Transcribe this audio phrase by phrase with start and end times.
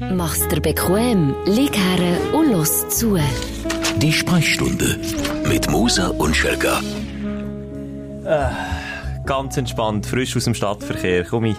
[0.00, 3.18] Mach's dir bequem, lieg her und los zu.
[3.98, 4.98] Die Sprechstunde
[5.46, 6.80] mit Musa und Schelga.
[9.26, 11.56] Ganz entspannt, frisch aus dem Stadtverkehr, komme ich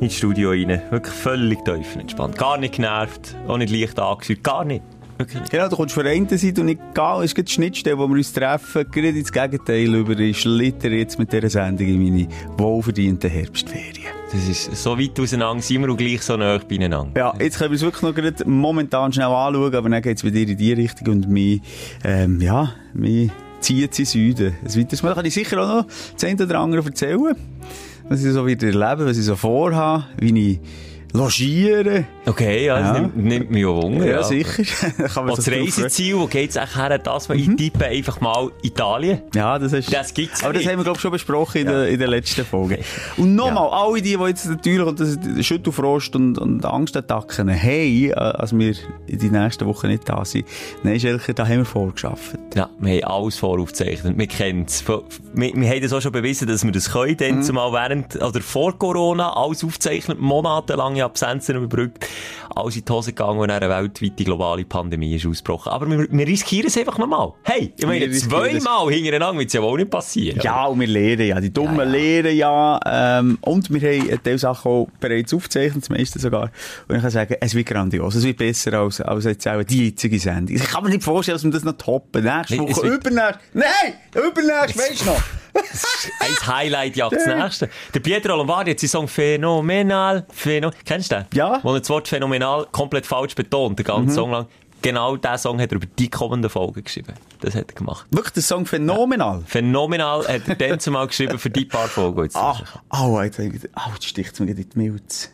[0.00, 0.80] ins Studio rein.
[0.90, 2.38] Wirklich völlig tiefenentspannt.
[2.38, 4.82] Gar nicht genervt, auch nicht leicht angefühlt, gar nicht.
[5.18, 5.50] Nicht.
[5.50, 8.14] Genau, du kommst von der einen Seite und egal, es gibt die Schnittstelle, wo wir
[8.14, 10.16] uns treffen, gerade ins Gegenteil über.
[10.18, 13.97] Ich schlitter jetzt mit dieser Sendung in meine wohlverdienten Herbstferien.
[14.30, 17.18] Das ist so weit auseinander, sind wir auch gleich so nah beieinander.
[17.18, 20.22] Ja, jetzt können wir es wirklich noch gerade momentan schnell anschauen, aber dann geht es
[20.22, 21.62] bei dir in die Richtung und mich,
[22.04, 23.30] ähm, ja, mich
[23.60, 24.54] zieht in Süden.
[24.62, 27.36] Ein weiteres Mal kann ich sicher auch noch das eine oder andere erzählen,
[28.06, 30.60] was ich so wieder erlebe, was ich so vorhabe, wie ich
[31.12, 32.04] logiere.
[32.26, 33.00] Okay, ja, das Ja.
[33.02, 34.06] nimmt, nimmt mich auch Wunder.
[34.06, 34.62] Ja, sicher.
[34.98, 37.50] Da kann man Und das Reiseziel, wo geht's eigentlich her, dass man Mhm.
[37.50, 39.22] ich tippe einfach mal Italien?
[39.34, 39.92] Ja, das ist.
[39.92, 40.70] Das gibt's Aber das nicht.
[40.70, 42.78] haben wir, glaube ich, schon besprochen in, der, in der letzten Folge.
[43.16, 47.68] Und nochmal, alle die, die jetzt natürlich und das Schüttelfrost und, und Angstattacken haben,
[48.10, 48.74] äh, als wir
[49.06, 50.46] in die nächsten Wochen nicht da sind,
[50.82, 52.38] nein, Schelke, da haben wir vorgeschafft.
[52.54, 54.18] Ja, wir haben alles voraufgezeichnet.
[54.18, 54.86] Wir kennen es.
[54.86, 55.02] Wir,
[55.54, 57.12] wir haben das auch schon bewiesen, dass wir das können.
[57.12, 57.16] Mhm.
[57.16, 60.18] Dann zumal während, oder vor Corona, alles aufgezeichnet,
[60.98, 62.06] monatelange Absenzen überbrückt.
[62.54, 65.70] Alles in die Hose gegangen und eine weltweite globale Pandemie ist ausgebrochen.
[65.70, 67.32] Aber wir, wir riskieren es einfach nochmal.
[67.44, 70.40] Hey, ich meine, zweimal hintereinander wird es ja wohl nicht passieren.
[70.42, 71.90] Ja, und wir lernen ja, die Dummen Ja, ja.
[71.90, 72.80] lernen ja,
[73.20, 76.50] ähm, und wir haben Teil Sachen auch bereits aufgezeichnet, das meiste sogar.
[76.88, 79.86] Und ich kann sagen, es wird grandios, es wird besser als, als jetzt auch die
[79.86, 80.56] jetzige Sendung.
[80.56, 82.24] Ich kann mir nicht vorstellen, dass wir das noch toppen.
[82.24, 85.22] Nächste Woche, übernächste, nein, übernächste, weisst du noch?
[86.20, 87.68] Ein Highlight jagt das nächste.
[87.94, 91.26] Der Pietro Lombardi hat seinen Song Phänomenal, Phäno Kennst du den?
[91.34, 91.60] Ja.
[91.62, 94.46] Wo er das Wort Phänomenal komplett falsch betont, den ganzen Song lang.
[94.80, 97.14] Genau diesen Song hat er über die kommenden Folgen geschrieben.
[97.40, 98.06] Das hat er gemacht.
[98.10, 99.42] Wirklich, der Song phänomenal.
[99.46, 102.22] Phänomenal hat er dann zumal geschrieben für die paar Folgen.
[102.22, 105.30] Jetzt Ah, oh, jetzt, oh, jetzt sticht mir gerade in die Milz.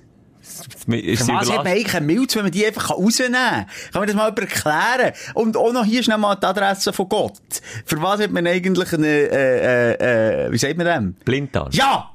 [0.60, 3.66] Ist was hat man eigentlich eine Milz, wenn man die einfach rausnehmen kann?
[3.92, 5.12] Kann man das mal erklären?
[5.34, 7.40] Und auch noch hier schnell mal die Adresse von Gott.
[7.84, 11.12] Für was hat man eigentlich eine, äh, äh, wie sagt man dem?
[11.24, 11.70] Blinddarm.
[11.72, 12.13] Ja!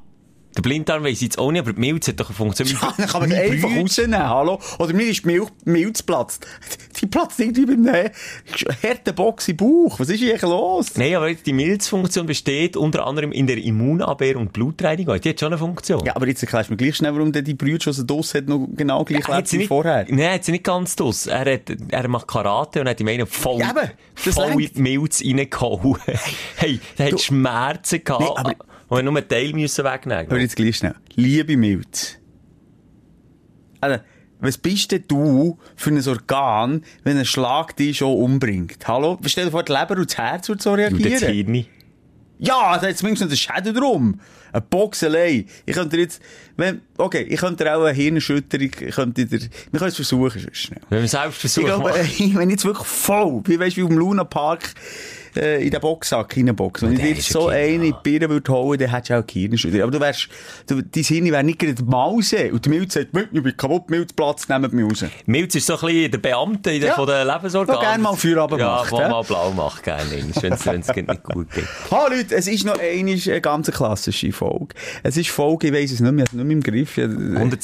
[0.56, 2.68] Der Blinddarm weiss ich jetzt auch nicht, aber die Milz hat doch eine Funktion.
[2.68, 4.60] Ja, dann kann man einfach rausnehmen, hallo?
[4.80, 6.46] Oder mir ist die Milch, Milz platzt.
[7.00, 8.10] Die platzt irgendwie beim einem
[8.84, 10.00] harten Box im Bauch.
[10.02, 10.98] Was ist hier eigentlich los?
[10.98, 15.18] Nein, aber die Milzfunktion besteht unter anderem in der Immunabwehr und Blutreinigung.
[15.22, 16.04] Die hat schon eine Funktion.
[16.04, 18.34] Ja, aber jetzt erklärst du mir gleich schnell, warum der die Brüder schon so Doss
[18.34, 20.06] hat, noch genau gleich hat lebt sie wie nicht, vorher.
[20.10, 21.28] Nein, hat sie nicht ganz dus.
[21.28, 24.82] Er, hat, er macht Karate und hat ihm einen voll, Ja, eben, voll in die
[24.82, 25.98] Milz reingehauen.
[26.58, 28.46] hey, der hat Schmerzen gehabt.
[28.46, 28.54] Nee,
[28.90, 30.28] und er nur einen Teil müssen wegnehmen.
[30.30, 30.96] Hör jetzt gleich schnell.
[31.16, 32.18] Liebe Milz.
[33.82, 34.00] Also,
[34.42, 38.88] was bist denn du für ein Organ, wenn ein Schlag dich schon umbringt?
[38.88, 39.18] Hallo?
[39.26, 41.54] Stell dir vor, die Leber und das Herz würde so Und das reagieren.
[41.54, 41.66] Hirn.
[42.42, 44.20] Ja, da hat zumindest den Schädel drum.
[44.54, 45.46] Eine Box allein.
[45.66, 46.22] Ich könnte jetzt,
[46.56, 50.48] wenn, okay, ich könnte dir auch eine Hirnerschütterung, ich könnte dir, wir können es versuchen,
[50.54, 50.80] schnell.
[50.90, 52.00] Wenn wir selbst Ich versuchen, glaube, machen.
[52.00, 52.06] wenn
[52.48, 54.74] ich jetzt wirklich voll, wie weißt du, wie im Luna Park,
[55.40, 56.90] äh, in den Boxsack reinboxen.
[56.90, 59.26] Wenn oh, ich dir so eine in die Birne würde holen, dann hättest du auch
[59.26, 59.82] Kirnstudie.
[59.82, 60.28] Aber du wärst,
[60.68, 62.52] du, dein Hirn wäre nicht gerade Mause.
[62.52, 65.06] Und die Milz sagt, ich bin kaputt, Milz, Platz, nehmt mich raus.
[65.26, 66.96] Milz ist so ein bisschen der Beamte in der, ja.
[66.96, 67.80] von der Lebensorgan.
[67.80, 68.92] gerne mal Feierabend ja, macht.
[68.92, 71.66] Ja, mal blau macht, gerne wenn es nicht gut geht.
[71.92, 74.76] Ha, Leute, es ist noch eine, eine ganz klassische Folge.
[75.04, 76.98] Es ist Folge, ich weiss es nicht mehr, ich habe es nicht mehr im Griff.
[76.98, 77.64] 100 äh,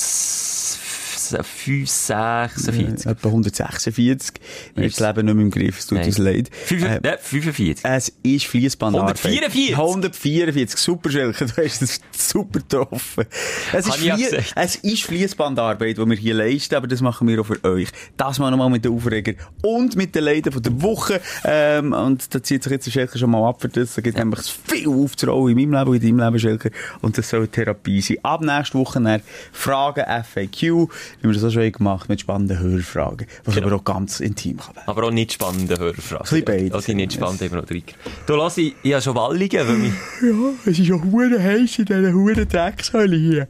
[1.30, 2.76] 45.
[2.76, 4.36] Ja, etwa 146.
[4.74, 6.08] Wir haben das Leben nicht mehr im Griff, es tut Nein.
[6.08, 6.50] uns leid.
[6.54, 7.86] 45, 45.
[7.86, 9.78] Es ist 144?
[9.78, 13.26] 144, super schelke, du hast es super getroffen.
[13.74, 17.64] Es ist, es ist Fließbandarbeit, die wir hier leisten, aber das machen wir auch für
[17.64, 17.90] euch.
[18.18, 21.22] Das mal nochmal mit den Aufreger und mit den Leiden von der Woche.
[21.44, 23.96] Ähm, und da zieht sich jetzt der Schelke schon mal ab für das.
[23.96, 24.24] Da gibt ja.
[24.24, 26.72] nämlich viel aufzurollen in meinem Leben und in deinem Leben, Schelke.
[27.02, 28.18] Und das soll Therapie sein.
[28.24, 29.22] Ab nächste Woche
[29.52, 30.90] Fragen FAQ.
[31.26, 33.68] Wie wir das auch schon gemacht mit spannenden Hörfragen, was Genau.
[33.68, 34.88] aber auch ganz intim kann werden.
[34.88, 36.24] Aber auch nicht spannende Hörfragen.
[36.24, 36.72] Bisschen beides.
[36.72, 37.84] Also die nicht spannend eben noch drin.
[38.28, 39.94] Du, lass, ich, ich habe schon Walligen, weil mich...
[40.22, 43.48] Ja, es ist ja hure heiß in dieser hure Dreckshölle hier.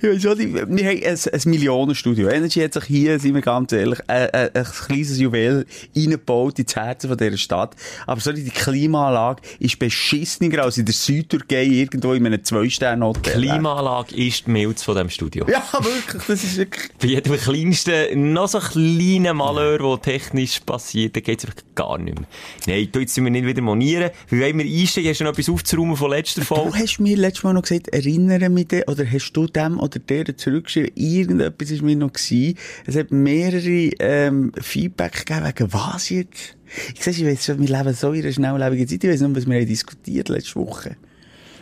[0.00, 2.28] Ich weiss auch wir haben ein, ein Millionenstudio.
[2.28, 6.74] Energy hat sich hier, sind wir ganz ehrlich, ein, ein, ein kleines Juwel reingebaut ins
[6.76, 7.74] Herzen von dieser Stadt.
[8.06, 13.34] Aber so die Klimaanlage ist beschissener als in der Südtürkei irgendwo in einem Zwei-Sterne-Hotel.
[13.40, 15.46] Klimaanlage ist die Milz von diesem Studio.
[15.48, 16.90] Ja, wirklich, das ist wirklich...
[17.16, 22.28] Jedem kleinsten, noch so kleinen Malheur, der technisch passiert, da geht's einfach gar nicht mehr.
[22.66, 24.10] Nein, du, jetzt sind wir nicht wieder monieren.
[24.28, 25.08] Wie wollen wir einsteigen?
[25.08, 26.78] Hast du noch etwas aufzuräumen von letzter Du Folge?
[26.78, 30.36] hast mir letztes Mal noch gesagt, erinnere mich dir, oder hast du dem oder der
[30.36, 32.58] zurückgeschrieben, irgendetwas ist mir noch gewesen.
[32.84, 36.54] Es hat mehrere, ähm, Feedback gegeben, wegen was jetzt?
[36.94, 39.36] Ich sehe, ich weiss schon, wir leben so in einer schnelllebigen Zeit, ich weiss nicht,
[39.36, 40.96] was wir diskutiert letzte Woche.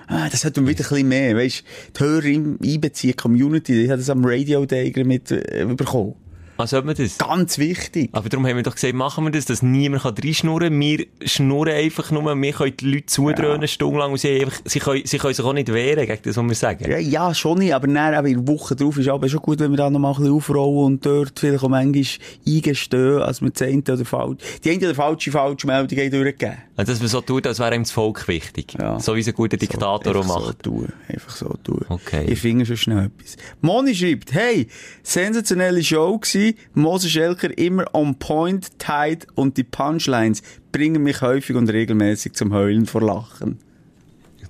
[0.07, 1.65] Ah, das hat dann wieder ein bisschen mehr, weisst,
[1.99, 6.15] die Hörer einbeziehen, Community, ich habe das am Radio Day mit, äh, bekommen.
[6.57, 7.19] Ah, sollte man das?
[7.19, 8.11] Ganz wichtig.
[8.13, 10.81] Aber darum haben wir doch gesagt, machen wir das, dass niemand kann reinschnurren kann.
[10.81, 13.67] Wir schnurren einfach nur, wir können die Leute zudröhnen, ja.
[13.67, 16.45] stundenlang, und sie, einfach, sie, können, sie können sich auch nicht wehren gegen das, was
[16.45, 16.91] wir sagen.
[16.91, 19.59] Ja, ja schon nicht, aber dann, aber in der Woche drauf ist aber schon gut,
[19.59, 22.05] wenn wir da noch mal ein bisschen aufrollen und dort vielleicht auch manchmal
[22.47, 26.57] eingestehen, als wir das eine oder falsch, die eine oder falsche Falschmeldung durchgeben.
[26.77, 28.75] Also, dass man so tut, als wäre ihm das Volk wichtig.
[28.79, 28.99] Ja.
[28.99, 30.65] So wie es ein guter Diktator so, auch macht.
[30.65, 30.89] So tun.
[31.09, 31.85] Einfach so tun.
[31.89, 32.25] Okay.
[32.27, 33.37] Ich finde schon schnell etwas.
[33.61, 34.67] Moni schreibt, hey,
[35.03, 36.44] sensationelle Show gewesen,
[36.75, 40.43] Moses Schelker immer on point, tight und die Punchlines
[40.73, 43.59] bringen mich häufig und regelmäßig zum Heulen vor Lachen.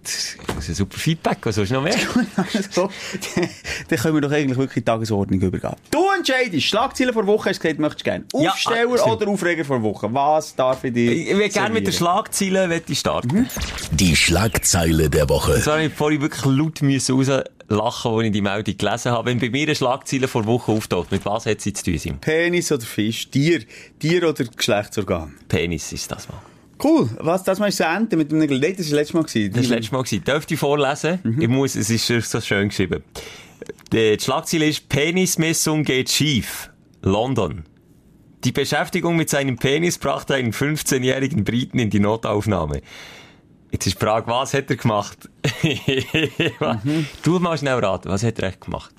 [0.05, 1.97] Das ist ein super Feedback, was sollst du noch mehr?
[2.71, 2.91] so,
[3.89, 5.75] dann können wir doch eigentlich wirklich die Tagesordnung übergehen.
[5.91, 8.25] Du entscheidest, Schlagzeilen vor Woche, hast du gesagt, möchtest du gerne.
[8.33, 10.13] Aufsteller ja, oder Aufreger vor Woche?
[10.13, 13.37] Was darf ich dir Ich würde gerne mit der Schlagzeile starten.
[13.37, 13.47] Mhm.
[13.93, 15.53] Die Schlagzeile der Woche.
[15.55, 19.31] Das habe ich vorhin wirklich laut müssen rauslachen, als ich die Meldung gelesen habe.
[19.31, 22.19] Wenn bei mir eine Schlagzeile vor Woche auftaucht, mit was hat sie zu tun?
[22.21, 23.31] Penis oder Fisch?
[23.31, 23.63] Tier?
[23.99, 25.35] Tier oder Geschlechtsorgan?
[25.49, 26.54] Penis ist das mal.
[26.85, 27.09] Cool.
[27.19, 28.61] Was, das mal ist zu Ende mit dem Nägel?
[28.61, 29.23] Nein, das war das letzte Mal.
[29.25, 29.53] Gewesen.
[29.53, 30.03] Das war das letzte Mal.
[30.03, 30.25] Gewesen.
[30.25, 31.19] Dürfte ich vorlesen?
[31.23, 31.41] Mhm.
[31.41, 33.03] Ich muss, es ist so schön geschrieben.
[33.93, 36.71] Die Schlagzeile ist, Penismessung geht schief.
[37.01, 37.65] London.
[38.45, 42.83] Die Beschäftigung mit seinem Penis brachte einen 15-jährigen Briten in die Notaufnahme.
[43.71, 45.31] Jetzt ist die Frage, was hat er gemacht?
[45.63, 47.07] mhm.
[47.23, 48.95] Du mal schnell raten, was hat er echt gemacht?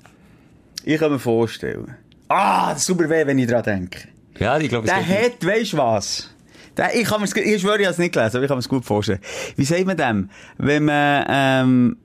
[0.84, 1.94] Ich kann mir vorstellen.
[2.28, 4.08] Ah, das ist super weh, wenn ich daran denke.
[4.38, 6.35] Ja, ich glaube, es Der hat, weißt du was?
[6.94, 8.68] Ich, kann mir's, ich schwöre, ich habe es nicht gelesen, aber ich kann mir es
[8.68, 9.20] gut vorstellen.
[9.56, 10.30] Wie sagt man dem?
[10.58, 11.96] Wenn man, ähm,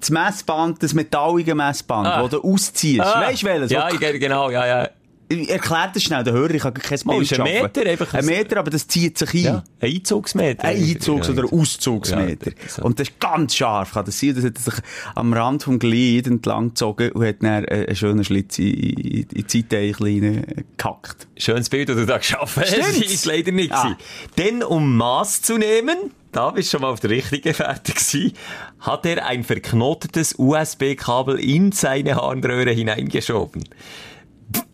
[0.00, 2.22] das Messband, das metallige Messband, ah.
[2.22, 3.00] das du ausziehst.
[3.00, 3.22] Ah.
[3.22, 3.70] Weißt du welches?
[3.70, 4.88] Ja, genau, ja, ja.
[5.28, 8.24] Erklärt das schnell, der Hörer, ich habe kein Bild oh, ist ein Meter, einfach ein
[8.24, 9.40] Meter, aber das zieht sich ein.
[9.40, 10.64] Ja, ein Einzugsmeter.
[10.64, 12.52] Ein Einzugs- oder Auszugsmeter.
[12.52, 12.84] Ja.
[12.84, 14.74] Und das ist ganz scharf, kann das sein, das hat sich
[15.16, 19.46] am Rand vom Glied entlang gezogen und hat dann einen schönen Schlitz in, in, in
[19.46, 21.26] die Seite gekackt.
[21.36, 22.78] Schönes Bild, das du da geschaffen hast.
[22.78, 23.96] Das ist leider nicht ja.
[24.38, 25.96] Denn um Maß zu nehmen,
[26.32, 28.32] da bist du schon mal auf der richtigen Fährte gewesen,
[28.80, 33.64] hat er ein verknotetes USB-Kabel in seine Harnröhre hineingeschoben.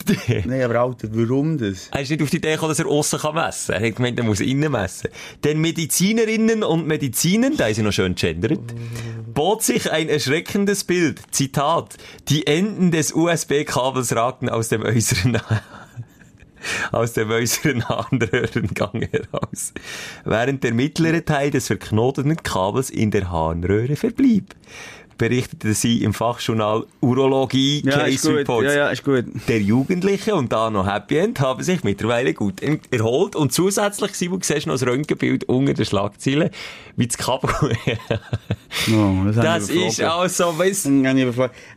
[0.45, 1.89] Nein, aber Alter, warum das?
[1.89, 3.83] Er ist nicht auf die Idee gekommen, dass er aussen messen kann.
[3.83, 5.11] Er hat gemeint, er muss innen messen.
[5.45, 8.61] Denn Medizinerinnen und Mediziner, da ist er noch schön gendert,
[9.33, 11.21] bot sich ein erschreckendes Bild.
[11.31, 11.97] Zitat.
[12.29, 15.41] Die Enden des USB-Kabels ragten aus dem äußeren
[16.93, 19.73] aus dem äußeren Harnröhrengang heraus,
[20.25, 24.55] während der mittlere Teil des verknoteten Kabels in der Harnröhre verblieb
[25.19, 28.67] berichtete sie im Fachjournal Urologie ja, Case Reports.
[28.67, 29.25] Ja, ja, ist gut.
[29.49, 32.61] Der Jugendliche und da noch Happy End haben sich mittlerweile gut
[32.91, 36.51] erholt und zusätzlich, Simon, siehst du noch das Röntgenbild unter den Schlagzeilen,
[36.97, 37.51] wie das Kabel.
[38.87, 41.03] no, das, das ist auch so, weißt du.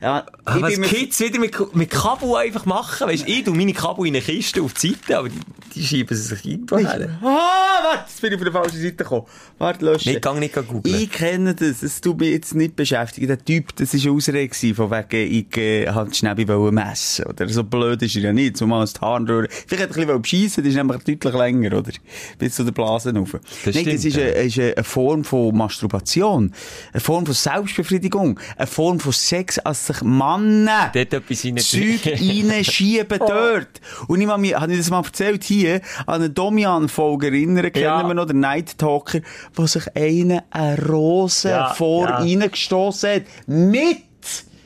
[0.02, 4.08] Ja, was Kids wieder mit, mit Kabel einfach machen, weißt du, ich tu meine Kabel
[4.08, 5.40] in eine Kiste auf die Seite, aber die,
[5.74, 7.20] die schieben sich irgendwo her.
[7.22, 9.26] Ah, warte, jetzt bin ich auf der falschen Seite gekommen.
[9.58, 10.10] Warte, löschen.
[10.10, 10.96] Nicht, gang nicht googeln.
[10.96, 14.74] Ich kenne das, das tut mich jetzt nicht beschäftigen der Typ, das war eine Ausrede
[14.76, 16.36] von wegen, ich äh, halt schnell
[16.72, 19.48] messen Oder so blöd ist er ja nicht, zumal das Harnröhre.
[19.50, 21.92] Vielleicht hätte er ein bisschen beschissen, das ist nämlich deutlich länger, oder?
[22.38, 23.32] Bis zu den Blasen rauf.
[23.34, 24.24] Das Nein, stimmt, das ist, ja.
[24.24, 26.54] eine, ist eine Form von Masturbation.
[26.94, 28.40] Eine Form von Selbstbefriedigung.
[28.58, 33.28] Eine Form von Sex, als sich Männer Zeug reinschieben oh.
[33.28, 33.82] dort.
[34.08, 38.08] Und ich habe ich das mal erzählt hier, an eine Domian-Folge erinnern, kennen ja.
[38.08, 39.20] wir noch, der Night Talker,
[39.54, 42.18] wo sich einer eine Rose ja, vor ja.
[42.18, 43.24] reingestoßen hat.
[43.48, 43.98] Mit!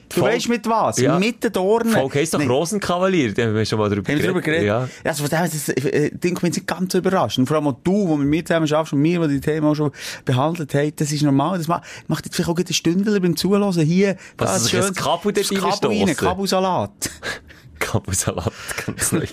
[0.10, 0.98] Du Voll, weißt mit was?
[0.98, 1.20] Ja.
[1.20, 1.94] Mit den Dornen.
[1.94, 2.48] Volk heisst doch nee.
[2.48, 4.28] Rosenkavalier, da haben wir schon mal drüber geredet.
[4.28, 4.66] Drüber geredet?
[4.66, 4.90] Ja.
[5.04, 7.38] Also von dem das äh, Ding bin ich ganz überrascht.
[7.38, 9.68] Und vor allem auch du, wo mit mir zusammen schaffst und mir, die die Themen
[9.68, 9.92] auch schon
[10.26, 11.60] behandelt haben, das ist normal.
[11.60, 13.72] Das macht, macht jetzt vielleicht auch eine Stunde beim Zuhören.
[13.82, 14.94] Hier, was das ist schön.
[14.96, 15.52] Kabu dort
[15.86, 17.12] rein, Kabusalat.
[17.80, 18.52] Kabusalat,
[18.86, 19.26] ganz neu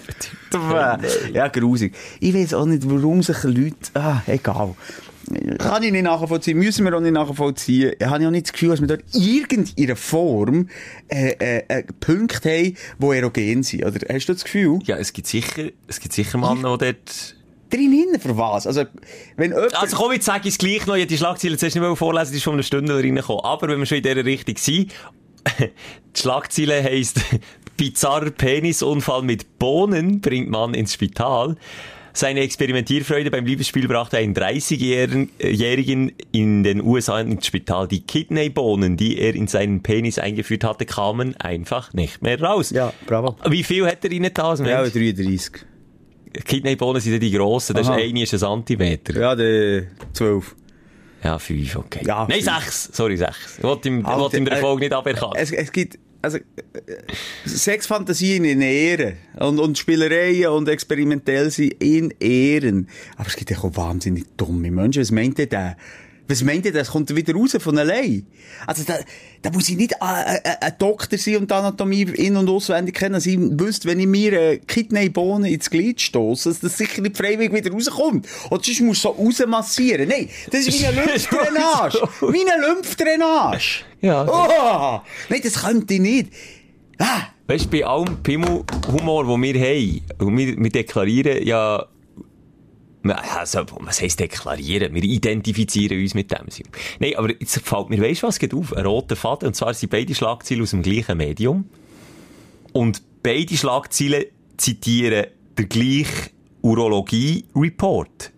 [0.52, 1.04] betont.
[1.32, 1.94] ja, grusig.
[2.20, 4.75] Ich weiß auch nicht, warum sich Leute, ah, egal.
[5.59, 7.95] Kann ich nicht nachvollziehen, müssen wir auch nicht nachvollziehen.
[7.99, 10.68] Ich habe ja nicht das Gefühl, dass wir dort irgendeiner Form
[11.09, 13.85] äh, äh, äh, Punkte haben, die erogen sind.
[13.85, 14.78] Oder hast du das Gefühl?
[14.85, 17.37] Ja, es gibt sicher, es gibt sicher Männer, die dort...
[17.68, 18.68] Drinnen für was?
[18.68, 18.85] Also,
[19.37, 19.75] wenn jemand...
[19.75, 20.95] Also komm, jetzt sage ich es gleich noch.
[20.95, 23.45] Ich die Schlagzeile zuerst nicht vorlesen, die ist von einer Stunde reingekommen.
[23.45, 24.92] Aber wenn wir schon in dieser Richtung sind,
[25.59, 27.21] die Schlagzeile heisst,
[27.76, 31.56] bizarrer Penisunfall mit Bohnen bringt Mann ins Spital.
[32.16, 37.87] Seine Experimentierfreude beim Liebesspiel brachte einen 30-Jährigen in den USA ins Spital.
[37.88, 42.70] Die Kidneybohnen, die er in seinen Penis eingeführt hatte, kamen einfach nicht mehr raus.
[42.70, 43.37] Ja, bravo.
[43.50, 44.54] Wie viel hat er rein da?
[44.64, 45.66] Ja, 33.
[46.46, 47.96] Kidneybohnen sind ja die grossen, das Aha.
[47.99, 49.20] ist eine ist ein Zentimeter.
[49.20, 49.82] Ja, der
[50.14, 50.56] 12.
[51.23, 52.00] Ja, fünf, okay.
[52.06, 52.62] Ja, Nein, fünf.
[52.62, 52.90] sechs.
[52.92, 53.58] Sorry, sechs.
[53.58, 55.35] Ich wollte ihm, wollte ihm den Erfolg äh, nicht aberkannt.
[55.37, 56.42] Es, es gibt, also, äh,
[57.46, 59.14] Sexfantasien in Ehren.
[59.38, 62.88] Und, und Spielereien und experimentell sein in Ehren.
[63.16, 65.02] Aber es gibt ja auch wahnsinnig dumme Menschen.
[65.02, 65.75] Was meint ihr denn?
[66.28, 68.26] Was meint ihr, das kommt wieder raus von allein?
[68.66, 68.99] Also, da,
[69.42, 73.14] da muss ich nicht ein, ein Doktor sein und die Anatomie in- und auswendig kennen,
[73.14, 77.16] dass ich wüsste, wenn ich mir eine Kidneybohne ins Glied stoße, dass das sicher nicht
[77.16, 78.26] freiwillig wieder rauskommt.
[78.50, 80.09] Und sonst muss so rausmassieren.
[80.09, 82.09] Nein, das ist wie eine Lymphdrainage.
[82.23, 83.85] wie eine Lymphdrainage.
[84.00, 84.26] Ja.
[84.28, 85.00] Oh!
[85.28, 86.33] Nein, das könnte ich nicht.
[86.99, 87.23] Ah!
[87.47, 91.87] Weißt du, bei allem Pimmel-Humor, den wir haben, und wir, wir deklarieren ja,
[93.10, 94.94] also, was heisst deklarieren?
[94.94, 96.66] Wir identifizieren uns mit dem.
[96.98, 98.72] Nein, aber jetzt fällt mir, weißt du was, geht auf?
[98.72, 99.48] Ein roter Faden.
[99.48, 101.64] Und zwar sind beide Schlagzeilen aus dem gleichen Medium.
[102.72, 104.25] Und beide Schlagzeilen
[104.56, 105.26] zitieren
[105.58, 106.30] den gleichen
[106.62, 108.32] Urologie-Report.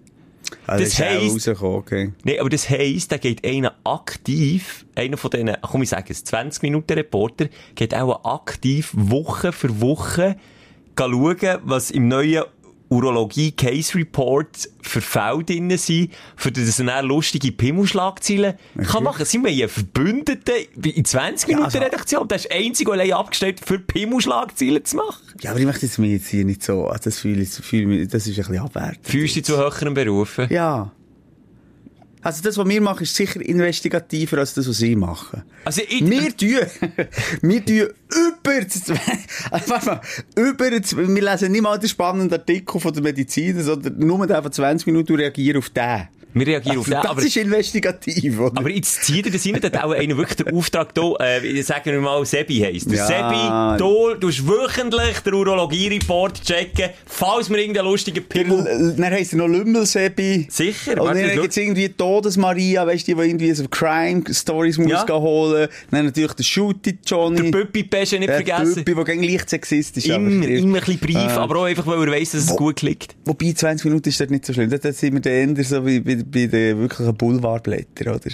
[0.66, 2.12] Also Das auch heisst- okay.
[2.24, 6.24] Nee, aber das heisst, da geht einer aktiv, einer von diesen, komm ich sage es,
[6.24, 10.36] 20 Minuten Reporter, geht auch aktiv Woche für Woche
[10.98, 12.44] schauen, was im neuen
[12.90, 18.54] Urologie Case Report für Fälle drin sind, für das er lustige Pimmelschlagzeilen
[18.86, 19.24] kann machen.
[19.24, 20.52] Sind wir hier Verbündete
[20.82, 22.28] in 20 Minuten also- Redaktion?
[22.28, 25.22] Das ist einzig und allein abgestellt, für Pimmelschlagzeilen zu machen.
[25.40, 28.02] Ja, aber ich möchte jetzt mir jetzt hier nicht so, also das fühle ich, fühle
[28.02, 29.00] ich, das ist ein bisschen abwertend.
[29.02, 30.46] Fühlst du dich zu höheren Berufen?
[30.50, 30.92] Ja.
[32.22, 35.42] Also das, was wir machen, ist sicher investigativer als das, was sie machen.
[35.64, 36.48] Also ich, Wir tun,
[37.42, 38.90] wir tun über, das-
[39.50, 40.00] also warte mal,
[40.36, 44.52] über, das- wir lesen nicht mal den spannenden Artikel von der Medizin, sondern nur von
[44.52, 46.08] 20 Minuten reagieren auf den.
[46.34, 47.22] Wir reagieren auf Also den, das aber...
[47.22, 48.58] ist investigativ, oder?
[48.60, 51.62] Aber jetzt zieht er das rein, da hat auch einer wirklich den Auftrag da, äh,
[51.62, 52.90] sagen wir mal, Sebi heisst.
[52.90, 53.76] Der Ja.
[53.76, 58.94] Sebi, du tust wöchentlich den Urologie-Report checken, falls wir irgendeinen lustigen Pimmel...
[58.96, 60.46] Dann heisst er noch Lümmelsebi.
[60.50, 61.42] Sicher, Und dann schau.
[61.42, 65.06] gibt's irgendwie Todesmaria, weißt du, die, irgendwie so Crime-Stories muss Ja.
[65.08, 65.68] holen.
[65.90, 67.50] Dann natürlich der Shooty Johnny.
[67.50, 68.84] Der Püppi-Pesche nicht der vergessen.
[68.84, 70.10] Püppi, der gegen leicht sexistisch ist.
[70.14, 71.38] Immer, immer ein bisschen Brief, Äh.
[71.38, 73.14] aber auch einfach, weil er weiss, dass es Wo- gut klickt.
[73.24, 74.70] Wobei 20 Minuten ist das nicht so schlimm.
[74.70, 78.30] Da sind wir dann so wie bei, den wirklichen Boulevardblättern, oder?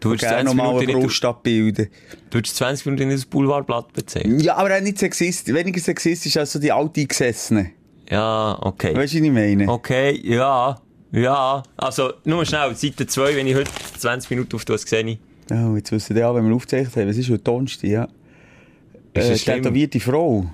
[0.00, 1.88] Du würdest gerne 20 nochmal eine Brust abbilden.
[2.30, 4.40] du würdest 20 Minuten nicht das Boulevardblatt bezahlen.
[4.40, 5.54] Ja, aber auch nicht sexistisch.
[5.54, 7.72] Weniger sexistisch als so die Alteingesessenen.
[8.10, 8.94] Ja, okay.
[8.94, 9.68] Weißt du, was ich meine?
[9.68, 10.80] Okay, ja,
[11.12, 11.62] ja.
[11.76, 15.18] Also, nur schnell, Seite 2, wenn ich heute 20 Minuten auf das sehe.
[15.50, 18.08] Oh, jetzt wissen wir ja, wenn wir aufgezeichnet haben, was ist heute Donnerstag, ja?
[19.16, 20.46] Ist Äh, das tätowierte Frau.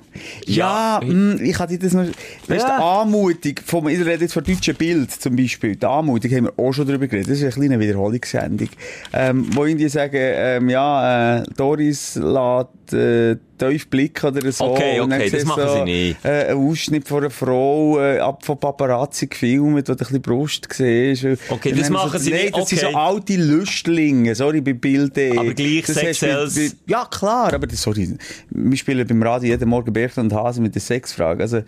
[0.47, 2.13] Ja, Ja, mh, ich hatte das noch, weißt
[2.49, 2.77] du, Ja.
[2.79, 6.53] die Anmutung vom, ich rede jetzt von deutschen Bild zum Beispiel, die Anmutung haben wir
[6.59, 8.69] auch schon drüber geredet, das ist eine kleine Wiederholungssendung,
[9.13, 14.65] ähm, wo irgendwie sagen, ähm, ja, äh, Doris lässt, äh, tief blicken oder so.
[14.65, 16.25] Okay, dann okay, das machen sie nicht.
[16.25, 20.23] Äh, ein Ausschnitt von einer Frau, äh, ab von Paparazzi gefilmt, wo du ein bisschen
[20.23, 21.27] Brust siehst.
[21.49, 22.97] Okay, das dann machen so, sie nein, nicht, das sind so okay.
[22.97, 25.19] alte Lüstlinge, sorry, bei Bild.
[25.39, 26.57] Aber gleich Das Sex hast du mit- sells.
[26.57, 28.17] mit- ja, klar, aber das, sorry,
[28.51, 31.43] wir spielen beim Radio jeden Morgen Bertrand und Hase mit der Sexfrage.
[31.43, 31.63] Also,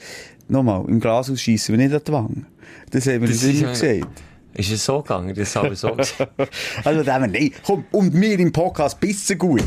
[0.49, 2.47] nochmal, im Glas ausschießen wir nicht an die Wange.
[2.91, 4.07] Das haben wir Das immer gesagt.
[4.57, 5.35] Ist es so gegangen?
[5.35, 6.31] Das habe ich so gesagt.
[6.85, 9.63] Also, da haben wir, nein, komm, und wir im Podcast bissen gut.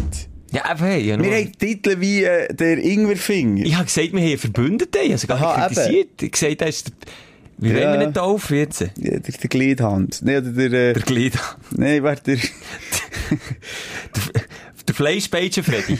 [0.51, 1.21] Ja, aber hey, ja.
[1.21, 3.65] Wir haben Titel wie äh, der Ingwerfinger.
[3.65, 5.01] Ich habe gesagt, wir haben einen Verbündeten.
[5.03, 6.09] Ich habe sogar Aha, kritisiert.
[6.17, 6.87] Ich habe gesagt, er ist...
[6.87, 6.93] der-
[7.57, 7.75] Wie Ja.
[7.89, 8.79] wollen wir nicht auf jetzt?
[8.81, 10.21] Ja, der, der Gliedhand.
[10.23, 11.33] Nee, der, Der Glied.
[11.75, 12.37] nee, warte, der,
[14.87, 15.99] Der Fleischpeitsche Freddy.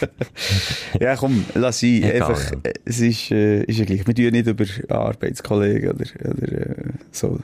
[1.00, 2.04] ja, komm, lass ihn.
[2.04, 2.58] Einfach, ja.
[2.86, 4.06] es ist, äh, ist ja gleich.
[4.06, 6.74] Wir tun nicht über Arbeitskollegen oder, oder, äh,
[7.12, 7.38] so,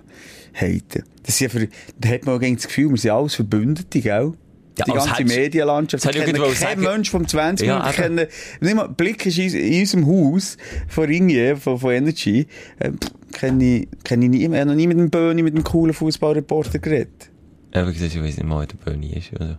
[0.54, 1.02] haten.
[1.22, 1.68] Das ist ja für,
[2.00, 4.32] da hat man auch das Gefühl, wir sind alles Verbündete, gell?
[4.78, 6.04] Ja, die ganze Medienlandschaft.
[6.04, 6.82] Ich kennen gerade kein sagen.
[6.82, 7.94] Mensch vom 20 Ja, Minuten.
[7.94, 8.02] eben.
[8.16, 8.26] kennen,
[8.60, 10.56] nicht mal, Blick ist in, in unserem Haus
[10.88, 12.46] von Ringier, von, von Energy.
[12.80, 12.90] Äh,
[13.32, 17.30] kenne ich, kenne ich nie, noch nie mit dem Böni, mit dem coolen Fußballreporter geredet.
[17.72, 19.30] Aber ich weiß nicht mal, wer der Böni ist.
[19.38, 19.56] Also.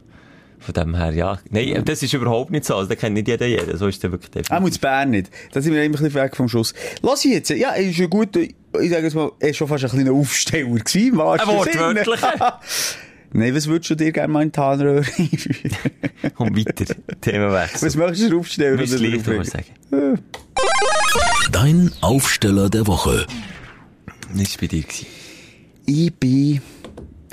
[0.60, 1.40] Von dem her, ja.
[1.52, 2.76] Nein, das ist überhaupt nicht so.
[2.76, 3.78] Also, da kennt nicht jeder jeden.
[3.78, 4.56] So ist der wirklich definitiv.
[4.58, 5.30] Auch muss Bern nicht.
[5.52, 6.74] Da sind wir ein bisschen weg vom Schuss.
[7.04, 7.50] Lass ich jetzt.
[7.52, 10.12] Ja, er ist ein guter, ich sage jetzt mal, er ist schon fast ein kleiner
[10.14, 12.60] Aufsteller gewesen, Ein wortwörtlicher.
[13.38, 15.04] Nein, was würdest du dir gerne mal in die Harnröhre
[16.38, 16.96] Und weiter.
[17.20, 17.88] Themenwechsel.
[17.88, 18.76] Was möchtest du aufstellen?
[18.80, 19.38] Oder gleich drauflegen?
[19.38, 20.20] mal sagen.
[21.52, 23.28] Dein Aufsteller der Woche.
[24.34, 24.84] Das war bei dir.
[24.84, 25.06] gewesen.
[25.86, 26.62] Ich bin,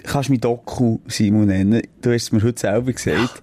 [0.03, 1.83] kannst du mich Doku Simon nennen?
[2.01, 3.41] Du hast es mir heute selber gesagt.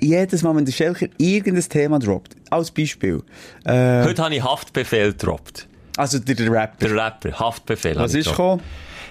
[0.00, 3.22] Jedes Mal, wenn der Schelker irgendein Thema droppt, als Beispiel,
[3.64, 5.68] äh, Heute habe ich Haftbefehl gedroppt.
[5.96, 6.88] also der, Rapper.
[6.88, 7.94] Der Rapper, Haftbefehl.
[7.96, 8.60] Was ist gekommen?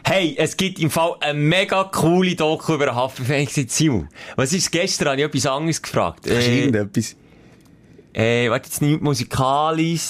[0.06, 3.42] Hey, es gibt im Fall eine mega coole Doku über Haftbefehl.
[3.44, 5.10] Ich Simon, was ist gestern?
[5.10, 6.26] Habe ich etwas anderes gefragt.
[6.30, 7.16] Hast Äh, irgendetwas?
[8.14, 10.02] Äh, warte jetzt nicht musikalisch.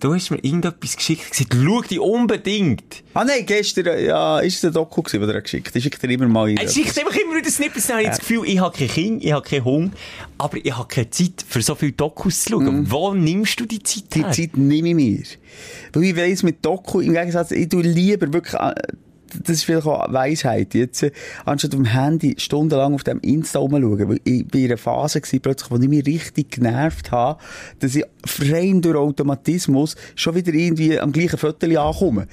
[0.00, 1.30] Du hast mir irgendetwas geschickt.
[1.30, 3.02] Gesagt, schau die unbedingt.
[3.14, 5.76] Ah nein, gestern, ja, ist es ein Doku gewesen, den er geschickt hat?
[5.76, 6.50] Ich schicke dir immer mal.
[6.50, 7.86] Er schickt einfach immer wieder Snippets.
[7.88, 9.90] Dann habe ich das Gefühl, ich habe kein Kind, ich habe keinen Hunger,
[10.38, 12.90] aber ich habe keine Zeit, für so viele Dokus zu schauen.
[12.90, 14.32] Wo nimmst du die Zeit Die her?
[14.32, 15.22] Zeit nehme ich mir.
[15.92, 18.72] Weil ich weiss, mit Doku, im Gegensatz, ich tue lieber wirklich, äh,
[19.40, 21.06] das ist vielleicht auch Weisheit jetzt,
[21.44, 25.20] anstatt auf dem Handy stundenlang auf dem Insta rumschauen, weil ich bin in einer Phase
[25.20, 27.40] gewesen, plötzlich, wo ich mich richtig genervt habe,
[27.80, 28.04] dass ich
[28.50, 32.26] rein durch Automatismus schon wieder irgendwie am gleichen Viertel ankomme.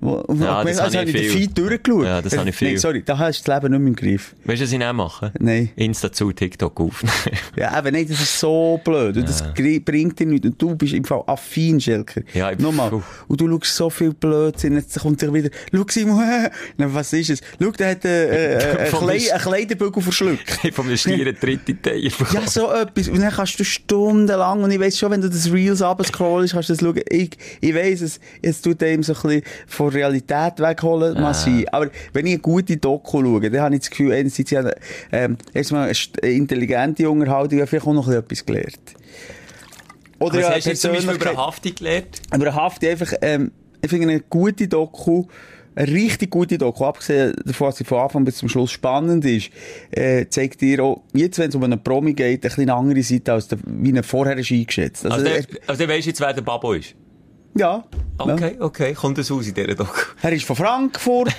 [0.00, 1.40] Wo- Ja, das also habe ich ich viel.
[1.42, 2.04] Feed durchgeschaut.
[2.04, 2.78] Ja, das habe ich viel.
[2.78, 4.34] sorry, da hast du das Leben nicht mehr im Griff.
[4.44, 5.32] Weißt du, was ich nicht mache?
[5.38, 5.70] Nein.
[5.76, 7.02] Insta zu, TikTok auf.
[7.56, 9.16] Ja, aber nein, das ist so blöd.
[9.16, 9.42] Und das
[9.84, 10.46] bringt dir nichts.
[10.46, 12.22] Und du bist im Fall affin, Schelker.
[12.34, 12.90] Ja, ich- Nochmal.
[12.90, 13.02] Puh.
[13.28, 14.74] Und du schaust so viel Blödsinn.
[14.74, 16.20] Jetzt kommt dir wieder, schau Simon,
[16.78, 17.40] was ist es?
[17.62, 20.60] Schau, der hat äh, äh, ein, Vom Klei Ist- ein Kleiderbügel verschluckt.
[20.72, 22.02] Von einem Stier dritte Teil.
[22.32, 23.08] Ja, so etwas.
[23.08, 26.68] Und dann kannst du stundenlang, und ich weiss schon, wenn du das Reels abscrollst, kannst
[26.68, 27.00] du das schauen.
[27.08, 31.64] Ich, ich weiss, es, es tut einem so ein bisschen von Realität wegholen, mag sein.
[31.70, 34.74] Aber wenn ich eine gute Doku schaue, dann habe ich das Gefühl, einerseits, ich habe,
[35.12, 38.94] ähm, erstmal eine eine intelligente Unterhaltung, ja, vielleicht auch noch ein bisschen etwas gelernt.
[40.18, 42.22] Oder Was ja, hast du jetzt zum Beispiel über eine Haftung gelernt?
[42.30, 45.26] aber eine Hafti einfach, ähm, ich finde eine gute Doku,
[45.74, 49.50] eine richtig gute Doku, abgesehen davon, dass sie von Anfang bis zum Schluss spannend ist,
[49.90, 53.48] äh, zeigt dir auch, jetzt wenn es um einen Promi geht, eine andere Seite, als
[53.48, 55.04] der, wie er vorher ist eingeschätzt.
[55.04, 56.94] Also, er, der, also der weisst jetzt, wer der Babo ist?
[57.54, 57.84] Ja.
[58.18, 58.34] ja.
[58.34, 58.94] Okay, okay.
[58.94, 59.92] Kommt das aus in dieser Doku?
[60.22, 61.34] Er ist von Frankfurt,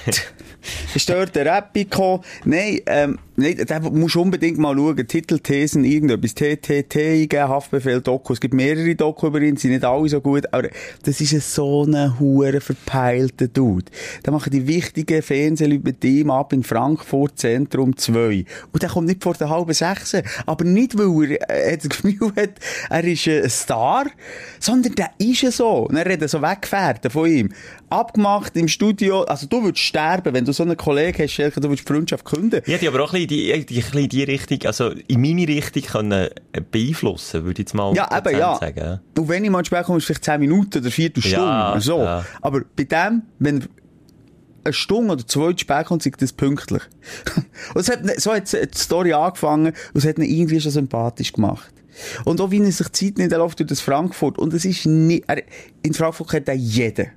[0.95, 2.23] ist dort der Rappi gekommen.
[2.45, 5.07] Nein, ähm, nein, da musst du unbedingt mal schauen.
[5.07, 6.35] Titelthesen, irgendetwas.
[6.35, 8.33] TTT eingeben, Haftbefehl, Doku.
[8.33, 10.69] Es gibt mehrere Doku über ihn, sind nicht alle so gut, aber
[11.03, 13.85] das ist ein so ein hure verpeilter Dude.
[14.23, 18.45] Da machen die wichtigen Fernsehleute mit ihm ab in Frankfurt Zentrum 2.
[18.71, 20.23] Und der kommt nicht vor der halben Sechse.
[20.45, 22.51] Aber nicht, weil er äh, das Gefühl hat,
[22.89, 24.05] er ist ein Star,
[24.59, 25.87] sondern der ist ja so.
[25.87, 27.49] Und er redet so Weggefährten von ihm.
[27.89, 29.23] Abgemacht im Studio.
[29.23, 32.25] Also du würdest sterben, wenn du so einen Kollegen hast, Schelke, du würdest die Freundschaft
[32.25, 32.61] künden.
[32.65, 36.29] Ich hätte aber auch die, die, die, bisschen die Richtung, also in meine Richtung können
[36.51, 38.57] äh, beeinflussen, würde ich jetzt mal Ja, eben, ja.
[38.57, 38.99] sagen.
[39.17, 41.29] Und wenn ich mal später komme, ist es vielleicht 10 Minuten oder 4 Stunden.
[41.31, 41.99] Ja, so.
[41.99, 42.25] ja.
[42.41, 43.67] Aber bei dem, wenn
[44.63, 46.81] eine Stunde oder zwei zu spät kommt, ist das pünktlich.
[47.73, 51.33] und es hat, so hat die Story angefangen und es hat ihn irgendwie schon sympathisch
[51.33, 51.71] gemacht.
[52.25, 54.37] Und auch wie er sich Zeit nimmt, er läuft durch das Frankfurt.
[54.37, 55.43] Und es ist nicht, er,
[55.81, 57.07] in Frankfurt kennt er jeden.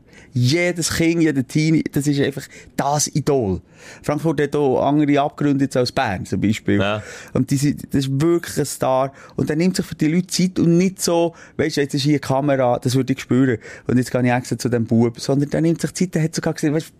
[0.40, 2.44] Jedes Kind, jeder Teenie, das ist einfach
[2.77, 3.61] das Idol.
[4.03, 6.79] Frankfurt hat auch andere Abgründe jetzt als Bern, zum Beispiel.
[6.81, 7.03] Ja.
[7.33, 9.12] Und die, sind- das ist wirklich ein Star.
[9.37, 12.03] Und er nimmt sich für die Leute Zeit und nicht so, weisst du, jetzt ist
[12.03, 13.59] hier eine Kamera, das würde ich spüren.
[13.87, 15.18] Und jetzt gehe ich extra zu dem Bub.
[15.20, 16.92] Sondern der nimmt sich Zeit, der hat sogar gesagt, weisst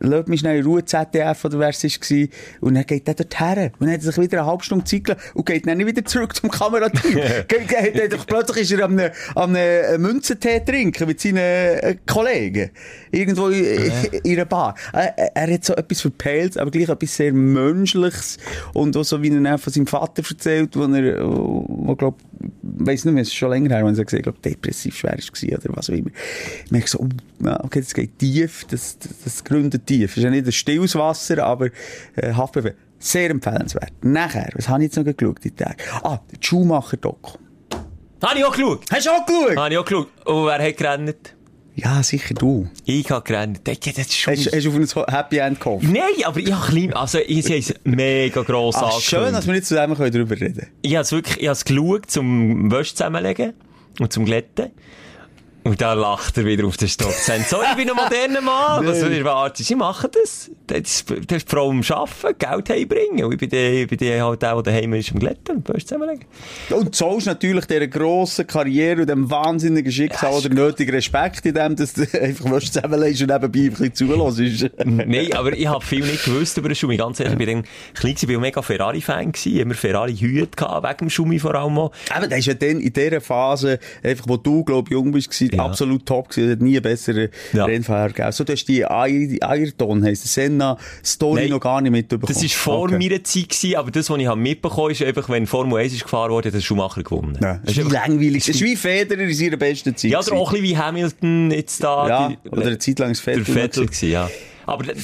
[0.00, 2.28] du, lass mich schnell in Ruhe, ZDF oder wer es war.
[2.60, 3.72] Und dann geht der dort her.
[3.78, 5.86] Und dann hat er sich wieder eine halbe Stunde Zeit gelassen und geht dann nicht
[5.86, 7.18] wieder zurück zum Kamerateam.
[8.26, 8.98] Plötzlich ist er am
[9.34, 12.69] am einem Münzentee trinken mit seinen äh, Kollegen.
[13.10, 13.90] Irgendwo in,
[14.22, 14.74] in einer Bar.
[14.92, 18.38] Er, er- hat so etwas verpeilt, aber gleich etwas sehr Menschliches.
[18.72, 22.18] Und auch so, wie er von seinem Vater erzählt, wo er, wo, glaub,
[22.62, 25.58] weiss nicht mehr, es ist schon länger her, wenn er gesagt glaub, depressiv schwer war
[25.58, 26.10] oder was auch immer.
[26.64, 30.12] Ich merke so, oh, okay, das geht tief, das, das, das gründet tief.
[30.12, 31.66] Es ist ja nicht ein stilles Wasser, aber
[32.16, 32.76] äh, Haftbefehl.
[33.02, 33.92] Sehr empfehlenswert.
[34.02, 35.76] Nachher, was habe ich jetzt noch geschaut, die Tage?
[36.02, 37.38] Ah, der Schumacher-Doku.
[38.22, 38.84] Habe ich auch geschaut?
[38.92, 39.56] Hast du auch geschaut?
[39.56, 40.08] Habe ich auch geschaut.
[40.26, 41.34] Und wer hat gerannt?
[41.76, 42.68] Ja, sicher du.
[42.84, 43.60] Ich habe gerannt.
[43.64, 44.34] Das das ist schon...
[44.34, 45.84] Hast, hast du auf ein Happy End gehofft?
[45.84, 49.54] Nein, aber ich habe klein, also ich habe es mega gross Ach, schön, dass wir
[49.54, 50.70] nicht zusammen können darüber reden können.
[50.82, 53.54] Ich habe es wirklich, ich habe es geschaut zum Wäsche zusammenlegen
[53.98, 54.70] und zum Glätten.
[55.70, 57.14] Und da lacht er wieder auf den Stock.
[57.48, 58.84] So, ich bin ein moderner Mann.
[58.86, 59.62] Was soll ich warten?
[59.62, 60.50] Sie machen das.
[60.66, 63.24] Das ist, das die Frau am Arbeiten, Geld heimbringen.
[63.24, 66.24] Und ich bin der, ich bin der halt der, der daheim ist am Glätten zusammenlegen.
[66.70, 71.46] Und so ist natürlich dieser grossen Karriere und dem wahnsinnigen Schicksal Ja, oder nötigen Respekt
[71.46, 74.70] in dem, dass du einfach was zusammenlegst und nebenbei ein bisschen zulässt.
[74.84, 76.96] Nein, aber ich habe viel nicht gewusst über den Schumi.
[76.96, 79.56] Ganz ehrlich, ich bin dann klein ich mega Ferrari-Fan gewesen.
[79.56, 81.92] Immer Ferrari-Hüte gehabt, wegen dem Schumi vor allem auch.
[82.16, 85.30] Eben, der ist ja dann in dieser Phase, einfach, wo du, glaub ich, jung bist,
[85.30, 85.66] gewesen, Ja.
[85.66, 86.50] absolut top gewesen.
[86.52, 87.64] Hat nie einen besseren Ja.
[87.64, 88.32] Rennfahrer gegeben.
[88.32, 91.50] So, du hast die Ay- Ayrton, heisst der Senna-Story Nein.
[91.50, 92.32] noch gar nicht mitbekommen.
[92.32, 92.98] Das war vor Okay.
[92.98, 95.92] meiner Zeit, gewesen, aber das, was ich habe mitbekommen habe, ist einfach, wenn Formel 1
[95.94, 97.38] ist gefahren wurde, hat der Schumacher gewonnen.
[97.42, 98.44] Ja, das ist wie langweilig.
[98.46, 100.10] Das ist wie Federer in seiner besten Zeit.
[100.10, 102.08] Ja, oder auch ein bisschen wie Hamilton jetzt da.
[102.08, 103.44] Ja, die- oder eine Zeit lang der Vettel.
[103.44, 104.30] Vettel noch gewesen, ja.
[104.66, 104.94] Aber der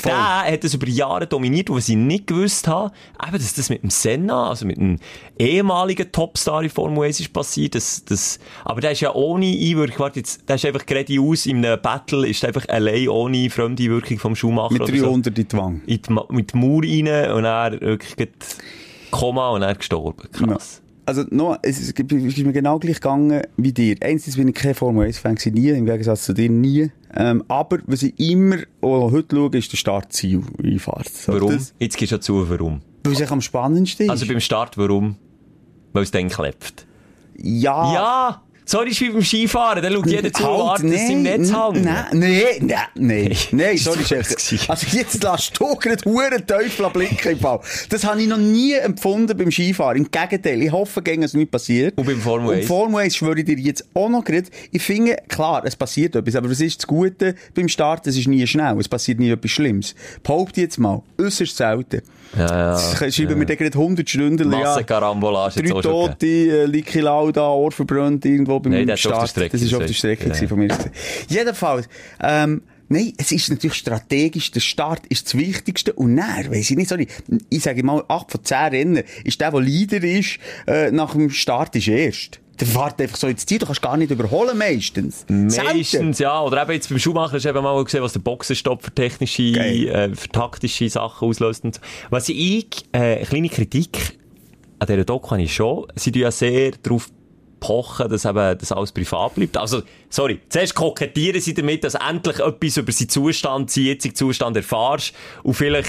[0.52, 2.92] hat das über Jahre dominiert, was ich nicht gewusst habe,
[3.26, 4.98] eben, dass das mit dem Senna, also mit einem
[5.38, 9.98] ehemaligen Topstar in Formel 1 ist passiert, das, das, aber der ist ja ohne Einwirkung,
[9.98, 14.18] warte jetzt, der ist einfach geradeaus in einem Battle, ist einfach allein ohne fremde Einwirkung
[14.18, 15.04] vom Schumacher Mit oder so.
[15.06, 15.80] 300 in die Wange.
[15.86, 18.28] in die, Ma- mit die Mauer rein und er wirklich
[19.10, 20.28] Koma und er gestorben.
[20.32, 20.82] Krass.
[21.06, 23.96] Also, noch, es ist, ist mir genau gleich gegangen wie dir.
[24.00, 26.90] Einerseits bin ich kein Formel 1-Fan gewesen, nie, im Gegensatz zu dir, nie.
[27.14, 31.08] Ähm, aber, was ich immer, auch heute schaue, ist der Startziel-Einfahrt.
[31.08, 31.52] So, Warum?
[31.52, 32.82] Das, Jetzt gehst du zu, warum.
[33.04, 34.10] weil es am spannendsten ist.
[34.10, 35.16] Also beim Start, warum?
[35.92, 36.86] Weil es dann klebt.
[37.38, 37.94] ja.
[37.94, 38.42] Ja!
[38.68, 41.52] So ist wie beim Skifahren, dann schaut jeder zu und wartet, dass sie im Netz
[41.52, 41.84] hängen.
[41.84, 44.28] Nein, nein, nein, nein, sorry, Chef.
[44.68, 47.60] Also jetzt lässt du gerade huren Teufel blicken im Fall.
[47.90, 49.98] Das habe ich noch nie empfunden beim Skifahren.
[49.98, 51.96] Im Gegenteil, ich hoffe, gegen es nicht passiert.
[51.96, 52.66] Und beim Formel Und 1?
[52.66, 54.48] Formel 1 schwöre ich dir jetzt auch noch gerade.
[54.72, 58.04] Ich finde, klar, es passiert etwas, aber was ist das Gute beim Start?
[58.08, 59.94] Es ist nie schnell, es passiert nie etwas Schlimmes.
[60.24, 62.02] Behaupte jetzt mal, äußerst selten.
[62.36, 63.10] Ja, ja.
[63.10, 64.58] Schreiben wir dir gerade 100 Stunden, ja.
[64.58, 69.28] Massenkarambolage Drei Tote, äh, Liki Lauda, Ohr verbrannt irgendwo ist auf der Start.
[69.30, 69.92] Strecke das ist auf der.
[69.92, 70.48] Strecke Ja.
[70.48, 70.68] von mir.
[71.28, 71.88] Jedenfalls,
[72.22, 74.52] ähm, Nein, es ist natürlich strategisch.
[74.52, 75.92] Der Start ist das Wichtigste.
[75.94, 77.08] Und dann, weiss ich nicht, sorry,
[77.50, 80.38] ich sage mal, 8 von 10 Rennen ist der, der Leader ist,
[80.68, 82.38] äh, nach dem Start ist erst.
[82.60, 85.24] Der fährt einfach so ins Ziel, du kannst gar nicht überholen meistens.
[85.26, 85.64] Selten.
[85.76, 86.40] Meistens, ja.
[86.40, 89.50] Oder eben jetzt beim Schuhmacher hast du eben mal gesehen, was der Boxenstopp für technische,
[89.50, 89.88] Geil.
[89.88, 91.64] äh, für taktische Sachen auslöst.
[91.64, 91.80] Und so.
[92.10, 94.16] Was ich, äh, eine kleine Kritik
[94.78, 95.86] an dieser Doku habe ich schon.
[95.96, 97.10] Sie tun ja sehr darauf
[97.60, 99.56] pochen, dass eben das alles privat bleibt.
[99.56, 104.56] Also, sorry, zuerst kokettieren sie damit, dass endlich etwas über seinen Zustand, seinen jetzigen Zustand
[104.56, 105.88] erfährst und vielleicht,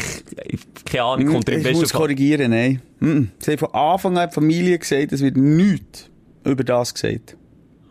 [0.86, 2.02] keine Ahnung, kommt er im Hm, ich muss besten Fall...
[2.08, 2.82] korrigieren, nein.
[3.00, 3.32] Mhm.
[3.40, 6.10] Sie haben von Anfang an die Familie gesagt, es wird nichts
[6.44, 7.36] über das gesagt.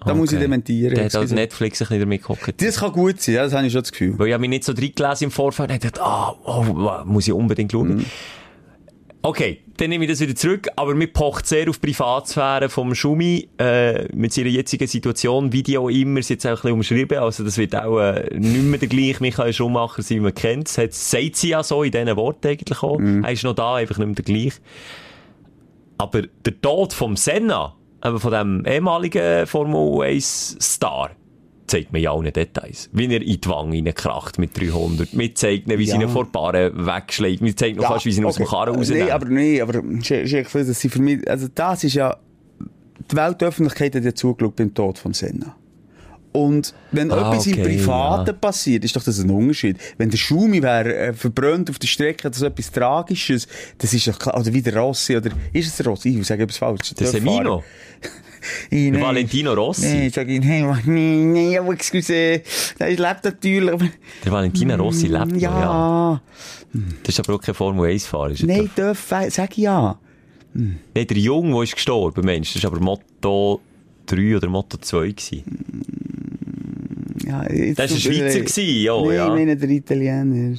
[0.04, 0.44] Da muss ich Okay.
[0.44, 0.94] dementieren.
[0.94, 1.34] Der hat also.
[1.34, 2.70] Netflix ein bisschen damit kokettiert.
[2.70, 4.14] Das kann gut sein, ja, das habe ich schon das Gefühl.
[4.18, 7.26] Weil ich habe mich nicht so reingelesen im Vorfeld und dachte, ah, oh, wow, muss
[7.26, 7.96] ich unbedingt schauen.
[7.96, 8.04] Mhm.
[9.26, 12.94] Okay, dann nehme ich das wieder zurück, aber mir pocht sehr auf die Privatsphäre vom
[12.94, 16.72] Schumi, äh, mit seiner jetzigen Situation, wie die auch immer, ist jetzt auch ein bisschen
[16.72, 20.68] umschrieben, also das wird auch äh, nicht mehr der gleiche Michael Schumacher sein, man kennt.
[20.78, 22.98] Hat- sagt sie ja so in diesen Worten eigentlich auch.
[22.98, 23.24] Mhm.
[23.24, 24.60] Er ist noch da, einfach nicht mehr der gleiche.
[25.98, 31.10] Aber der Tod vom Senna, eben von dem ehemaligen Formel 1 Star,
[31.66, 32.88] zeigt mir ja allen Details.
[32.92, 35.16] Wie er in die Wange reinkracht mit 300.
[35.16, 35.96] Wir zeigen wie Ja.
[35.96, 37.42] sie ihn vor die wegschlägt.
[37.42, 38.50] Wir zeigen noch fast, wie sie ihn aus dem okay.
[38.56, 39.04] Karren Äh, rausnehmen.
[39.06, 42.16] Nee, aber nee, aber Sheikh Fliss, das sind für mich, also das ist ja,
[43.10, 45.54] die Weltöffentlichkeit hat ja zugeschaut beim Tod von Senna.
[46.32, 48.32] Und wenn Ah, etwas im okay, Privaten ja.
[48.34, 49.78] passiert, ist doch das ein Unterschied.
[49.96, 53.48] Wenn der Schumi wäre äh, verbrannt auf der Strecke, das ist etwas Tragisches,
[53.78, 56.10] das ist doch klar, oder wie der Rossi, oder ist es der Rossi?
[56.20, 56.92] Ich sage etwas falsch.
[56.94, 57.64] Der Semino.
[58.70, 59.86] Der Der Valentino Rossi.
[59.86, 62.42] Nee, sag ich, hey, nee, nee, aber excuse,
[62.78, 63.90] der lebt natürlich.
[64.24, 65.60] Der Valentino Rossi lebt noch, ja.
[65.60, 66.20] ja.
[67.02, 68.30] Das ist aber auch kein Formel 1-Fahrer.
[68.30, 69.98] ist Nein, darf, sag ich ja.
[70.52, 72.54] Nein, der Junge, der ist gestorben, Mensch.
[72.54, 73.60] Das war aber Motto
[74.06, 75.42] 3 oder Motto 2 gewesen.
[77.26, 79.26] Ja, Das war ein Schweizer gewesen, ja, Nein, ja.
[79.26, 80.56] ich meine der Italiener.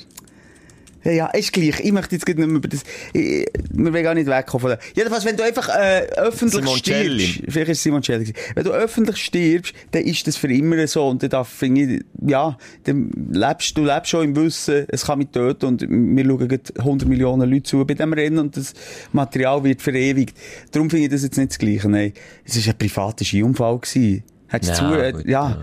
[1.08, 1.80] Ja, ja, ist gleich.
[1.80, 4.80] Ich möchte jetzt nicht mehr über das, ich, wir wollen gar nicht wegkommen von der.
[4.93, 7.20] Jedenfalls, wenn du einfach, äh, öffentlich Simoncelli.
[7.28, 8.38] stirbst, vielleicht ist es Simoncelli gewesen.
[8.56, 11.08] Wenn du öffentlich stirbst, dann ist das für immer so.
[11.08, 15.20] Und dann darf, finde ich, ja, dann lebst du, lebst schon im Wissen, es kann
[15.20, 18.74] mich töten und wir schauen gerade 100 Millionen Leute zu bei dem Rennen und das
[19.13, 20.38] Material wird verewigt.
[20.72, 21.88] Darum finde ich das jetzt nicht das Gleiche.
[21.88, 22.12] Nein,
[22.43, 24.24] es war ein privater Skiunfall gewesen.
[24.50, 25.50] Hättest Ja, du zu, äh, gut, ja.
[25.52, 25.62] ja.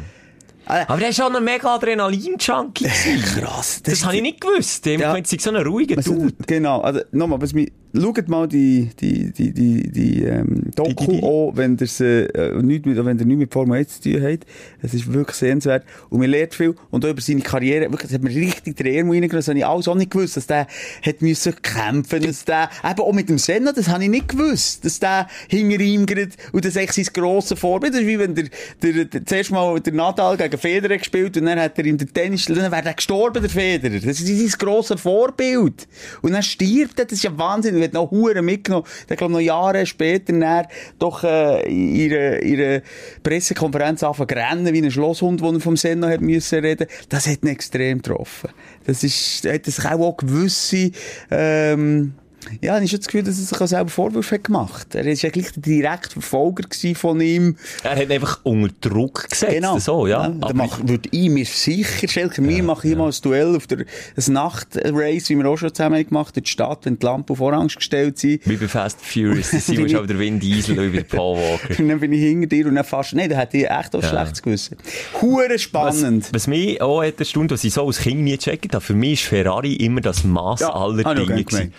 [0.66, 2.85] Aber der war schon ein mega Adrenalin-Junkie.
[2.85, 3.22] gewesen.
[3.40, 3.83] Krass.
[3.83, 4.87] Das, habe ich nicht gewusst.
[4.87, 5.12] Ich Ja.
[5.38, 6.35] es so ein ruhiger Also, Dude.
[6.46, 11.07] genau, also nochmal, was mich, schaut mal die, die, die, die, die, ähm, Doku Die,
[11.07, 11.27] die, die.
[11.27, 14.47] an, wenn ihr äh, nicht mit, wenn ihr nicht mit Formel 1 zu tun habt.
[14.83, 15.85] Es ist wirklich sehenswert.
[16.11, 16.75] Und man lernt viel.
[16.91, 19.31] Und auch über seine Karriere, wirklich, das hat mir richtig den Ärmel reingenommen.
[19.31, 20.67] Das habe ich alles auch nicht gewusst, dass der
[21.05, 24.85] hat müssen kämpfen, dass der, eben auch mit dem Senna, das habe ich nicht gewusst,
[24.85, 27.95] dass der hinter ihm gerade, und das ist echt sein grosses Vorbild.
[27.95, 28.47] Das ist wie wenn der,
[28.83, 32.13] der, der, zuerst mal der Nadal gegen Federer gespielt und dann hat er ihm den
[32.13, 34.01] Tennis, dann wäre er gestorben, der Federer.
[34.01, 35.87] Das ist sein grosses Vorbild.
[36.23, 37.84] Und dann stirbt er, das ist ja Wahnsinn.
[37.85, 38.87] Hat noch Huren mitgenommen.
[39.09, 40.66] Der, glaube noch Jahre später, dann
[40.99, 42.83] doch, äh, ihre, ihre
[43.23, 46.87] Pressekonferenz anfangen rennen, wie ein Schlosshund, wo er vom Senna hat müssen reden.
[47.09, 48.51] Das hat ihn extrem getroffen.
[48.87, 50.90] Das ist, hat sich auch, auch gewisse,
[51.31, 52.14] ähm,
[52.61, 54.95] ja, ich habe das Gefühl, dass er sich auch selber Vorwürfe hat gemacht.
[54.95, 57.57] Er war ja gleich der direkte Verfolger von ihm.
[57.83, 59.67] Er hat einfach unter Druck gesetzt.
[59.81, 60.29] So, ja.
[60.29, 63.85] da Aber- mach, würde ich mir sicher, wir machen hier mal ein Duell auf der,
[64.29, 67.41] Nachtrace, wie wir auch schon zusammen haben gemacht, in der Stadt, wenn die Lampen auf
[67.41, 68.41] Orange gestellt sind.
[68.47, 69.51] Wie bei Fast Furious.
[69.51, 71.81] Das sind wir schon wieder Vin Diesel und wieder Paul Walker.
[71.81, 74.03] Und dann bin ich hinter dir und dann fast, nein, da hätte ich echt auch
[74.03, 74.09] Ja.
[74.09, 74.77] schlechtes Gewissen.
[75.21, 76.25] Hure spannend.
[76.27, 78.95] Was, was mich auch hat erstaunt, was ich so als Kind nie gecheckt habe, für
[78.95, 81.71] mich ist Ferrari immer das Maß Ja, aller Dinge.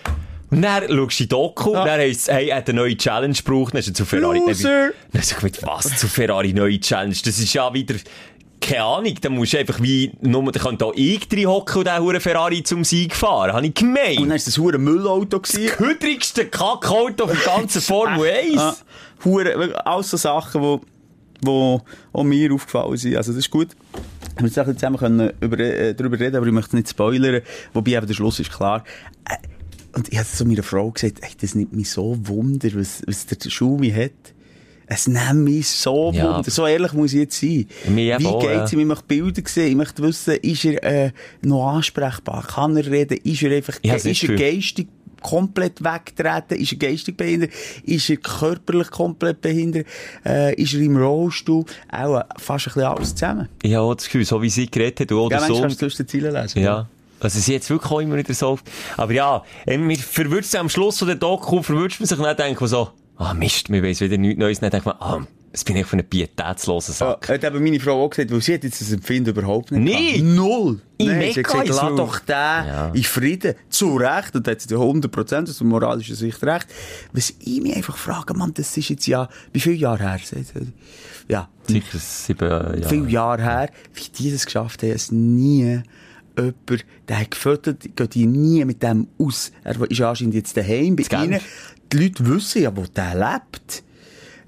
[0.51, 1.85] Und dann schaust du die Doku, Ja.
[1.85, 4.39] dann heisst es, hey, er hat eine neue Challenge gebraucht, dann ist er zu Ferrari.
[4.39, 4.91] Loser!
[5.11, 7.15] Dann sag ich, mit was zu Ferrari neue Challenge?
[7.25, 7.95] Das ist ja wieder
[8.61, 11.87] keine Ahnung, dann musst du einfach wie, nur, da kann da ich drin hocken und
[11.87, 13.53] den Huren Ferrari zum Sieg fahren.
[13.53, 14.17] Habe ich Und gemeint.
[14.19, 15.39] dann war das hure Müllauto.
[15.39, 15.71] gewesen.
[15.77, 18.57] Hüdrigste Kackauto der ganzen Formel 1.
[18.57, 18.75] Ah,
[19.23, 20.81] hure, alles so Sachen, wo,
[21.43, 21.81] wo
[22.13, 23.15] auch mir aufgefallen sind.
[23.17, 23.69] Also, das ist gut.
[24.35, 27.41] Wir müssen zusammen können über, äh, darüber reden, aber ich möchte es nicht spoilern.
[27.73, 28.83] Wobei eben der Schluss ist klar.
[29.29, 29.35] Äh,
[29.95, 33.25] und ich habe zu meiner Frau gesagt, ey, das nimmt mich so Wunder, was, was
[33.25, 34.11] der Schumi hat.
[34.87, 36.35] Es nimmt mich so Ja.
[36.37, 36.51] Wunder.
[36.51, 37.65] So ehrlich muss ich jetzt sein.
[37.87, 38.77] Mir Wie auch, geht's ja.
[38.77, 38.81] ihm?
[38.81, 39.69] Ich möchte Bilder sehen.
[39.69, 42.45] Ich möchte wissen, ist er äh, noch ansprechbar?
[42.45, 43.17] Kann er reden?
[43.23, 44.87] Ist er einfach, nicht ist er geistig
[45.23, 46.59] komplett weggetreten?
[46.59, 47.49] Ist er geistig behindert?
[47.83, 49.87] Ist er körperlich komplett behindert?
[50.23, 51.65] Äh, ist er im Rollstuhl?
[51.91, 53.49] Auch äh, fast ein bisschen alles zusammen.
[53.75, 55.61] Auch das Gefühl, so wie sie geredet hat, oder Ja, so.
[55.61, 56.61] kannst du zwischen den Zielen lesen.
[56.61, 56.87] Ja.
[57.19, 58.59] Also sie jetzt wirklich auch immer wieder so.
[58.97, 62.39] Aber ja, ähm, mir verwirrt sich am Schluss von der Doku, verwirrt man sich nicht,
[62.39, 65.63] denkt man so, ah Mist, wir weiss wieder nichts Neues, dann denkt man, ah, was
[65.63, 67.29] bin ich für ein pietätsloser Ja, Sack.
[67.29, 70.15] hat eben meine Frau auch gesagt, weil sie hat jetzt das Empfinden überhaupt nicht Nicht?
[70.15, 70.35] gehabt.
[70.35, 70.81] Null.
[70.97, 72.91] Ich Nein, sie hat gesagt, lass doch den Ja.
[72.93, 73.55] in Frieden.
[73.69, 74.35] Zu Recht.
[74.35, 76.67] Und da hat sie 100% aus der moralischen Sicht recht.
[77.13, 80.19] Was ich mich einfach frage, Mann, das ist jetzt ja, wie viele Jahre her?
[81.29, 81.47] Ja.
[81.67, 82.83] Sicher sieben äh, Jahre.
[82.89, 85.81] viele Jahre her, wie die das geschafft haben, es nie
[86.37, 89.51] jemand, der hat gefüttert, geht die nie mit dem aus.
[89.63, 91.39] Er ist anscheinend jetzt daheim bei ihnen.
[91.91, 93.83] Die Leute wissen ja, wo der lebt.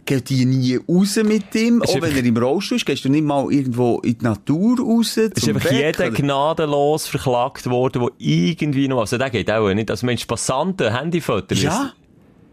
[0.05, 3.25] Geht die nie raus mit ihm, auch wenn er im Rollstuhl ist, gehst du nicht
[3.25, 8.87] mal irgendwo in die Natur raus, Es ist einfach jeder gnadenlos verklagt worden, der irgendwie
[8.87, 11.61] noch, also der geht auch nicht, also Mensch, Passanten, Handyfotos.
[11.61, 11.91] Ja.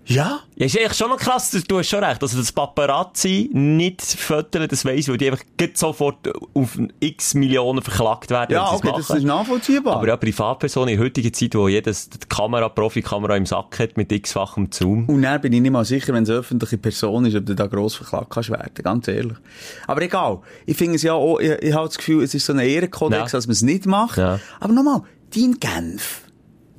[0.07, 0.41] Ja.
[0.57, 2.23] Ja, ist eigentlich schon noch krass, du hast schon recht.
[2.23, 6.17] Also, das Paparazzi nicht föteln, das weiss, ich, weil die einfach sofort
[6.55, 8.53] auf x Millionen verklagt werden.
[8.53, 9.19] Ja, okay, das machen.
[9.19, 9.97] ist nachvollziehbar.
[9.97, 14.13] Aber ja, Privatpersonen in heutiger Zeit, wo jedes die Kamera, Profikamera im Sack hat mit
[14.13, 15.09] x-fachem Zoom.
[15.09, 17.55] Und dann bin ich nicht mal sicher, wenn es eine öffentliche Person ist, ob du
[17.55, 19.37] da gross verklagt kannst werden, ganz ehrlich.
[19.87, 20.41] Aber egal.
[20.67, 23.33] Ich finde es ja auch, ich, ich habe das Gefühl, es ist so ein Ehrenkodex,
[23.33, 23.39] Ja.
[23.39, 24.19] dass man es nicht macht.
[24.19, 24.39] Ja.
[24.61, 25.03] Aber nochmal,
[25.35, 26.21] dein Genf.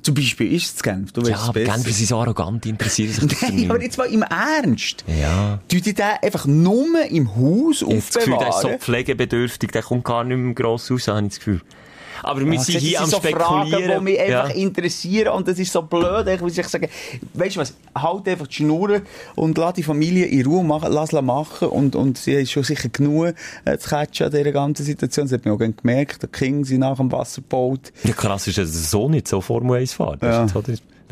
[0.06, 1.72] Zum Beispiel ist es Genf, du weißt Ja, es besser.
[1.72, 3.70] Genfer sind so arrogant, die interessieren sich dafür Nein, nicht.
[3.70, 5.04] aber jetzt mal im Ernst.
[5.08, 5.58] Ja.
[5.66, 8.78] Du die den einfach nur im Haus Ich habe das Gefühl, der ist so aufbewahren?
[8.78, 11.60] pflegebedürftig, der kommt gar nicht mehr gross raus, habe ich das Gefühl.
[12.22, 13.68] Aber wir Ah, sind das hier am sind so Spekulieren.
[13.70, 14.54] Fragen, die mich einfach ja.
[14.54, 16.26] interessieren und das ist so blöd.
[16.28, 16.88] Ich muss ich sagen,
[17.34, 19.00] weißt du was, halt einfach die Schnur
[19.34, 22.62] und lass die Familie in Ruhe machen, lass sie machen und, und sie ist schon
[22.64, 25.26] sicher genug äh, zu catchen an dieser ganzen Situation.
[25.26, 27.92] Das hat man auch gemerkt, der King sie nach dem Wasser gebaut.
[28.04, 30.22] Ja, krass ist, dass er so nicht so Formel 1 fährt.
[30.22, 30.60] Das Ja.
[30.62, 30.68] das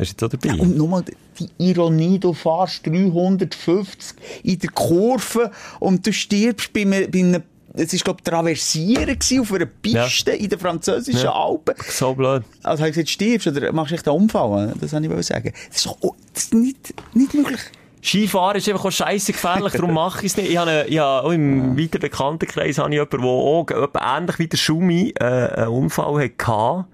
[0.08, 0.58] ist jetzt auch dabei.
[0.60, 1.04] Und nochmal
[1.38, 7.42] die Ironie, du fährst 350 in der Kurve und du stirbst bei einem, bei einem
[7.74, 11.32] es war, glaube ich, Traversieren auf einer Piste in den französischen Ja.
[11.32, 11.74] Alpen.
[11.88, 12.42] so blöd.
[12.62, 14.72] Also habe ich gesagt, stirbst oder machst du echt einen Unfall?
[14.80, 15.52] Das wollte ich sagen.
[15.68, 17.60] Das ist, oh, das ist nicht, nicht möglich.
[18.02, 20.50] Skifahren ist einfach auch scheisse gefährlich, darum mache ich es nicht.
[20.50, 24.38] Ich habe, ich habe auch im weiteren Bekanntenkreis habe ich jemanden, der auch etwa ähnlich
[24.38, 26.84] wie der Schumi äh, einen Unfall hatte,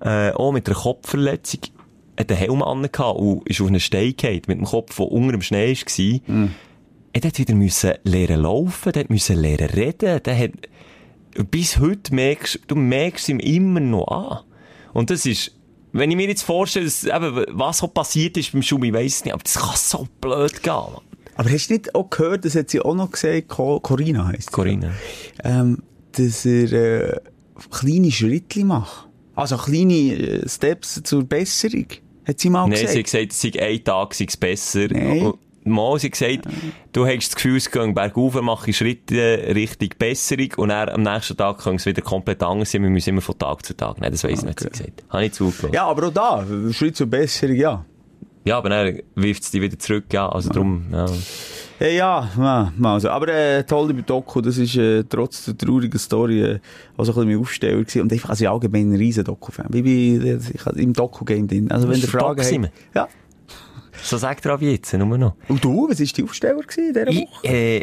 [0.00, 1.60] äh, auch mit einer Kopfverletzung,
[2.18, 5.32] hat einen Helm an und ist auf einen Stein gefallen, mit dem Kopf, der unter
[5.32, 6.48] dem Schnee war.
[7.12, 10.52] Er hat wieder müssen lernen laufen, hat müssen lernen reden, der hat,
[11.50, 14.38] bis heute merkst, du merkst ihm immer noch an.
[14.92, 15.52] Und das ist,
[15.92, 19.16] wenn ich mir jetzt vorstelle, dass, eben, was so passiert ist beim Schumi, ich weiss
[19.16, 20.72] es nicht, aber das kann so blöd gehen.
[20.72, 21.02] Mann.
[21.34, 24.50] Aber hast du nicht auch gehört, das hat sie auch noch gesagt, Co Corinna heisst
[24.50, 24.52] sie.
[24.52, 24.92] Corinna.
[25.42, 27.16] Ähm, dass er äh,
[27.70, 29.08] kleine Schritte macht.
[29.34, 31.86] Also kleine äh, Steps zur Besserung.
[32.26, 33.30] Hat sie mal Nein, sie hat gesagt.
[33.30, 34.88] gesagt, es sei ein Tag sei es besser.
[34.90, 35.32] Nein.
[35.70, 36.40] Mal, sie gesagt,
[36.92, 41.02] du hast das Gefühl, es geht bergauf, mache ich Schritte Richtung Besserung und dann am
[41.02, 42.82] nächsten Tag kann es wieder komplett anders sein.
[42.82, 44.00] Wir müssen immer von Tag zu Tag.
[44.00, 45.04] Nein, das weiss ich nicht, gesagt.
[45.08, 45.72] Habe ich zugelassen.
[45.72, 47.84] Ja, aber auch da, Schritt zur Besserung, ja.
[48.44, 50.28] Ja, aber dann wirft es die wieder zurück, ja.
[50.28, 51.06] Also drum, ja.
[51.80, 53.08] Äh, ja, ja, mal so.
[53.08, 56.58] Aber äh, toll über Doku, das ist äh, trotz der traurigen Story äh,
[56.96, 58.02] auch so ein bisschen mein Aufsteller gewesen.
[58.02, 59.66] Und einfach, also ich allgemein ein riesen Doku-Fan.
[59.72, 61.70] Ich bin ich, im Doku-Game drin.
[61.70, 62.72] Also wenn ihr Fragen habt...
[62.94, 63.08] Ja.
[64.02, 65.34] So sagt er ab jetzt, nur noch.
[65.48, 67.46] Und du, was war die Aufsteller in dieser Ich, Woche?
[67.46, 67.80] äh,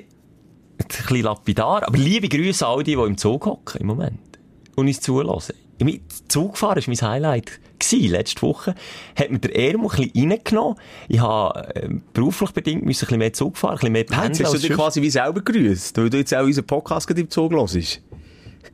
[0.79, 4.19] ein bisschen lapidar, aber liebe Grüße an all die, die im Zug hocken im Moment.
[4.75, 5.55] Und uns zulassen.
[6.27, 7.59] Zugfahren war mein Highlight.
[7.79, 8.73] Gewesen, letzte Woche.
[9.15, 10.75] Hat mir der Ermo ein bisschen reingenommen.
[11.07, 14.07] Ich habe, äh, beruflich bedingt müssen ein bisschen mehr Zug fahren, ein bisschen mehr Ja,
[14.07, 14.45] jetzt pendeln.
[14.45, 17.51] hast du dich quasi wie selber gegrüßt, weil du jetzt auch unseren Podcast im Zug
[17.53, 18.01] hörst.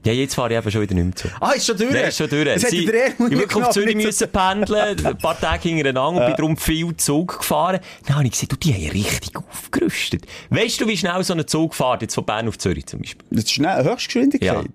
[0.05, 1.31] Ja, jetzt fahre ich eben schon wieder nicht mehr Zug.
[1.39, 1.91] Ah, ist schon durch?
[1.93, 2.49] Nein, ist schon durch.
[2.49, 2.87] Hat Sie- ich
[3.19, 7.79] wirklich auf Zürich müssen pendeln, ein paar Tage hintereinander und bin darum viel Zug gefahren.
[8.05, 10.25] Dann habe ich gesehen, du, die haben richtig aufgerüstet.
[10.49, 13.25] Weißt du, wie schnell so ein Zug fährt, jetzt von Bern auf Zürich zum Beispiel?
[13.31, 14.65] Das ist schnell, Höchstgeschwindigkeit.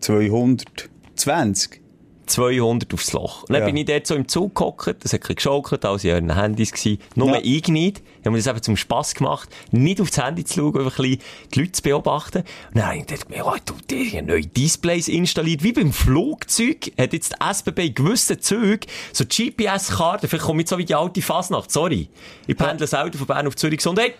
[0.00, 1.80] 220.
[2.26, 3.42] 200 aufs Loch.
[3.42, 3.66] Und dann Ja.
[3.66, 6.72] bin ich dort so im Zug gehockt, das hat ein geschaukelt, alles in euren Handys
[6.72, 6.98] gewesen.
[7.14, 7.40] Nur Ja.
[7.42, 8.02] ich nicht.
[8.24, 11.22] Mir das eben zum Spass gemacht, nicht aufs Handy zu schauen, einfach ein bisschen
[11.54, 12.38] die Leute zu beobachten.
[12.38, 16.90] Und dann habe ich gedacht, ja, du, die haben neue Displays installiert, wie beim Flugzeug,
[16.98, 20.94] hat jetzt die SBB in gewissen Zügen so GPS-Karten, vielleicht komme ich so wie die
[20.94, 22.08] alte Fasnacht, sorry.
[22.46, 24.14] Ich pendle selten von Bern auf Zürich, Gesundheit.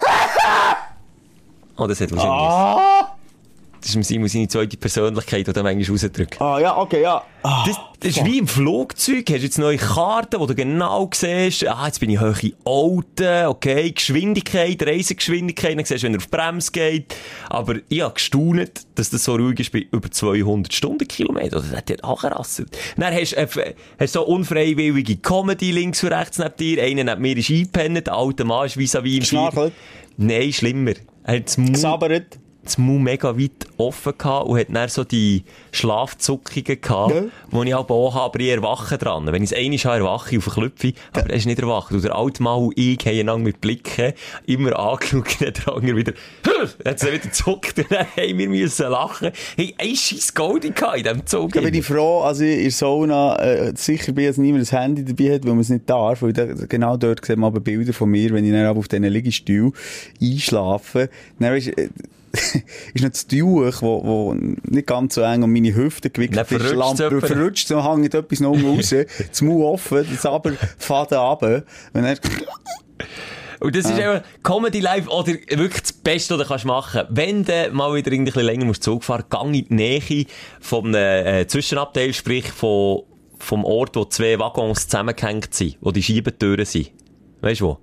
[1.80, 2.40] Oh, das hat wahrscheinlich...
[2.50, 3.07] Ah!
[3.80, 6.40] Das ist im Simon seine zweite Persönlichkeit, die er manchmal rausdrückt.
[6.40, 7.22] Ah, ja, okay, ja.
[7.42, 9.24] Ah, Das, das ist wie im Flugzeug.
[9.30, 12.54] Hast du jetzt neue Karten, wo du genau siehst, ah, jetzt bin ich hoch in
[12.64, 17.14] Alten, okay, Geschwindigkeit, Reisegeschwindigkeit, dann siehst du, wenn er auf die Bremse geht.
[17.48, 21.60] Aber ich habe gestaunt, dass das so ruhig ist bei über 200 Stundenkilometer.
[21.60, 22.76] Das hat auch gerasselt.
[22.96, 26.82] Dann hast du äh, hast so unfreiwillige Comedy links und rechts neben dir.
[26.82, 29.72] Einer neben mir ist eingepennt, der alte Mann ist vis-à-vis im Geschnarchelt?
[30.16, 30.94] Nein, schlimmer.
[31.22, 32.38] Er hat Gesabbert.
[32.68, 37.22] Das Maul mega weit offen gehabt und hat dann so die Schlafzuckungen gehabt, Ja.
[37.62, 39.26] die ich aber auch habe, aber ich erwache dran.
[39.26, 41.92] Wenn ich es einmal habe, erwache ich auf den Klüpfi, aber er ist nicht erwacht.
[41.92, 44.12] Und der alte Mann und ich haben einander mit Blicken
[44.46, 46.12] immer angeschaut, dann der andere wieder,
[46.84, 49.30] hat er wieder gezuckt und dann haben wir müssen lachen.
[49.56, 51.52] Hey, ein scheiß gehabt in diesem Zug.
[51.52, 55.04] Da bin ich froh, also in der Sauna äh, sicher bin, dass niemand das Handy
[55.04, 56.22] dabei hat, weil man es nicht darf.
[56.22, 59.04] Weil da, genau dort sieht man aber Bilder von mir, wenn ich dann auf diesen
[59.04, 59.72] Liegestuhl
[60.20, 61.08] einschlafe.
[61.38, 61.88] Dann weisst, äh,
[62.94, 66.60] ist noch das Tuch, wo, wo nicht ganz so eng um meine Hüfte gewickelt Dann
[66.60, 66.74] ist.
[66.74, 68.94] Lampe verrutscht, so hängt etwas noch raus,
[69.30, 71.64] das Maul offen, das aber Faden runter.
[71.92, 72.18] Und dann,
[73.60, 77.44] Und das ist eben Comedy Live oder wirklich das Beste, was du kannst machen Wenn
[77.44, 80.26] du mal wieder ein bisschen länger musst Zug fahren, gang in die Nähe
[80.60, 83.02] vom äh, Zwischenabteil, sprich von,
[83.38, 86.92] vom Ort, wo zwei Waggons zusammengehängt sind, wo die Schiebetüren sind.
[87.40, 87.78] Weißt du wo?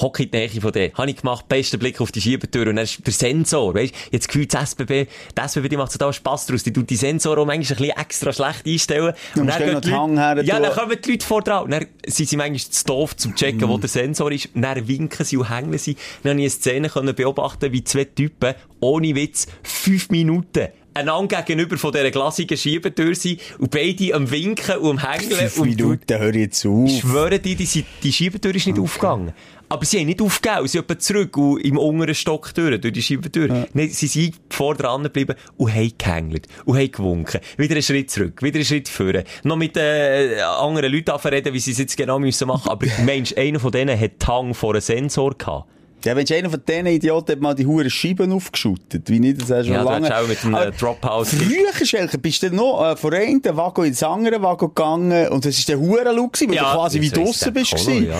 [0.00, 0.92] Hock in die Nähe von dem.
[0.94, 3.98] Habe ich gemacht, besten Blick auf die Schiebetür und dann ist der Sensor, weißt du,
[4.12, 6.96] jetzt gefühlt das SBB, das SBB, die macht so da Spass draus, die tut die
[6.96, 9.14] Sensoren auch manchmal ein bisschen extra schlecht einstellen.
[9.34, 11.64] Du musst gehen die Hang her Ja, dann kommen die Leute vor dran.
[11.64, 14.48] Und Dann sind sie manchmal zu doof zum checken, wo der Sensor ist.
[14.54, 15.96] Und Dann winken sie und hängen sie.
[16.22, 21.42] Dann habe ich eine Szene können beobachten, wie zwei Typen, ohne Witz, fünf Minuten einander
[21.42, 25.38] gegenüber von dieser glasigen Schiebetür sind und beide am Winken und am Hängeln.
[25.38, 26.88] fünf und Minuten, hör jetzt auf.
[26.88, 29.32] ich schwöre dir, die, die Schiebetür ist nicht aufgegangen.
[29.68, 33.02] Aber sie haben nicht aufgegeben, sie etwa zurück und im unteren Stock durch, durch die
[33.02, 33.66] Schiebetür.
[33.72, 37.40] Nein, sie sind vor dran geblieben und haben gehängelt und haben gewunken.
[37.56, 39.22] Wieder einen Schritt zurück, wieder einen Schritt vorne.
[39.44, 42.68] Noch mit äh, anderen Leuten reden, wie sie es jetzt genau müssen machen.
[42.68, 45.68] Aber Mensch, einer von denen hat Hang vor einem Sensor gehabt.
[46.04, 49.66] Ja, wenn einer von diesen Idioten mal die hure Scheiben aufgeschüttet, wie nicht, das hast
[49.68, 50.16] du Ja, lange.
[50.16, 54.02] auch mit dem, äh, Drophouse- Früher, Schelke, bist du noch äh, von einem Waggon ins
[54.02, 57.52] andere Waggon gegangen und das war der hure gewesen, weil Ja, du quasi wie draussen
[57.52, 57.74] bist.
[57.76, 58.16] Kolo, ja.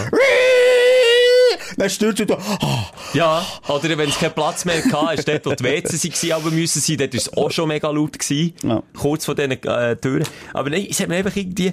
[1.76, 5.46] Dann stürzt du da, ah, Ja, oder wenn es keinen Platz mehr hatte, ist dort,
[5.46, 8.52] wo die WCs waren, aber müssen sein, dort war es auch schon mega laut gewesen.
[8.62, 8.82] Ja.
[8.98, 10.24] Kurz vor diesen äh, Türen.
[10.52, 11.72] Aber nein, es hat mir einfach irgendwie,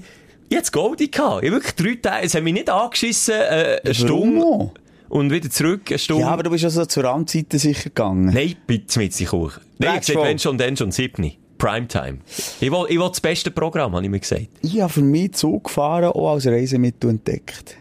[0.56, 1.44] hatte Goldie gehabt.
[1.44, 4.72] Ich wirklich drei Tage, es hat mich nicht angeschissen, äh, eine Stunde.
[5.10, 6.24] Und wieder zurück, eine Stunde.
[6.24, 8.34] Ja, aber du bist ja so zur Randzeiten sicher gegangen.
[8.34, 9.54] Nein, bitte mit sich hoch.
[9.78, 11.38] Nein, ich wenn schon, dann schon, siebni.
[11.58, 12.20] Primetime.
[12.60, 14.48] Ich will, ich will das beste Programm, habe ich mir gesagt.
[14.62, 17.78] Ich habe für mich Zug gefahren, auch als Reisemittel entdeckt.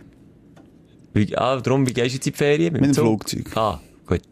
[1.12, 2.72] Wie, ah, darum, wie gehst du jetzt in die Ferien?
[2.72, 3.04] Mit dem Zug?
[3.04, 3.56] Flugzeug.
[3.56, 4.22] Ah, gut.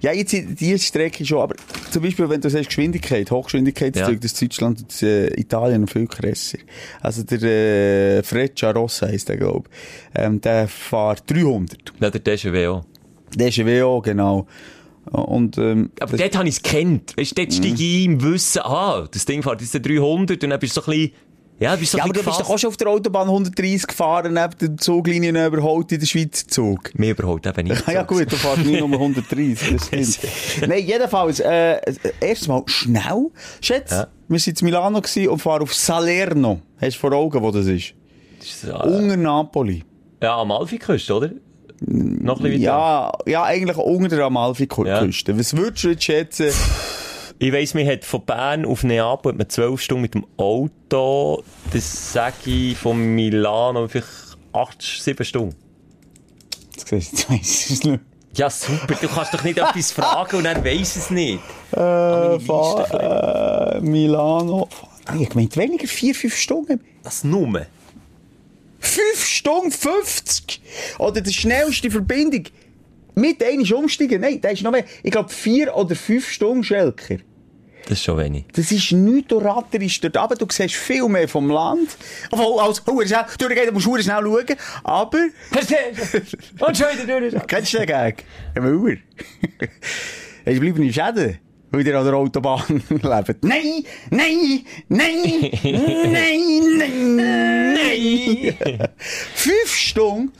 [0.00, 1.54] Ja, jetzt die Strecke schon, aber
[1.90, 4.14] zum Beispiel, wenn du sagst Geschwindigkeit, Hochgeschwindigkeitszug, Ja.
[4.14, 6.58] das ist Deutschland und das, äh, Italien viel krasser.
[7.00, 7.42] Also der
[8.18, 9.68] äh, Freccia Rossa heisst der, glaube
[10.14, 10.20] ich.
[10.20, 11.92] Ähm, der fährt 300.
[12.00, 12.84] Ja, der DGW auch.
[13.34, 14.46] Der ist ein WO, genau.
[15.10, 17.14] Und, ähm, Aber dort habe ich es gekannt.
[17.16, 20.60] Weißt dort steige ich im Wissen, ah, das Ding fährt jetzt der 300 und dann
[20.60, 21.12] bist du so ein bisschen,
[21.62, 24.58] ja, bist ja, aber du bist doch auch schon auf der Autobahn 130 gefahren, neben
[24.60, 26.90] der Zuglinie überholt in der Schweizer Zug.
[26.98, 27.86] Mir überholt eben nicht.
[27.92, 30.18] Ja, gut, du fährst nicht nur 130, das stimmt.
[30.68, 31.78] Nein, jedenfalls, äh,
[32.20, 33.30] erstmal schnell.
[33.60, 34.06] Schätz, Ja.
[34.28, 34.98] wir waren in Milano
[35.30, 36.60] und fahren auf Salerno.
[36.80, 37.94] Hast du vor Augen, wo das ist?
[38.38, 39.84] Das ist, äh, Unter Napoli.
[40.22, 41.30] ja, Amalfiküste, oder?
[41.84, 42.62] Noch ein bisschen weiter.
[42.62, 45.36] Ja, ja, eigentlich unter der Amalfi-Küste.
[45.36, 46.50] Was würdest du jetzt schätzen?
[47.42, 51.42] Ich weiss, man hat von Bern auf Neapel hat man 12 Stunden mit dem Auto.
[51.72, 54.06] Das sage ich von Milano vielleicht
[54.52, 55.56] 8, 7 Stunden.
[56.76, 58.00] Jetzt siehst du, jetzt es nicht.
[58.36, 58.94] Ja, super.
[58.94, 61.40] Du kannst doch nicht etwas fragen und er weiss es nicht.
[61.72, 64.68] Äh, fahr, äh, Milano.
[65.18, 66.80] Ich meinte weniger, vier, fünf Stunden.
[67.02, 67.66] Das Nummer.
[68.78, 70.62] 5 Stunden 50!
[71.00, 72.44] Oder die schnellste Verbindung.
[73.16, 74.20] Mit einmal umsteigen.
[74.20, 74.84] Nein, das ist noch mehr.
[75.02, 77.16] Ich glaube, 4 oder 5 Stunden Schelker.
[77.92, 78.46] Das ist schon wenig.
[78.54, 81.90] Das ist nichts ratterisch dort aber Du siehst viel mehr vom Land.
[82.30, 84.56] Obwohl, als Huren schnell, durchgehen, du musst Huren schnell schauen.
[84.82, 87.46] Aber, Und schon wieder durch.
[87.46, 88.24] kennst du den Gag?
[88.54, 89.02] Ein.
[90.46, 91.38] Hast du bleiben in Schäden?
[91.70, 93.44] weil ihr an der Autobahn lebt.
[93.44, 97.16] Nein, nein, nein, nein, nein,
[97.74, 98.88] nein.
[99.34, 100.32] Fünf Stunden.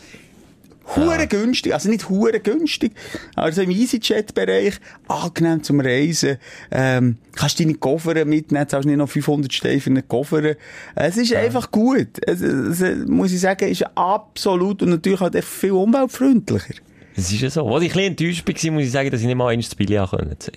[0.97, 2.93] Hure günstig, also nicht hure günstig,
[3.37, 4.74] also im EasyJet-Bereich,
[5.09, 6.39] angenehm zum Reisen,
[6.70, 10.57] ähm, kannst deine Koffer mitnehmen, zahlst nicht noch 500 Steine für einen Koffer.
[10.95, 12.09] Es ist einfach gut.
[12.26, 16.74] Es, es, es, muss ich sagen, ist absolut und natürlich halt echt viel umweltfreundlicher.
[17.14, 17.66] Das ist ja so.
[17.68, 19.74] Als ich ein bisschen enttäuscht war, muss ich sagen, dass ich nicht mal eins das
[19.74, 20.53] Billy zeigen konnte.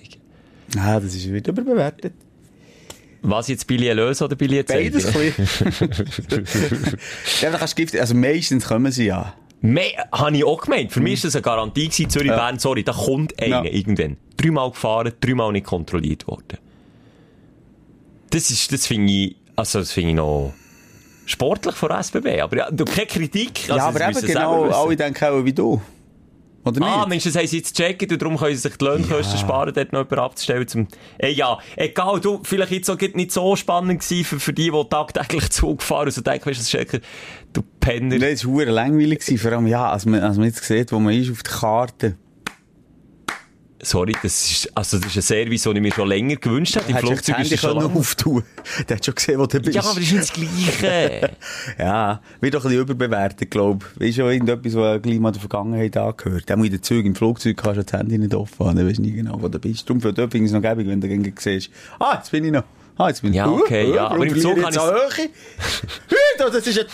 [0.78, 2.12] Ah, das ist wieder überbewertet.
[3.22, 4.92] Was jetzt Billy lösen oder Billy zeigen?
[4.92, 6.98] Beides ein bisschen.
[7.42, 9.34] ja, da kannst du Gift, also meistens kommen sie ja.
[9.66, 10.92] Mehr habe ich auch gemeint.
[10.92, 12.36] Für mich war das eine Garantie gewesen, Zürich, Ja.
[12.36, 13.70] Bern, sorry, da kommt einer Ja.
[13.70, 14.16] irgendwann.
[14.36, 16.58] Dreimal gefahren, dreimal nicht kontrolliert worden.
[18.30, 20.52] Das ist, das finde ich, also das finde ich noch
[21.24, 22.40] sportlich von SBB.
[22.40, 23.60] Aber ja, keine Kritik.
[23.68, 25.80] Also, ja, aber eben genau, alle denken auch wie du.
[26.66, 26.88] Oder nicht?
[26.88, 29.72] Ah, Mensch, das haben sie jetzt gecheckt und darum können sie sich die Lohnkosten sparen,
[29.72, 30.88] dort noch jemanden abzustellen zum...
[31.18, 34.84] Ey, ja, egal, du, vielleicht jetzt auch nicht so spannend gewesen für, für die, die
[34.90, 37.00] tagtäglich Zug fahren und so denken, weißt du, das
[37.52, 38.18] du Penner.
[38.18, 39.22] Nein, es war langweilig.
[39.40, 42.16] Vor allem, ja, als man, als man jetzt sieht, wo man ist auf der Karte.
[43.86, 46.90] Sorry, das ist, also das ist ein Service, den ich mir schon länger gewünscht hätte.
[46.90, 47.94] Im Flugzeug ist es schon lange.
[47.94, 48.42] auftun
[48.88, 49.76] Der hat schon gesehen, wo du bist.
[49.76, 51.30] Ja, aber das ist nicht das Gleiche.
[51.78, 54.08] Ja, wird doch ein bisschen überbewertet, glaube ich.
[54.08, 56.50] Ist schon irgendetwas, was gleich mal der Vergangenheit angehört.
[56.50, 59.12] Auch in den Zügen, im Flugzeug kannst du das Handy nicht offen haben, du nie
[59.12, 59.88] genau, wo du bist.
[59.88, 61.70] Darum dort finde ich es noch gäbig, wenn du irgendwie siehst,
[62.00, 62.64] ah, jetzt bin ich noch.
[62.98, 65.28] Ah, jetzt bin ich Ja, okay, ja, warum aber im Zug ich kann an Höhe?
[66.08, 66.86] Hü, das ist ein...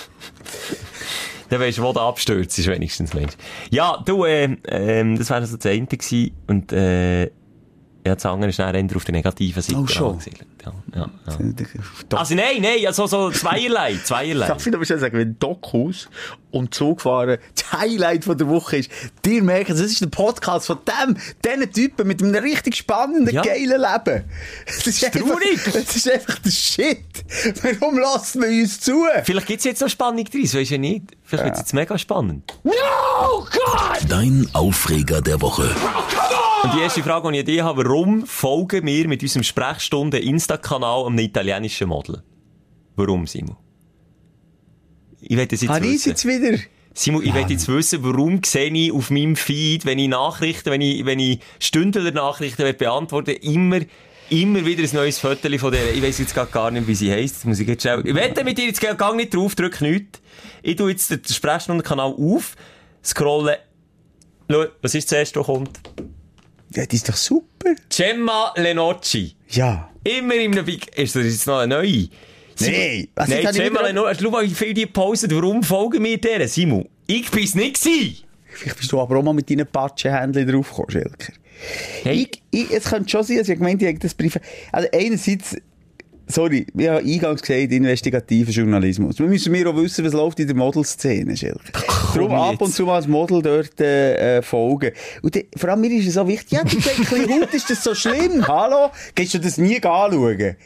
[1.52, 3.34] Dann weisst du, wo der abstürzt ist, wenigstens, Mensch.
[3.70, 6.34] Ja, du, äh, ähm, das wäre so das eine gewesen.
[6.46, 7.30] Und, äh,
[8.04, 10.18] ja, das andere ist dann eher auf der negativen Seite Oh, schon.
[10.64, 11.38] Ja, ja, ja.
[12.08, 12.18] Doch.
[12.18, 14.46] Also nein, nein, ja, so, so zweierlei, zweierlei.
[14.48, 16.08] Darf ich noch schnell sagen, wenn Dokus
[16.50, 18.90] und Zugfahren das Highlight von der Woche ist,
[19.24, 23.42] dir merken, das ist der Podcast von dem, diesen Typen mit einem richtig spannenden, Ja.
[23.42, 24.24] geilen Leben.
[24.66, 25.60] Das ist, einfach, traurig.
[25.64, 26.98] das ist einfach der Shit.
[27.80, 29.04] Warum lassen wir uns zu?
[29.24, 31.04] Vielleicht gibt's jetzt noch Spannung drin, das weisst du ja nicht.
[31.24, 32.52] Vielleicht wird's jetzt mega spannend.
[34.08, 35.70] Dein Aufreger der Woche.
[36.62, 41.18] Und die erste Frage, die ich dich habe, warum folgen wir mit unserem Sprechstunden-Insta-Kanal einem
[41.18, 42.22] italienischen Model?
[42.94, 43.56] Warum, Simon?
[45.20, 46.08] Ich das jetzt wissen.
[46.10, 46.58] jetzt wieder?
[46.94, 50.80] Simon, ich will jetzt wissen, warum sehe ich auf meinem Feed, wenn ich Nachrichten, wenn
[50.80, 53.80] ich, wenn ich Stündler-Nachrichten will beantworten immer,
[54.30, 57.36] immer wieder ein neues Foto von der, ich weiss jetzt gar nicht, wie sie heisst,
[57.36, 60.20] das muss ich jetzt schnell, ich wette mit dir, jetzt gang nicht drauf, drück nichts.
[60.62, 62.56] Ich tu jetzt den Sprechstundenkanal auf,
[63.02, 63.58] scrolle,
[64.50, 65.80] schau, was ist zuerst, was kommt?
[66.74, 67.74] Ja, das ist doch super.
[67.88, 69.34] Gemma Lenocci.
[69.50, 69.90] Ja.
[70.04, 72.08] Immer in einem Big, ist das jetzt noch eine neue?
[72.60, 76.18] Nee, was Nein, habe Gemma Lenocci, schau mal, wie viel die pausen, warum folgen wir
[76.18, 76.48] der?
[76.48, 78.24] Simon, ich bin's nicht gewesen.
[78.44, 81.32] Vielleicht bist du aber auch mal mit deinen Patschenhändchen draufgekommen, Schelker.
[82.02, 82.22] Hey.
[82.22, 84.38] Ich, ich, es könnte schon sein, also ich gemeint, hätte das Brief.
[84.72, 85.56] Also einerseits,
[86.26, 89.18] sorry, ich habe eingangs gesagt, investigativer Journalismus.
[89.18, 91.60] Wir müssen mir auch wissen, was läuft in der Modelszene, Schelker.
[92.14, 94.92] Darum ab und zu mal als Model dort äh, äh, folgen.
[95.22, 97.94] Und dann, vor allem mir ist es so wichtig, ja, du Haut, ist das so
[97.94, 98.46] schlimm?
[98.48, 98.90] Hallo?
[99.14, 100.56] Gehst du das nie anschauen?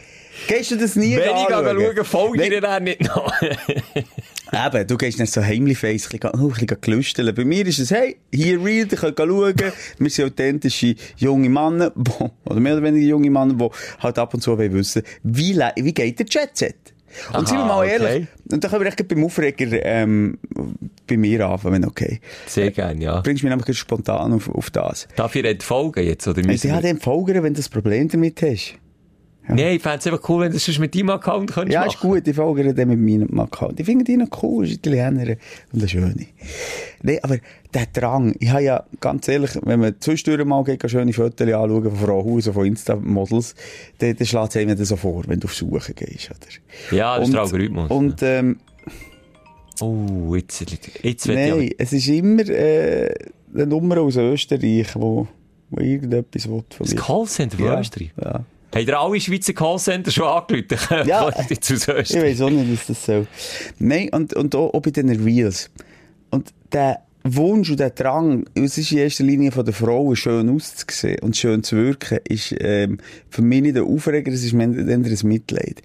[0.49, 1.95] Gehst du das nie Wenn ich anschauen?
[1.95, 2.51] schaue, folge ich Nein.
[2.51, 3.33] dir dann nicht noch.
[4.57, 7.35] Eben, du gehst nicht so heimlich face, ein bisschen, oh, ein bisschen gelüsteln.
[7.35, 9.55] Bei mir ist es, hey, hier real, ihr könnt schauen.
[9.99, 13.69] Wir sind authentische junge Männer, wo, oder mehr oder weniger junge Männer, die
[14.03, 16.77] halt ab und zu wissen, wie, wie geht der Jet-Set?
[17.29, 17.93] Und Aha, sind wir mal okay.
[17.93, 20.39] ehrlich, und da können wir echt beim Aufreger, ähm,
[21.07, 22.21] bei mir anfangen, wenn okay.
[22.47, 23.21] Sehr gerne, ja.
[23.21, 25.09] Bringst mich nämlich spontan auf, auf das.
[25.17, 26.93] Darf ich nicht folgen jetzt, oder Ich müssen habe wir...
[26.93, 28.75] dem folgen, wenn du das Problem damit hast.
[29.49, 31.81] Nee, ich fände es einfach cool, wenn du das sonst mit deinem Account könntest Ja,
[31.81, 31.91] machen.
[31.91, 33.79] ist gut, ich folge dem mit meinem Account.
[33.79, 35.37] Ich finde die noch cool, ist Italiener
[35.73, 36.27] und eine schöne.
[37.03, 37.39] Nee, aber
[37.73, 41.83] der Drang, ich habe ja, ganz ehrlich, wenn man zwischendurch mal geht, schöne Fotos anschauen
[41.85, 43.55] von Frauenhaus, von Insta-Models,
[43.99, 46.97] dann, dann schlägt es einem das so vor, wenn du auf Suche gehst, oder?
[46.97, 47.91] Ja, das ist Und- der Algorithmus.
[47.91, 48.57] Und, ähm,
[49.83, 50.59] Oh, jetzt,
[51.03, 53.13] jetzt nein, ich es ist immer, äh,
[53.55, 55.29] eine Nummer aus Österreich, wo,
[55.69, 56.85] wo irgendetwas will von aber...
[56.85, 57.01] Das mir.
[57.01, 58.11] Callcenter von Ja, Österreich.
[58.19, 58.45] Ja.
[58.77, 61.09] Haben ihr alle Schweizer Callcenter schon angerufen?
[61.09, 61.29] Ja.
[61.31, 61.73] Ich
[62.23, 63.27] weiß auch nicht, was das soll.
[63.79, 65.71] Nein, und, und auch, auch bei den Reels.
[66.31, 70.49] Und der Wunsch und der Drang, es ist in erster Linie von der Frauen schön
[70.49, 72.99] auszusehen und schön zu wirken, ist ähm,
[73.31, 75.83] für mich nicht der Aufreger, es ist mehr ein Mitleid.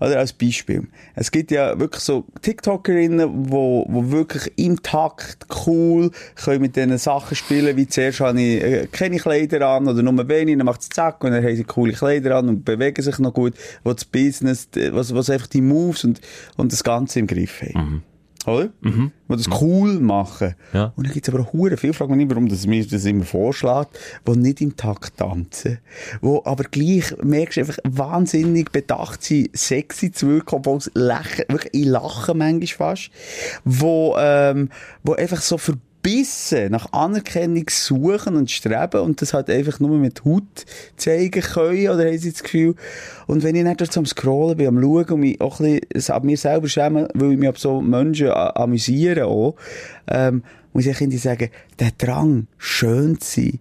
[0.00, 0.86] Oder als Beispiel.
[1.14, 6.98] Es gibt ja wirklich so TikTokerinnen, wo, wo wirklich im Takt cool können mit diesen
[6.98, 10.82] Sachen spielen, wie zuerst habe ich äh, keine Kleider an oder nur wenig, dann macht
[10.82, 13.92] es zack und dann haben sie coole Kleider an und bewegen sich noch gut, wo
[13.92, 16.20] das Business, äh, was, was einfach die Moves und,
[16.56, 18.02] und das Ganze im Griff haben.
[18.46, 18.70] Oder?
[19.28, 20.54] Die das cool machen.
[20.72, 20.92] Ja.
[20.96, 23.04] Und dann gibt es aber auch hure viel, frag mich nicht, warum das mir das
[23.04, 25.78] immer vorschlägt, die nicht im Takt tanzen.
[26.20, 31.46] Wo aber gleich, merkst du einfach, wahnsinnig bedacht sind, sexy zu wirken, obwohl sie lächeln,
[31.48, 33.10] wirklich, ich lache manchmal fast.
[33.64, 34.68] Wo, ähm,
[35.02, 35.58] wo einfach so
[36.04, 41.88] verbissen nach Anerkennung suchen und streben und das halt einfach nur mit Haut zeigen können,
[41.88, 42.74] oder haben sie das Gefühl?
[43.26, 46.14] Und wenn ich nicht dort am Scrollen bin, am Schauen und mich auch ein bisschen
[46.14, 49.56] an mir selber schäme, weil ich mich ab so Menschen amüsiere auch,
[50.08, 53.58] ähm, muss ich irgendwie sagen, der Drang, schön zu sein,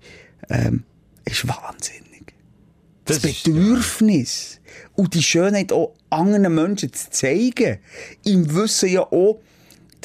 [0.49, 0.83] ähm,
[1.25, 2.33] ist wahnsinnig.
[3.05, 4.59] Das, Das ist- Bedürfnis.
[4.95, 7.77] Und die Schönheit auch anderen Menschen zu zeigen.
[8.25, 9.39] Im Wissen ja auch,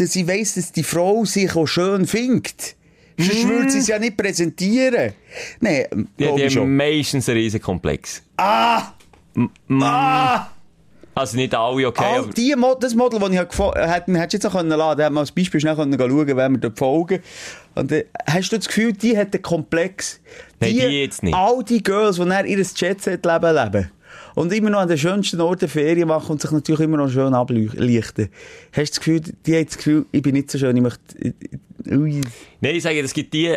[0.00, 2.76] dass ich weiss, dass die Frau sich auch schön findet.
[3.20, 5.12] Sonst würde sie es ja nicht präsentieren.
[5.60, 5.86] Nein,
[6.18, 8.22] Die, glaub die haben meistens einen riesen Komplex.
[8.36, 8.92] Ah!
[9.70, 10.46] Ah!
[11.14, 14.32] Also nicht alle, okay, All aber die Mod das Model, das ich gefo- hätte, hättest
[14.34, 16.78] du jetzt auch können laden, hätte man als Beispiel schnell können schauen, wenn wir dort
[16.78, 17.20] folgen.
[17.74, 20.20] Und äh, hast du das Gefühl, die hat einen Komplex?
[20.60, 21.34] Nein, die jetzt nicht.
[21.34, 23.90] All die Girls, die dann ihr Jet-Set-Leben leben.
[24.38, 27.34] Und immer noch an den schönsten Orten Ferien machen und sich natürlich immer noch schön
[27.34, 28.28] ablichten.
[28.70, 31.34] Hast du das Gefühl, die hat das Gefühl, ich bin nicht so schön, ich möchte.
[31.84, 32.22] Nein,
[32.60, 33.56] ich sage, es gibt die,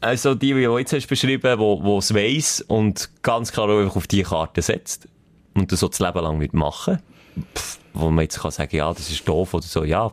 [0.00, 3.96] also die, die du jetzt hast beschrieben, wo, wo es weiss und ganz klar einfach
[3.96, 5.06] auf die Karte setzt
[5.52, 7.00] und das so das Leben lang nicht machen.
[7.54, 10.10] Pff, wo man jetzt kann sagen, ja, das ist doof oder so, ja.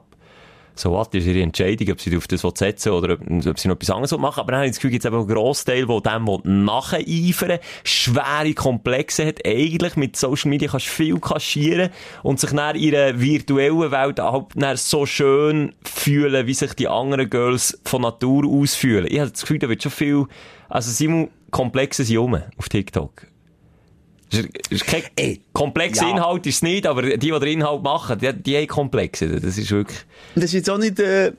[0.76, 3.76] So was ist ihre Entscheidung, ob sie auf das setzen oder ob, ob sie noch
[3.76, 6.66] etwas anderes machen Aber dann habe ich das Gefühl, gibt eben einen Grossteil, der dem
[6.66, 9.46] nacheifern schwere Komplexe hat.
[9.46, 11.90] Eigentlich mit Social Media kannst du viel kaschieren
[12.24, 17.80] und sich in ihrer virtuellen Welt halt so schön fühlen, wie sich die anderen Girls
[17.86, 19.08] von Natur aus fühlen.
[19.10, 20.26] Ich habe das Gefühl, da wird schon viel,
[20.70, 23.28] also Simon, Komplexe sind rum auf TikTok.
[24.70, 26.12] Ist- kein Ey, komplexer ja.
[26.12, 29.40] Inhalt ist es nicht, aber die, die den Inhalt machen, die, die haben Komplexe.
[29.40, 30.00] Das ist wirklich...
[30.36, 31.32] Das ist jetzt auch nicht, äh,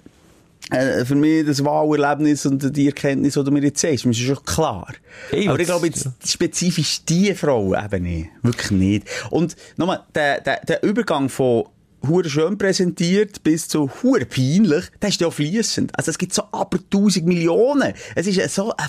[0.71, 4.05] äh, für mich das Wahlerlebnis und die Erkenntnis, die du mir jetzt sagst.
[4.07, 4.93] Das ist schon klar.
[5.31, 8.29] Ey, Aber ich glaube jetzt spezifisch die Frau eben nicht.
[8.43, 9.07] Wirklich nicht.
[9.31, 11.65] Und nochmal, der, der, der Übergang von
[12.07, 15.97] hure schön präsentiert bis zu hure peinlich, das ist ja fließend.
[15.97, 17.93] Also es gibt so aber tausend Millionen.
[18.15, 18.89] Es ist so eine,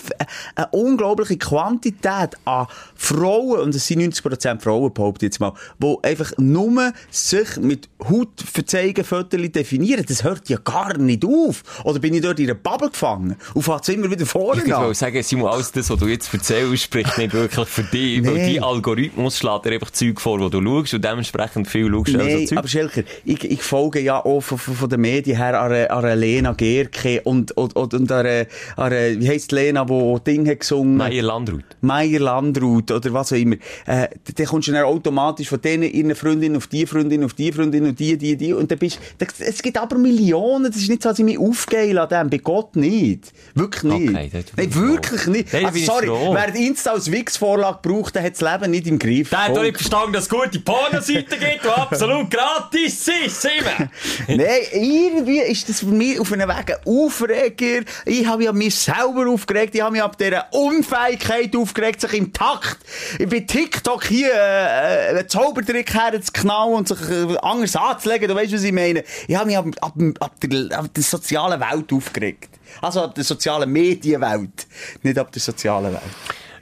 [0.56, 5.96] eine, unglaubliche Quantität an Frauen, und es sind 90% Frauen, behaupte ich jetzt mal, die
[6.04, 10.06] einfach nur sich mit Haut verzeigen, Fotos definieren.
[10.08, 11.64] Das hört ja gar nicht auf.
[11.84, 14.96] Oder bin ich dort in einer Bubble gefangen und fahrt immer wieder vorne Ich wollte
[14.96, 18.24] sagen, Simon, alles das, was du jetzt erzählst, spricht nicht wirklich für dich.
[18.26, 18.56] Weil Nee.
[18.56, 22.36] dein Algorithmus schlägt dir einfach Zeug vor, wo du schaust und dementsprechend viel schaust Nein,
[22.42, 25.72] also aber Schelker, ich, ich folge ja auch von, von, von den Medien her an,
[25.72, 28.46] an Lena Gerke und, und, und, und an, einer-
[28.76, 30.98] an, wie heisst Lena, die Ding hat gesungen?
[30.98, 31.64] Meier Landrut.
[31.82, 33.56] Meier Landrut oder was auch immer.
[33.86, 37.52] Äh, dann kommst du dann automatisch von denen ihren Freundinnen auf die Freundin, auf die
[37.52, 38.54] Freundin und die, die, die.
[38.54, 39.00] Und dann bist
[39.40, 40.66] es gibt aber Millionen.
[40.66, 42.30] Das ist nicht so, dass ich mich aufgehe an dem.
[42.30, 43.32] Bei Gott nicht.
[43.56, 44.10] Wirklich nicht.
[44.10, 44.82] Okay, Nein, ich froh.
[44.82, 45.54] wirklich nicht.
[45.56, 49.30] Also, sorry, wer Insta als Wix-Vorlage braucht, der hat das Leben nicht im Griff.
[49.30, 53.90] Der hat doch nicht verstanden, dass es gute Pornoseiten gibt, die absolut gratis sind, Simon!
[54.28, 57.82] Nein, irgendwie ist das für mich auf einem Weg ein Aufreger.
[58.06, 59.76] Ich habe mich an mich selber aufgeregt.
[59.76, 62.78] Ich habe mich ab dieser Unfähigkeit aufgeregt, sich im Takt
[63.20, 68.28] bei TikTok hier äh, einen Zaubertrick herzuknallen und sich äh, anders anzulegen.
[68.28, 69.04] Du weißt, was ich meine.
[69.28, 72.50] Ich habe mich ab, ab, ab, der, ab der sozialen Welt aufgeregt.
[72.82, 74.68] Also ab der sozialen Medienwelt.
[75.04, 76.02] Nicht ab der sozialen Welt.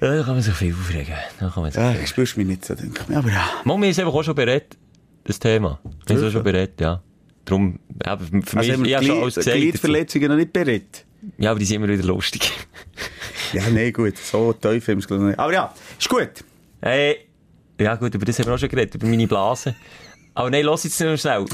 [0.02, 1.16] Ja, da kann man sich viel aufregen.
[1.40, 3.16] Da kann man sich Ja, viel du spürst mich nicht so, denke ich.
[3.16, 3.50] Aber ja.
[3.64, 4.78] Mami ist einfach auch schon bereit,
[5.26, 5.80] das Thema.
[6.08, 7.02] Wir sind auch schon bereit, ja.
[7.44, 9.58] Darum, eben, für mich, Also haben ich habe schon alles gesagt.
[9.58, 11.06] Gliedverletzungen noch nicht bereit.
[11.38, 12.52] Ja, aber die sind immer wieder lustig.
[13.54, 14.18] Ja, nee, gut.
[14.18, 15.40] So tief haben wir es ich, nicht.
[15.40, 16.30] Aber ja, ist gut.
[16.82, 17.28] Hey,
[17.80, 19.76] ja gut, über das haben wir auch schon geredet, über meine Blase.
[20.38, 21.46] Aber nein, lass jetzt noch schnell.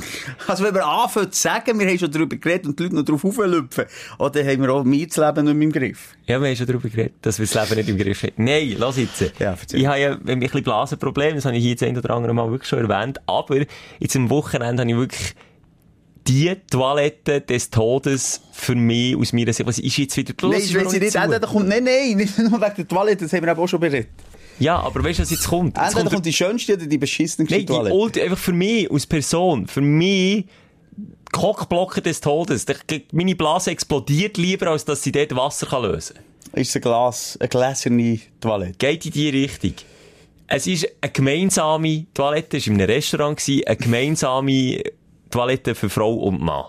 [0.48, 3.06] Also, wenn wir anfangen zu sagen, wir haben schon darüber geredet und die Leute noch
[3.06, 3.86] drauf auflüpfen,
[4.18, 6.16] oder haben wir auch das Leben nicht mehr im Griff?
[6.26, 8.44] Ja, wir haben schon darüber geredet, dass wir das Leben nicht im Griff haben.
[8.44, 9.22] Nein, lass jetzt.
[9.40, 12.34] Ja, ich habe ja ein bisschen Blasenprobleme, das habe ich hier jetzt ein oder andere
[12.34, 13.66] Mal wirklich schon erwähnt, aber
[14.00, 15.36] jetzt am Wochenende habe ich wirklich
[16.28, 19.68] die Toilette des Todes für mich aus meiner Sicht.
[19.68, 20.64] Was ist jetzt wieder Nein, los?
[20.64, 23.58] ich weiß nicht, entweder kommt, nein, nein, nicht nur wegen der Toilette, das haben wir
[23.58, 24.10] auch schon beredet.
[24.60, 25.78] Ja, aber weißt du, was jetzt kommt?
[25.78, 27.74] Jetzt Entweder kommt kommt die schönste oder die beschissenste Nein, die.
[27.74, 30.46] Ulti, einfach für mich, als Person, für mich,
[31.32, 32.66] Kockblocken des Todes.
[33.12, 36.62] Meine Blase explodiert lieber, als dass sie dort Wasser kann lösen kann.
[36.62, 38.78] Ist es ein Glas, eine gläserne Toilette?
[38.78, 39.74] Geht in die Richtung.
[40.48, 44.84] Es ist eine gemeinsame Toilette, es war in einem Restaurant, eine gemeinsame
[45.30, 46.66] Toilette für Frau und Mann.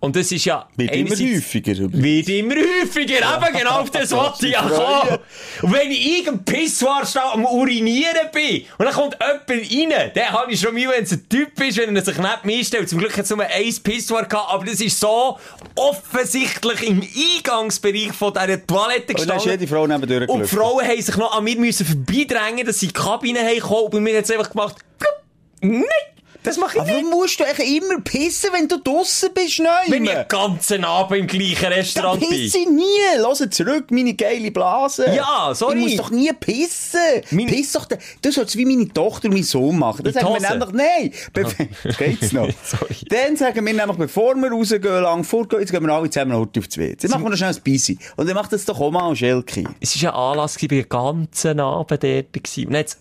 [0.00, 0.68] Und das ist ja...
[0.76, 1.74] Wird immer häufiger.
[1.92, 5.18] Wird immer häufiger, eben genau auf das wollte ich ja kommen.
[5.62, 10.28] Und wenn ich irgendein Pissoir stehe am Urinieren bin, und dann kommt jemand rein, dann
[10.30, 12.88] habe ich schon Mühe, wenn es ein Typ ist, wenn er sich neben mir stellt.
[12.88, 15.36] Zum Glück hat es nur ein Pissoir gehabt, aber das ist so
[15.74, 19.50] offensichtlich im Eingangsbereich von dieser Toilette Und gestanden.
[19.50, 20.46] jede Frau neben Und die.
[20.48, 23.84] Frauen haben sich noch an mir müssen vorbeidrängen, dass sie in die Kabine haben gekommen.
[23.86, 25.14] Und bei mir hat es einfach gemacht, plupp.
[25.60, 25.82] nein,
[26.48, 27.04] das mache ich Aber nicht.
[27.04, 29.70] warum musst du eigentlich immer pissen, wenn du draussen bist, nein?
[29.88, 32.28] Wenn ich den ganzen Abend im gleichen Restaurant bin.
[32.30, 32.84] pisse ich nie.
[33.18, 35.06] Lass zurück, meine geile Blase.
[35.14, 35.78] Ja, sorry.
[35.78, 37.00] Ich muss doch nie pissen.
[37.30, 40.02] Meine- Piss doch, du sollst wie meine Tochter und mein Sohn machen.
[40.04, 41.12] Dann sagen wir nämlich, nein.
[41.32, 41.44] Be
[41.98, 42.48] Geht's noch?
[42.64, 42.94] Sorry.
[43.08, 46.60] Dann sagen wir nämlich, bevor wir rausgehen, lang vorgehen, jetzt gehen wir alle zusammen heute
[46.60, 46.90] auf die WC.
[47.02, 47.98] Jetzt machen wir noch schnell ein Bissi.
[48.16, 49.64] Und dann macht das doch auch mal Schelke.
[49.80, 52.58] Es war ein Anlass, ich war den ganzen Abend dort.
[52.66, 52.98] Und hat's-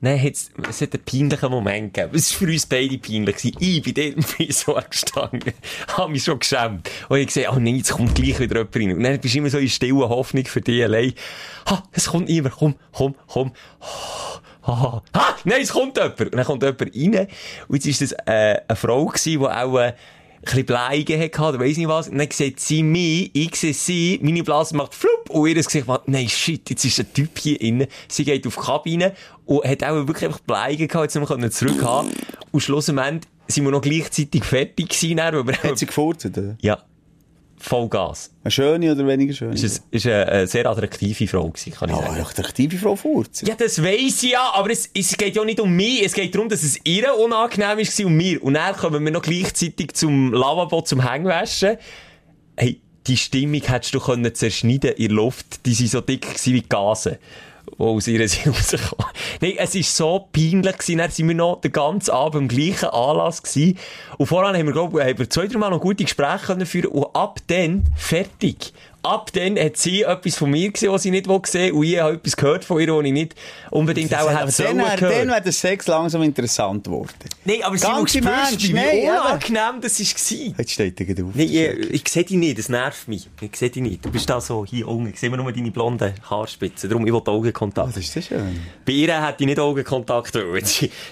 [0.00, 2.14] Nein, hat's, es hat einen peinlichen Moment gegeben.
[2.14, 3.36] Es war für uns beide peinlich.
[3.36, 3.56] gewesen.
[3.58, 5.52] Ich bin dort im Frisor gestanden,
[5.88, 6.88] habe mich schon geschämt.
[7.08, 8.92] Und ich gesehen, oh nein, jetzt kommt gleich wieder jemand rein.
[8.92, 11.14] Und dann bist du immer so in stiller Hoffnung für dich allein.
[11.68, 12.54] Ha, es kommt niemand.
[12.54, 13.52] Komm, komm, komm.
[14.62, 16.20] Ah, ah, nein, es kommt jemand.
[16.20, 17.28] Und dann kommt jemand rein.
[17.68, 19.94] Und jetzt war das äh, eine Frau, gewesen, die auch äh,
[20.42, 22.08] bisschen Bleigen hatte, oder weiss nicht was.
[22.08, 25.86] Und dann sieht sie mich, ich sehe sie, meine Blase macht flupp, und ihr Gesicht
[25.86, 27.86] macht, nein, shit, jetzt ist ein Typ hier innen.
[28.08, 29.14] Sie geht auf die Kabine
[29.46, 32.08] und hat auch wirklich einfach Bleigen gehabt, jetzt haben wir zurück haben.
[32.52, 36.56] Und schlussendlich sind wir noch gleichzeitig fertig gewesen, dann, wir Hat sie gefurzt, oder?
[36.60, 36.78] ja,
[37.60, 38.30] Vollgas.
[38.44, 39.54] Eine schöne oder weniger schöne?
[39.54, 42.14] Es ist, ist eine, eine sehr attraktive Frau gewesen, kann ich Oh, sagen.
[42.14, 43.46] eine attraktive Frau furzen.
[43.48, 46.04] Ja, das weiss ich ja, aber es, es geht ja nicht um mich.
[46.04, 48.42] Es geht darum, dass es ihr unangenehm war und mir.
[48.42, 51.76] Und dann kommen wir noch gleichzeitig zum Lavabo, zum Hängwaschen.
[52.56, 55.64] Hey, die Stimmung hättest du können zerschneiden in der Luft.
[55.66, 57.18] Die sind so dick wie Gase.
[57.78, 59.06] Die aus ihrer sind rausgekommen.
[59.40, 60.98] Nein, es war so peinlich gewesen.
[60.98, 63.78] Dann sind wir noch den ganzen Abend am gleichen Anlass gewesen.
[64.16, 67.38] Und voran haben wir, glaube ich, zwei, drei Mal noch gute Gespräche führen Und ab
[67.46, 68.72] dann, fertig.
[69.08, 71.72] Ab dann hat sie etwas von mir gesehen, was sie nicht sehen will.
[71.72, 73.34] Und ich habe etwas gehört von ihr, was ich nicht
[73.70, 77.08] unbedingt auch Aber hätte dann, sollen wär- dann wäre der Sex langsam interessant geworden.
[77.44, 80.58] Nein, aber sie Ganz muss im spürst, wie unangenehm das war.
[80.58, 81.30] Jetzt steht er gerade auf.
[81.34, 83.28] Nein, ich, ich sehe dich nicht, das nervt mich.
[83.40, 84.04] Ich sehe dich nicht.
[84.04, 85.08] Du bist da so hier unten.
[85.12, 86.90] Ich sehe nur deine blonden Haarspitzen.
[86.90, 87.88] Darum, ich will Augenkontakt.
[87.88, 88.60] Ah, das ist sehr schön.
[88.84, 90.64] Bei ihr hätte ich nicht Augenkontakt wollen.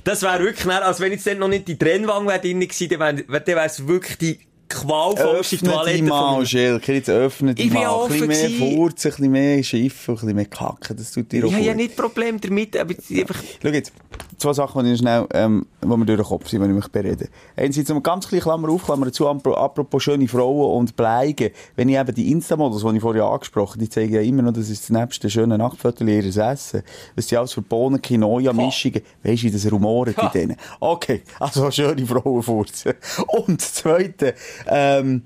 [0.05, 3.25] Das wäre wirklich, als wenn jetzt dann noch nicht die Trennwange wäre drin gewesen, dann
[3.29, 4.39] wäre wär's wirklich die
[4.69, 6.47] qualvollste Öffne Toilette die mal.
[6.47, 7.83] Schelke, jetzt öffne die mal.
[7.83, 8.51] ja Ein bisschen mehr.
[8.51, 11.65] Furzen, ein bisschen mehr Schiffen, ein bisschen mehr Kacken, das tut dir auch Ich habe
[11.65, 13.43] ja nicht Problem damit, aber einfach...
[13.63, 13.93] Schau jetzt,
[14.39, 16.89] zwei Sachen, die ich schnell, ähm, wo mir durch den Kopf sind, wenn ich mich
[16.89, 17.29] berede.
[17.57, 21.51] Einerseits ganz kleine Klammer auf, Klammer zu, apro- apropos schöne Frauen und Bleigen.
[21.75, 24.53] Wenn ich eben die Insta-Models, die ich vorher angesprochen habe, die zeigen ja immer noch,
[24.53, 26.83] das ist das nebste schöne Nachtviertel ihres Essen.
[27.15, 30.57] Was die alles für Bohnen, Quinoa, Mischungen, weisst du, das rumoret in denen.
[30.81, 32.95] Okay, also schöne Frauen furzen.
[33.29, 34.35] Und das Zweite,
[34.67, 35.23] ähm,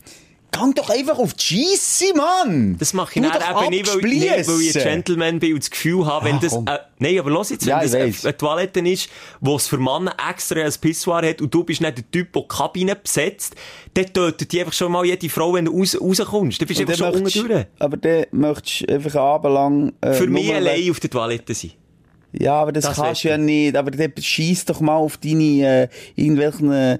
[0.52, 2.76] Gang doch einfach auf die Scheisse, Mann!
[2.78, 4.82] Das mache ich dann eben nicht, weil, nicht, weil ich ein.
[4.82, 7.70] Gentleman bin und das Gefühl habe, wenn Ah, das, äh, nein, aber los jetzt, wenn
[7.70, 9.08] Ja, das eine, eine Toilette ist,
[9.40, 12.42] wo es für Männer extra ein Pissoir hat und du bist nicht der Typ, der
[12.42, 13.54] die Kabine besetzt,
[13.94, 16.60] dann tötet die einfach schon mal jede Frau, wenn du raus, rauskommst.
[16.60, 17.66] Dann bist du einfach schon unten durch.
[17.78, 19.92] Aber dann möchtest du einfach abendlang...
[20.00, 21.72] Äh, Für mich allein auf der Toilette sein.
[22.32, 23.76] Ja, aber das, Das kannst du ja nicht.
[23.76, 25.42] Aber dann schieß doch mal auf deine,
[25.84, 26.98] äh, irgendwelchen, äh,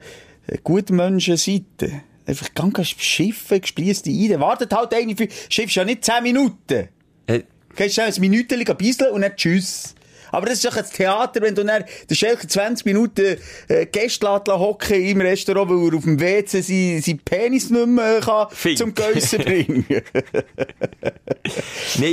[0.65, 2.03] Gutmenschen-Seite.
[2.27, 4.41] Einfach ganz schiffen, gespliesst die ein.
[4.41, 6.89] Wartet halt eine für, schiffst ja nicht 10 Minuten.
[7.27, 7.43] Äh,
[7.77, 9.95] Gehst schnell ein Minütchen bisseln und dann tschüss.
[10.33, 13.37] Aber das ist doch ein Theater, wenn du dann den Schelker 20 Minuten
[13.69, 18.19] äh, Gäste hocken im Restaurant, weil er auf dem WC sein, sein Penis nicht mehr
[18.19, 18.79] äh, kann Fink.
[18.79, 19.85] zum Geissen bringen.
[19.89, 20.05] Nein,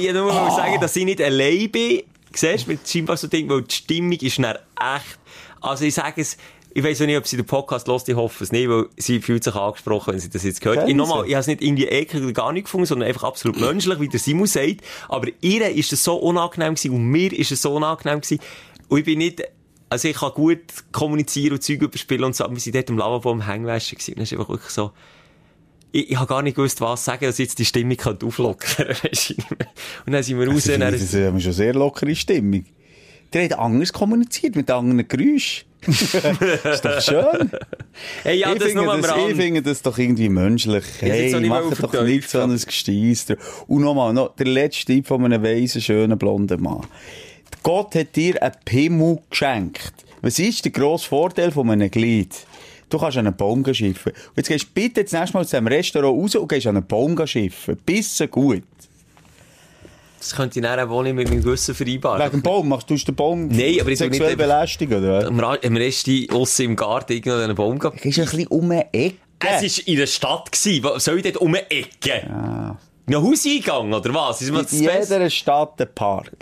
[0.02, 0.46] ich nur Ah.
[0.50, 2.04] mal sagen, dass ich nicht allein bin.
[2.34, 5.20] Siehst du, mit scheinbar so Ding, weil die Stimmung ist dann echt.
[5.62, 6.38] Also ich sage es,
[6.86, 9.44] ich auch nicht, ob sie den Podcast hört, ich hoffe es nicht, weil sie fühlt
[9.44, 10.80] sich angesprochen, wenn sie das jetzt gehört.
[10.80, 13.24] Kennen Ich, nochmal, ich habe es nicht irgendwie eklig oder gar nicht gefunden, sondern einfach
[13.24, 14.82] absolut menschlich, wie der Simon sagt.
[15.10, 18.40] Aber ihr ist es so unangenehm gewesen und mir ist es so unangenehm gewesen.
[18.90, 19.44] Und ich bin nicht,
[19.90, 20.60] also ich kann gut
[20.92, 24.14] kommunizieren und Zeug überspielen und so, aber wir sind dort im Lavabo am Hängwäschen gewesen.
[24.14, 24.92] Und das ist einfach wirklich so,
[25.92, 29.36] ich, ich habe gar nicht gewusst, was sagen, dass jetzt die Stimmung auflockern könnte.
[30.06, 30.70] Und dann sind wir raus.
[30.70, 32.66] Also, das ist schon sehr lockere Stimmung.
[33.34, 35.68] Der hat anders kommuniziert, mit anderen Geräuschen.
[35.88, 37.52] ist doch schön.
[38.24, 40.84] Hey, ja, ich, das finde das, ich finde das doch irgendwie menschlich.
[41.00, 43.66] Hey, mach doch nicht so ein Gesteiss drauf.
[43.68, 46.82] Und nochmal, noch der letzte Tipp von einem weisen, schönen, blonden Mann.
[47.64, 49.94] Gott hat dir einen Pimmel geschenkt.
[50.22, 52.34] Was ist der grosse Vorteil von einem Glied?
[52.90, 54.14] Du kannst an einen Baum schiffen.
[54.14, 56.78] Und jetzt gehst du bitte das nächste Mal aus diesem Restaurant raus und gehst an
[56.78, 57.78] einen Baum schiffen.
[57.86, 58.64] Bisschen gut.
[60.20, 62.20] Das könnte ich dann auch nicht mit meinem Gewissen vereinbaren.
[62.22, 65.28] Wegen dem Baum machst du den Baum Nein, aber ich sexuell nicht- belästigen, oder?
[65.28, 68.02] Am, Ra- am Rest aussen im Garten irgendwo einen Baum gehabt.
[68.02, 69.16] Gehst du ein bisschen um eine Ecke.
[69.40, 70.52] Es war in der Stadt.
[70.52, 70.84] Gewesen.
[70.84, 72.24] Was Soll ich dort um eine Ecke?
[72.28, 72.78] Ja.
[73.10, 74.42] Ein Hauseingang, oder was?
[74.42, 76.34] Ist In jeder Stadt ein Park.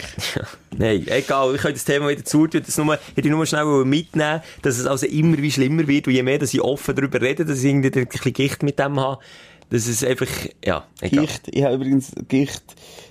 [0.76, 4.42] Nein, egal, ich könnte das Thema wieder zutun, das nur, ich hätte nur schnell mitnehmen
[4.64, 7.46] dass es also immer wie schlimmer wird, und je mehr, dass ich offen darüber rede,
[7.46, 9.22] dass ich irgendwie ein bisschen Gicht mit dem habe,
[9.70, 10.28] dass es einfach,
[10.64, 11.26] ja, egal.
[11.26, 12.64] Gicht, ich habe übrigens Gicht,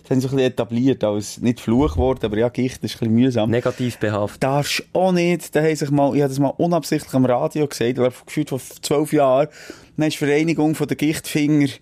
[0.03, 2.99] das haben sie so ein bisschen etabliert als, nicht Fluchwort, aber ja, Gicht ist ein
[2.99, 3.51] bisschen mühsam.
[3.51, 4.43] Negativ behaftet.
[4.43, 7.89] darfst auch nicht, da haben sich mal, ich habe das mal unabsichtlich am Radio gesagt,
[7.91, 9.49] ich glaube, gefühlt vor zwölf Jahren,
[9.97, 11.69] dann ist die Vereinigung von der Gichtfinger,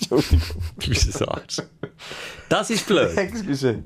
[0.00, 0.40] Entschuldigung,
[0.80, 1.62] Du bist ein Arsch.
[2.48, 3.16] Das ist blöd.
[3.16, 3.82] excuse.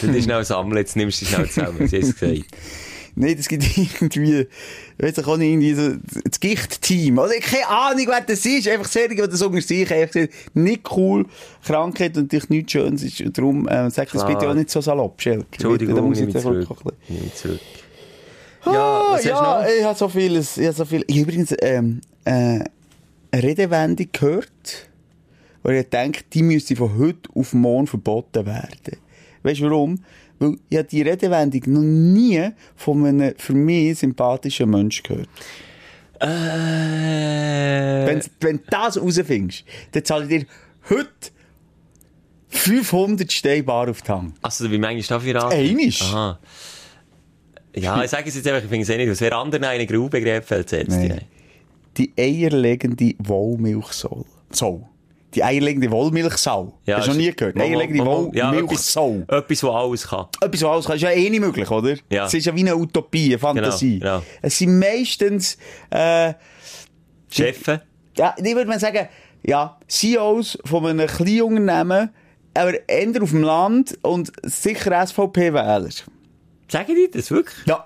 [0.00, 2.44] Du bist schnell sammeln, jetzt nimmst du dich schnell zusammen, sie hat es gesagt.
[3.20, 4.46] Nein, das gibt irgendwie,
[4.98, 7.18] weiß ich auch nicht, irgendwie so, das Gichtteam.
[7.18, 8.68] Oder keine Ahnung, wer das ist.
[8.68, 11.26] Einfach sehr, die das unter sich einfach gesagt, nicht cool.
[11.64, 13.20] Krankheit und natürlich nichts Schönes ist.
[13.20, 14.26] Und darum, äh, sag das Klar.
[14.28, 15.46] bitte auch nicht so salopp, Schelke.
[15.52, 16.68] Entschuldigung, Da muss ich jetzt ich zurück.
[17.08, 17.60] ich zurück.
[18.66, 19.68] Ja, Ja, was hast du ja, noch?
[19.78, 21.04] ich habe so vieles, ich habe so viel.
[21.08, 22.30] Ich habe übrigens, ähm, äh,
[23.30, 24.88] eine Redewendung gehört,
[25.62, 28.96] wo ich denke, die müsste von heute auf morgen verboten werden.
[29.42, 30.02] Weißt du warum?
[30.38, 35.28] Weil ich habe die Redewendung noch nie von einem für mich sympathischen Menschen gehört.
[36.20, 36.26] Äh,
[38.06, 40.46] Wenn, wenn du das rausfindest, dann zahle ich dir
[40.90, 41.08] heute
[42.48, 44.34] 500 Steine bar auf die Hand.
[44.42, 45.54] also, wie manchmal darf ich raten?
[45.54, 46.02] Einisch.
[46.02, 46.38] Aha.
[47.76, 49.86] Ja, ich sage es jetzt einfach, ich finde es eh nicht, aus wer anderen eine
[49.86, 50.98] Grube gräbt, fällt es jetzt.
[51.96, 54.24] Die eierlegende Wollmilchsau.
[54.50, 54.88] Sau.
[55.38, 56.80] Die eierlegende Wollmilchsau.
[56.90, 57.56] Hast du noch nie gehört?
[57.56, 58.28] Eierlegende mal.
[58.32, 59.22] Ja, Wollmilchsau.
[59.28, 60.26] Etwas, was alles kann.
[60.40, 61.94] Etwas, was alles kann, ist ja eh nicht möglich, oder?
[62.10, 62.26] Ja.
[62.26, 64.00] Es ist ja wie eine Utopie, eine Fantasie.
[64.00, 64.26] Genau, genau.
[64.42, 65.56] Es sind meistens,
[65.90, 66.32] äh,
[67.30, 67.80] Chefen?
[68.16, 69.06] ja, ich würde mal sagen,
[69.46, 72.10] ja, CEOs von einem kleinen Unternehmen,
[72.54, 75.90] aber eher auf dem Land und sicher SVP-Wähler.
[76.66, 77.64] Sagen die das wirklich?
[77.64, 77.84] Ja.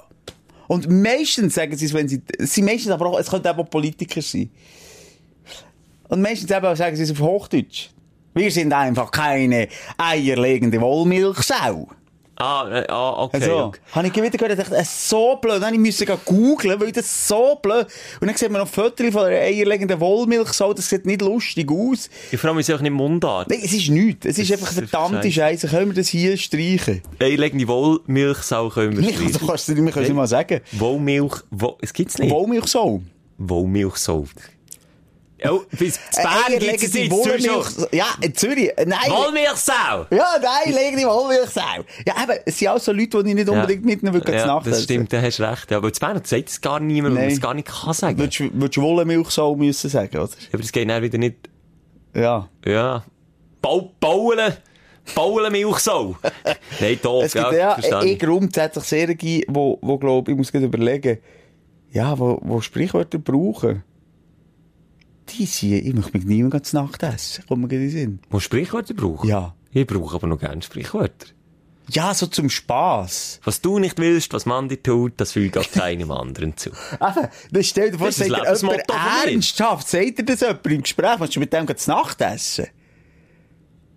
[0.69, 4.23] Und meistens sagen sie es, wenn sie, sind meistens aber auch, es könnte auch Politiker
[4.23, 4.49] sein.
[6.13, 7.89] Und meistens eben auch sagen sie es auf Hochdeutsch.
[8.35, 11.89] Wir sind einfach keine eierlegende Wollmilchsau.
[12.37, 13.39] Ah, äh, ah okay.
[13.39, 13.81] Also, okay.
[13.93, 15.63] habe ich wieder gehört, dachte, es ist so blöd.
[15.63, 17.87] Dann musste ich googlen, weil das so blöd.
[18.21, 22.11] Und dann sieht man noch Fotos von einer eierlegenden Wollmilchsau, das sieht nicht lustig aus.
[22.31, 23.49] Ich frage mich, ist auch nicht Mundart.
[23.49, 24.27] Nein, es ist nichts.
[24.27, 25.69] Es ist Das einfach verdammte Scheiße.
[25.69, 27.01] Können wir das hier streichen?
[27.21, 29.47] Eierlegende Wollmilchsau können wir du streichen.
[29.47, 30.61] kannst es mir kannst du mal sagen.
[30.73, 32.31] Wollmilch, wo, es gibt's nicht.
[32.31, 33.01] Wollmilchsau.
[33.39, 34.27] Wollmilchsau.
[35.79, 37.11] Bis zu Eine Bern gibt's es in.
[37.11, 37.87] Wollmilchsau.
[37.93, 38.71] Ja, in Zürich.
[38.77, 38.99] Nein.
[39.09, 40.07] Wollmilchsau!
[40.11, 41.85] Ja, nein, leg die Wollmilchsau.
[42.07, 44.47] Ja, eben, es sind auch so Leute, die ich nicht unbedingt mitnehmen würde, ja, ja,
[44.47, 45.71] Nacht das stimmt, da hast du recht.
[45.71, 48.19] Ja, aber zu Bern sagt es gar niemand, weil man es gar nicht kann sagen.
[48.19, 50.31] Würdest du Wollmilchsau müssen sagen, oder?
[50.53, 51.37] Aber das geht dann wieder nicht,
[52.15, 52.49] Ja.
[52.65, 53.05] ja.
[53.61, 54.39] Bau, bauen,
[55.15, 56.17] bauen Milchsau.
[56.81, 58.19] Nein, doof, Es gibt ja, ja, eh ich.
[58.19, 61.19] grundsätzlich Serien, wo, wo glaub, ich muss gerade überlegen,
[61.93, 63.85] ja, wo, wo Sprichwörter brauchen.
[65.39, 67.45] Die sind, ich möchte mich niemand zu Nacht essen.
[67.47, 68.19] Kommt mir gerade in den Sinn.
[68.31, 69.29] Muss Sprichwörter brauchen?
[69.29, 69.55] Ja.
[69.73, 71.29] Ich brauche aber noch gerne Sprichwörter.
[71.89, 73.41] Ja, so zum Spass.
[73.45, 76.71] Was du nicht willst, was man dir tut, das fügt auch keinem anderen zu.
[76.93, 78.83] Eben, dann stell dir vor, Das ist sagt dir jemand
[79.27, 82.67] ernsthaft, sagt dir das jemand im Gespräch, willst du mit dem zu Nacht essen?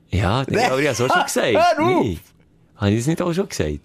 [0.10, 1.78] Ja, das habe ich ja so schon Ah, gesagt.
[1.78, 2.02] hör!
[2.04, 2.20] Nee.
[2.76, 3.80] Habe ich das nicht auch schon gesagt?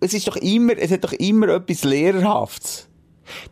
[0.00, 2.88] Es ist doch immer, es hat doch immer etwas Lehrerhaftes.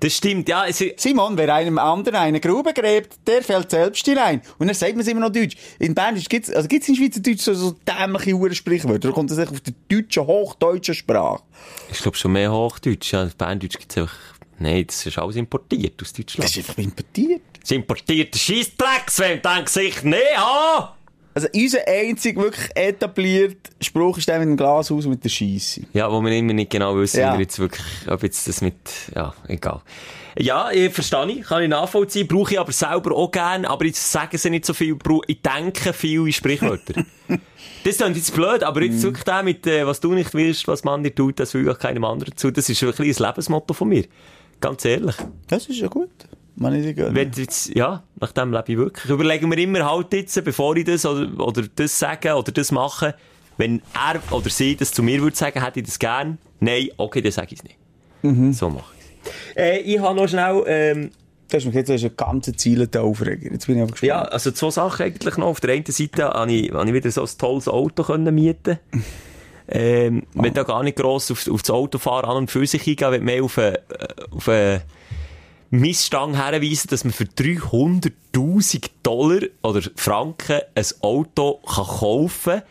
[0.01, 0.67] Das stimmt, ja.
[0.67, 4.43] Es, Simon, wer einem anderen eine Grube gräbt, der fällt selbst hinein.
[4.59, 5.57] Und dann sagt man es immer noch Deutsch.
[5.79, 9.09] In Berndeutsch gibt's, also gibt's in Schweizerdeutsch so, so dämliche Ursprichwörter.
[9.09, 11.43] Da kommt das echt auf der deutschen, hochdeutschen Sprache.
[11.91, 13.13] ich glaube schon mehr Hochdeutsch.
[13.13, 14.15] Ja, Berndeutsch gibt es einfach...
[14.63, 16.51] Nein, das ist alles importiert aus Das Deutschland.
[16.51, 17.41] ist einfach importiert.
[17.63, 20.89] Das importierte Scheissdreck, Sven, denk sich nicht an!
[21.45, 25.83] Also unser einzig wirklich etabliert Spruch ist der mit dem Glashaus mit der Scheisse.
[25.93, 27.39] Ja, wo wir immer nicht genau wissen, Ja.
[27.39, 28.75] jetzt wirklich, ob jetzt das mit,
[29.15, 29.81] ja, egal.
[30.39, 34.13] Ja, ich verstehe ich, kann ich nachvollziehen, brauche ich aber selber auch gern, aber jetzt
[34.13, 37.03] sagen sie nicht so viel, ich denke viel in Sprichwörter.
[37.85, 38.93] das klingt jetzt blöd, aber Mhm.
[38.93, 41.69] jetzt wirklich der mit, äh, was du nicht willst, was man dir tut, das will
[41.71, 44.05] auch keinem anderen zu, das ist wirklich ein Lebensmotto von mir.
[44.61, 45.17] Ganz ehrlich.
[45.49, 46.11] Das ist ja gut.
[46.57, 47.15] Man gut.
[47.15, 49.11] Wenn jetzt, ja, nach dem lebe ich wirklich.
[49.11, 53.15] Überlegen wir immer halt jetzt, bevor ich das oder, oder das sage oder das mache,
[53.57, 56.39] wenn er oder sie das zu mir würde sagen, hätte ich das gern.
[56.61, 58.57] Nein, okay, dann sage ich es nicht.
[58.57, 59.57] So mache ich es.
[59.57, 61.11] Äh, ich habe noch schnell, ähm,
[61.51, 63.51] Du hast mir gesagt, du hast einen ganzen Ziel Aufreger.
[63.51, 64.09] Jetzt bin ich aber gespannt.
[64.09, 65.49] ja, also zwei Sachen eigentlich noch.
[65.49, 68.79] Auf der einen Seite habe ich, habe ich wieder so ein tolles Auto können mieten
[69.73, 70.43] Ähm, oh.
[70.43, 73.21] will da gar nicht gross auf, auf das Autofahren an und für sich eingehen, will
[73.21, 74.83] mehr auf eine, äh, auf eine
[75.71, 82.63] Missstand herweisen, dass man für 300.000 Dollar oder Franken ein Auto kann kaufen kann,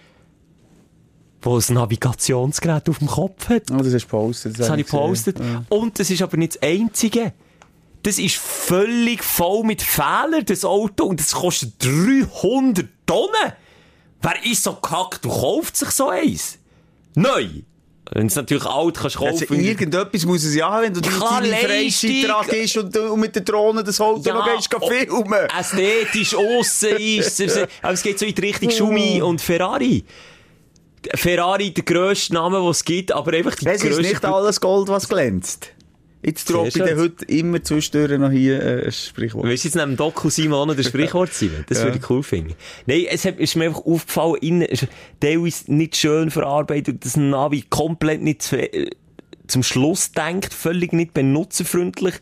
[1.41, 3.71] das ein Navigationsgerät auf dem Kopf hat.
[3.71, 4.59] Oh, das hast du gepostet.
[4.59, 5.37] Das habe ich gepostet.
[5.69, 7.33] Und das ist aber nicht das Einzige.
[8.03, 13.53] Das ist völlig voll mit Fehlern, das Auto, und das kostet 300 Tonnen.
[14.21, 16.57] Wer ist so kackt und kauft sich so eins?
[17.15, 17.47] Neu.
[18.11, 19.45] Wenn es natürlich alt kannst kaufen.
[19.49, 21.21] Also, irgendetwas muss es ja haben, wenn du Leistung.
[21.21, 25.47] Freizeit dran gehst und, und mit der Drohne das Auto noch gehst oh, filmen.
[25.57, 27.57] Ästhetisch, aussen ist es.
[27.81, 30.03] Aber es geht so in die Richtung Schumi und Ferrari.
[31.15, 34.01] Ferrari, der grösste Name, den es gibt, aber einfach die Es ist grösste...
[34.01, 35.71] nicht alles Gold, was glänzt.
[36.21, 36.97] Jetzt droppe ich schön.
[36.97, 39.45] heute immer zwischendurch noch hier äh, ein Sprichwort.
[39.45, 41.51] Willst du jetzt neben Doku Simon das Sprichwort sein?
[41.67, 41.85] Das Ja.
[41.85, 42.55] würde ich cool finden.
[42.85, 44.87] Nein, es hat, ist mir einfach aufgefallen, innen ist
[45.21, 48.89] teilweise nicht schön verarbeitet, das Navi komplett nicht zu, äh,
[49.47, 52.15] zum Schluss denkt, völlig nicht benutzerfreundlich.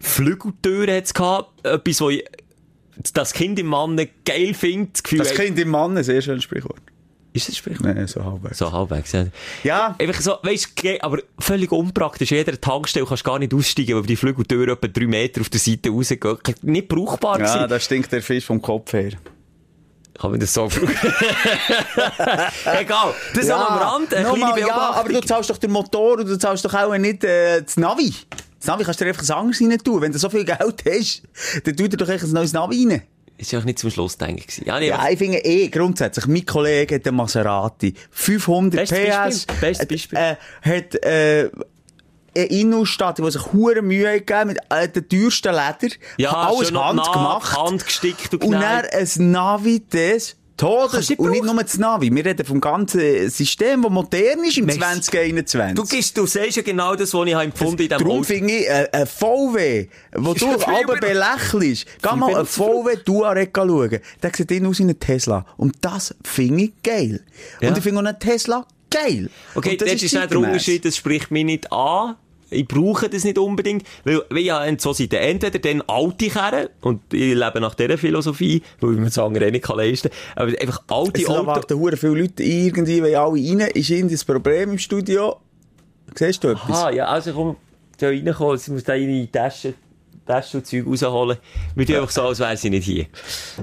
[0.00, 2.24] Flügeltüren hat es gehabt, etwas, wo ich,
[3.12, 6.42] das Kind im Mann geil findet, das Gefühl, Das Kind im Mann, ein sehr schönes
[6.44, 6.80] Sprichwort.
[7.36, 7.94] Ist das Sprichwort?
[7.94, 8.58] Nein, so halbwegs.
[8.58, 9.26] So halbwegs, ja.
[9.64, 12.32] Ja, Einfach so, weißt du, aber völlig unpraktisch.
[12.32, 15.48] In jeder Tankstelle kannst du gar nicht aussteigen, weil die Flügeltür etwa drei Meter auf
[15.48, 16.38] der Seite rausgehen.
[16.62, 17.68] Nicht brauchbar ja, gewesen.
[17.68, 19.12] da stinkt der Fisch vom Kopf her.
[20.18, 20.88] Kann man das so brauchen?
[22.78, 23.14] Egal.
[23.34, 26.26] Das ja, am Rand, eine nochmal, kleine ja, aber du zahlst doch den Motor und
[26.26, 28.14] du zahlst doch auch nicht äh, das Navi.
[28.58, 30.00] Das Navi kannst du dir einfach ein anderes rein tun.
[30.00, 31.22] Wenn du so viel Geld hast,
[31.64, 33.02] dann tut dir doch einfach ein neues Navi rein.
[33.38, 34.64] Ist ja auch nicht zum Schluss denken gewesen.
[34.66, 37.94] Ja, nee, Ja, ich finde eh, grundsätzlich, mein Kollege hat einen Maserati.
[38.10, 39.46] 500 Bestes PS.
[39.46, 40.18] Beispiel, bestes Beispiel.
[40.18, 41.50] Äh, hat, äh,
[42.36, 45.94] eine Innenstadt, die sich hure Mühe hat gegeben mit äh, den teuersten Leder.
[46.18, 47.56] ja, alles handgemacht.
[47.56, 51.10] handgestickt und Und dann ein Navi des Todes.
[51.10, 52.14] Nicht Und nicht nur das Navi.
[52.14, 54.78] Wir reden vom ganzen System, das modern ist im Messi.
[54.78, 55.74] 2021.
[55.74, 58.22] Du, gibst, du siehst ja genau das, was ich empfunden in diesem Darum Auto.
[58.24, 62.46] finde ich, äh, ein VW, wo du aber belächelst, geh mal ein.
[62.46, 63.98] VW Touareg schauen.
[64.22, 65.44] Der sieht innen aus wie ein Tesla.
[65.56, 67.22] Und das finde ich geil.
[67.60, 67.68] Ja.
[67.68, 69.30] Und ich finde auch einen Tesla geil.
[69.54, 70.38] Okay, Und das das ist nicht der.
[70.38, 72.16] Unterschied, das spricht mich nicht an.
[72.50, 75.16] Ich brauche das nicht unbedingt, weil, weil ja so Seiten.
[75.16, 79.50] Entweder dann alte Kerren, und ich lebe nach dieser Philosophie, weil ich mir das andere
[79.50, 81.46] nicht kann leisten kann, aber einfach alte Es Autos.
[81.46, 83.70] warten hure viele Leute irgendwie, wollen alle rein.
[83.74, 85.36] Ist irgendwie das Problem im Studio?
[86.14, 86.84] Siehst du etwas?
[86.84, 87.56] Ah, ja, also komm,
[87.98, 89.74] da reinkommen, sie muss da in die Tasche,
[90.26, 91.38] Und Zeug rausholen.
[91.74, 93.06] Wir tun einfach so, als wäre sie nicht hier.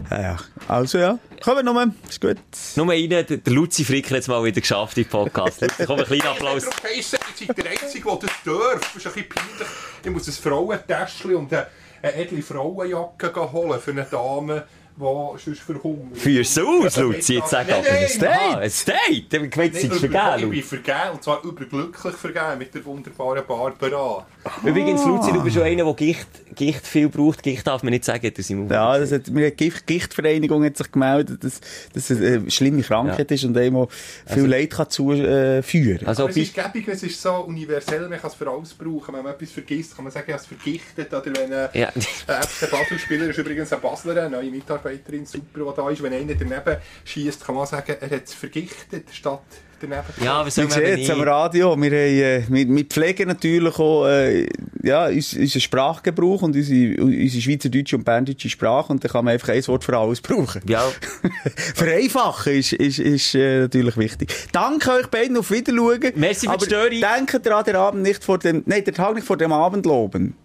[0.09, 0.37] Ja, ja.
[0.67, 1.91] Also ja, kommen wir nochmal.
[2.07, 2.37] Ist gut.
[2.75, 5.61] Nur rein, der, der Luzi Fricker hat es mal wieder geschafft im Podcast.
[5.61, 6.63] Luzi, komm, ein kleiner Applaus.
[6.63, 7.19] Ihr seid
[7.57, 8.93] der Einzige, der das darf.
[8.93, 9.67] Das ist ein bisschen peinlich.
[10.03, 11.67] Ich muss ein Frauentäschchen und eine
[12.01, 16.17] edle Frauenjacke holen für eine Dame, die sonst verhungert.
[16.17, 17.35] Führst du aus, Luzi?
[17.35, 18.23] Jetzt sag aber, ein Date.
[18.23, 18.93] Ah, ein Date?
[19.09, 23.43] Ich sie Nicht ist vergeben, Ich bin vergeben, und zwar überglücklich vergeben mit der wunderbaren
[23.47, 24.25] Barbara.
[24.63, 27.41] Übrigens, Luzi, du bist schon einer, der Gicht, Gicht viel braucht.
[27.43, 29.87] Gicht darf man nicht sagen, hat er seinem Ja, das hat, mir hat die Gicht,
[29.87, 31.59] Gichtvereinigung hat sich gemeldet, dass,
[31.93, 33.87] dass es eine schlimme Krankheit ist und einem
[34.27, 36.05] viel Leid kann zuführen.
[36.05, 38.73] Also, Aber es bei- ist gäbig, es ist so universell, man kann es für alles
[38.73, 39.13] brauchen.
[39.15, 41.13] Wenn man etwas vergisst, kann man sagen, ich habe es vergiftet.
[41.13, 41.87] Oder wenn ein Ja.
[41.89, 42.01] ein
[42.43, 44.51] FC Basel-Spieler ist übrigens eine Baslerin, eine neue
[44.83, 46.03] Mitarbeiterin, super, die da ist.
[46.03, 49.41] Wenn einer daneben schießt, kann man sagen, er hat es vergiftet, statt
[49.79, 51.21] daneben zu ja, man eben sieht's am?
[51.21, 51.75] Radio?
[51.75, 54.47] Wir, haben, äh, wir, wir pflegen natürlich auch äh,
[54.81, 59.33] ja, uns, unseren Sprachgebrauch und unsere, unsere schweizerdeutsche und berndeutsche Sprache und da kann man
[59.33, 60.61] einfach ein Wort für alles brauchen.
[60.67, 60.83] Ja,
[61.75, 64.33] Vereinfachen ist, ist, ist äh, natürlich wichtig.
[64.51, 66.13] Danke euch beiden, auf Wiederschauen.
[66.15, 67.01] Merci für die Aber Störung.
[67.01, 70.35] denkt dran, den Abend nicht vor dem, nein, den Tag nicht vor dem Abend loben.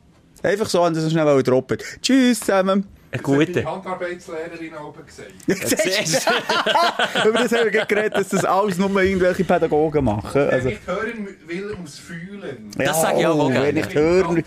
[0.42, 1.78] Einfach so, und das so schnell droppen.
[2.00, 2.86] Tschüss zusammen.
[3.10, 3.60] Ein Das hat guter.
[3.60, 5.52] die Handarbeitslehrerin oben du?
[7.28, 10.30] Über das haben wir geredet, dass das alles nur irgendwelche Pädagogen machen.
[10.34, 12.70] Wer Also, nicht hören will, muss fühlen.
[12.76, 13.66] Das sage ich auch oh, gerne.
[13.66, 14.44] Wenn ich hören.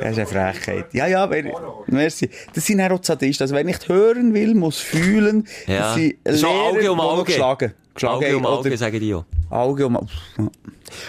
[0.00, 0.86] Das ist eine Frechheit.
[0.92, 1.52] Ja, ja, wenn,
[1.86, 2.28] merci.
[2.54, 3.44] Das sind auch Zadisten.
[3.44, 5.46] Also, wer nicht hören will, muss fühlen.
[5.66, 5.78] Ja.
[5.78, 8.36] Das sind Lehrer, Auge um die Auge.
[8.36, 9.24] um Auge, sagen die auch.
[9.50, 10.08] Auge um Auge.
[10.38, 10.48] Ja.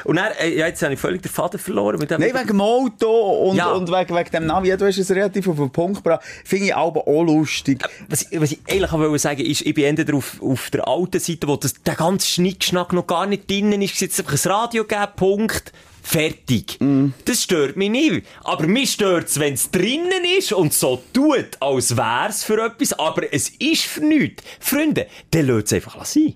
[0.03, 1.99] Und dann, äh, ja, jetzt habe ich völlig den Faden verloren.
[1.99, 3.09] Mit dem Nein, wegen dem Auto
[3.49, 3.71] und, Ja.
[3.71, 4.69] und wegen, wegen dem Navi.
[4.69, 6.23] Ja, du hast es relativ auf den Punkt gebracht.
[6.43, 7.83] Finde ich aber auch lustig.
[8.07, 11.19] was, ich, was ich eigentlich wollte sagen ist, ich bin entweder auf, auf der alten
[11.19, 14.83] Seite, wo das, der ganze Schnickschnack noch gar nicht drinnen ist, jetzt einfach ein Radio
[14.85, 15.71] geben, Punkt.
[16.03, 16.77] Fertig.
[17.25, 18.27] Das stört mich nicht.
[18.43, 22.93] Aber mich stört es, wenn es drinnen ist und so tut, als wär's für etwas,
[22.93, 24.43] aber es ist für nichts.
[24.59, 26.35] Freunde, dann lasst es einfach sein.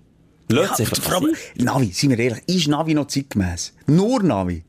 [1.01, 1.65] Vor allem, sein.
[1.65, 3.73] Navi, seien wir ehrlich, ist Navi noch zeitgemäß?
[3.85, 4.63] Nur Navi.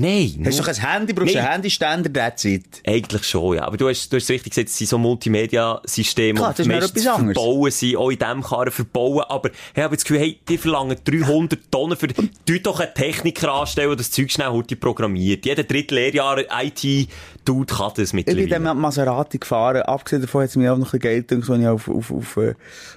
[0.00, 0.44] Nein.
[0.46, 1.44] Hast du doch ein Handy, brauchst du Nein.
[1.44, 2.64] einen Handyständer, that's it.
[2.86, 3.64] Eigentlich schon, ja.
[3.64, 6.72] Aber du hast, du hast richtig gesagt, es sind so Multimedia-Systeme, Klar, und das ist
[6.72, 7.36] etwas anderes.
[7.36, 9.24] verbauen sind, auch in diesem Karren verbauen.
[9.28, 12.30] Aber ich habe das Gefühl, hey, die verlangen 300 Tonnen für, tut
[12.62, 15.44] doch einen Techniker anstellen, der das Zeug schnell heute programmiert.
[15.44, 18.48] Jeder dritte Lehrjahr IT-Dude kann das Ich bin mittlerweile.
[18.48, 19.82] dann mit Maserati gefahren.
[19.82, 22.10] Abgesehen davon hat es mir auch noch ein bisschen Geld gedacht, als ich auf, auf,
[22.12, 22.54] auf, äh,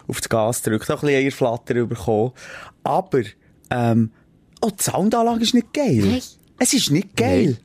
[0.07, 0.89] auf das Gas drückt.
[0.91, 2.31] Auch ein bisschen Eierflatter bekommen.
[2.83, 3.21] Aber,
[3.71, 4.11] ähm,
[4.61, 6.21] oh, die Soundanlage ist nicht geil.
[6.63, 7.57] Es ist nicht geil.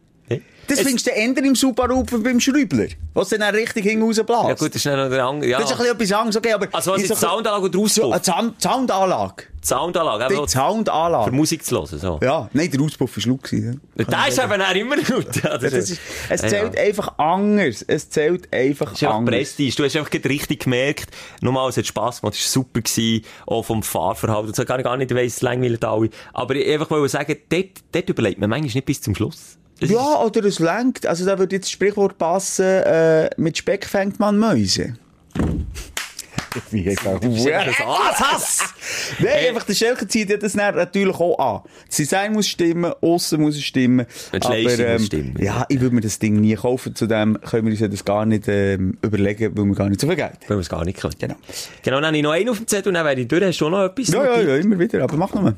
[0.68, 4.22] Das Es- findest du ändern im Subaru beim Schräubler, was dann auch richtig hinten Ja
[4.54, 5.58] gut, das ist noch der andere, ja.
[5.60, 6.68] Das ist ein bisschen etwas anderes, okay, aber...
[6.72, 8.12] Also was ist so- Soundanlage So, Auspuff?
[8.12, 9.44] eine Sound Soundanlage.
[9.62, 11.32] Soundanlage, Die für Soundanlage.
[11.32, 12.20] Musik zu hören, so.
[12.22, 13.42] Ja, nein, der Auspuff war laut.
[13.42, 14.04] gewesen, ja.
[14.04, 15.42] Der ist eben auch immer gut.
[15.42, 15.98] Ja, Das ist,
[16.28, 16.82] es Ja, zählt ja.
[16.82, 17.84] einfach anders.
[17.88, 19.34] Es zählt einfach Es ist anders.
[19.34, 19.74] Prestige.
[19.76, 21.10] Du hast einfach richtig gemerkt,
[21.40, 24.52] nochmal, es hat Spass gemacht, es war super gewesen, auch vom Fahrverhalten.
[24.52, 26.10] Das kann ich gar nicht, ich weiss, es langweilig alle.
[26.32, 29.58] Aber ich einfach wollte sagen, dort, dort überlegt man manchmal nicht bis zum Schluss.
[29.80, 31.06] Es Ja, oder es lenkt.
[31.06, 34.94] Also da würde jetzt das Sprichwort passen, äh, mit Speck fängt man Mäuse.
[36.70, 38.60] Wie ist ein Hass!
[39.18, 41.70] Nein, einfach der Schelker zieht ja das natürlich auch an.
[41.86, 44.06] Das Design muss stimmen, aussen muss es stimmen.
[44.32, 45.34] Die aber, ähm, stimmen.
[45.38, 46.94] Ja, ich würde mir das Ding nie kaufen.
[46.94, 50.06] Zudem können wir uns ja das gar nicht ähm, überlegen, weil wir gar nicht so
[50.06, 50.40] viel Geld haben.
[50.48, 51.14] Weil wir es gar nicht können.
[51.18, 51.36] Genau.
[51.82, 53.44] Genau, dann habe ich noch einen auf dem Zettel und dann wäre ich durch.
[53.44, 54.08] Hast du noch etwas?
[54.08, 55.02] Ja, ja, ja, immer wieder.
[55.02, 55.56] Aber mach nochmal.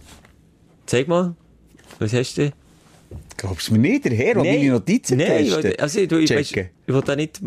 [0.87, 1.35] Zeig mal.
[1.99, 2.51] Was hast du?
[3.37, 7.41] Glaubst du mir nicht, der meine Notizen Nein, also, du, ich, will da nicht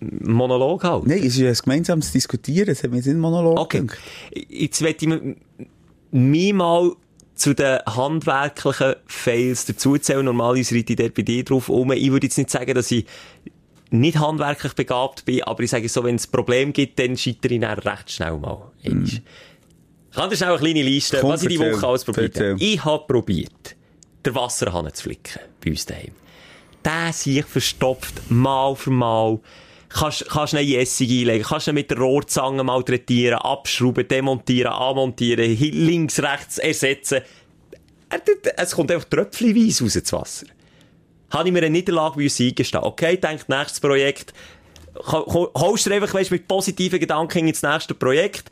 [0.00, 1.08] Monolog halten.
[1.08, 2.70] Nein, es ist ein gemeinsames Diskutieren.
[2.70, 3.80] Es hat mir nicht Monolog Okay.
[3.80, 3.98] gedacht.
[4.48, 5.36] Jetzt möchte ich mi-
[6.10, 6.92] mich mal
[7.34, 10.24] zu den handwerklichen Fails dazuzählen.
[10.24, 11.92] Normalerweise reite ich dort bei dir drauf um.
[11.92, 13.04] Ich würde jetzt nicht sagen, dass ich
[13.90, 17.54] nicht handwerklich begabt bin, aber ich sage so, wenn es ein Problem gibt, dann scheitere
[17.54, 18.70] ich dann recht schnell mal.
[18.82, 19.04] Mm.
[19.04, 19.22] Ich
[20.14, 22.56] kann dir schnell eine kleine Liste, Komm, was ich die Woche alles probiert habe.
[22.58, 23.76] Ich habe probiert,
[24.30, 26.12] den Wasserhahn zu flicken bei uns daheim.
[26.84, 29.40] Der sich verstopft, mal für mal.
[29.90, 36.22] Kannst, kannst eine Essig einlegen, kannst ihn mit der Rohrzange malträtieren, abschrauben, demontieren, anmontieren, links,
[36.22, 37.22] rechts ersetzen.
[38.10, 38.20] Er
[38.56, 40.46] Es kommt einfach tröpfchenweise raus, das Wasser.
[41.30, 42.84] Habe ich mir eine Niederlage müssen eingestehen.
[42.84, 44.32] Okay, denkt, nächstes Projekt.
[44.94, 48.50] Ho- ho- Holst du einfach, weißt, mit positiven Gedanken ins nächste Projekt.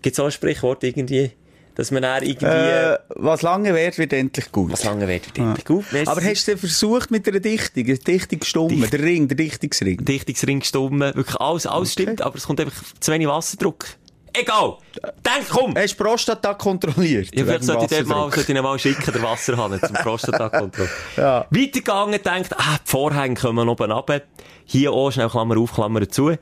[0.00, 1.32] Gibt es auch ein Sprichwort irgendwie,
[1.74, 4.72] dass man dann irgendwie, Äh, was lange währt, wird endlich gut.
[4.72, 5.84] was lange wird, wird gut.
[5.90, 6.10] Merci.
[6.10, 7.84] Aber hast du versucht mit einer Dichtung?
[7.84, 8.68] Eine Dichtungsstumme?
[8.76, 10.04] Dicht- Der Ring, der Dichtungsring?
[10.04, 13.86] Dichtungsring gestummen, wirklich alles, alles stimmt, aber es kommt einfach zu wenig Wasserdruck.
[14.34, 14.78] Egal!
[15.26, 15.74] Denk, komm!
[15.76, 17.28] Hast du Prostata kontrolliert?
[17.34, 20.88] Ja, vielleicht sollte ich mal, sollte ich ihn mal schicken, den Wasserhahn, zum Prostatakontrolle.
[21.18, 21.46] Ja.
[21.50, 24.22] Weitergegangen, denkt, ah, die Vorhänge kommen oben runter.
[24.64, 26.32] Hier auch, schnell Klammer auf, Klammer zu.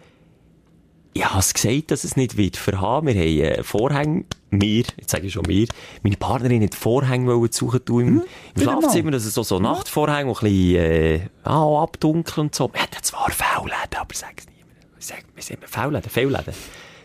[1.13, 3.09] Ich habe es gesagt, dass es nicht wird verhaben.
[3.09, 5.67] Wir haben äh, Vorhänge, wir, jetzt sage ich schon wir,
[6.03, 8.23] meine Partnerin hat Vorhänge suchen tun im, im
[8.61, 8.81] wieder mal.
[8.81, 12.73] Schlafzimmer, dass es so, so Nachtvorhänge, die ein bisschen, äh, ah, abdunkeln und so.
[12.73, 14.77] Wir hatten zwar Fehlläden, aber sag's niemandem.
[14.99, 16.55] Ich sag, wir sind Fehlläden, Fehlläden.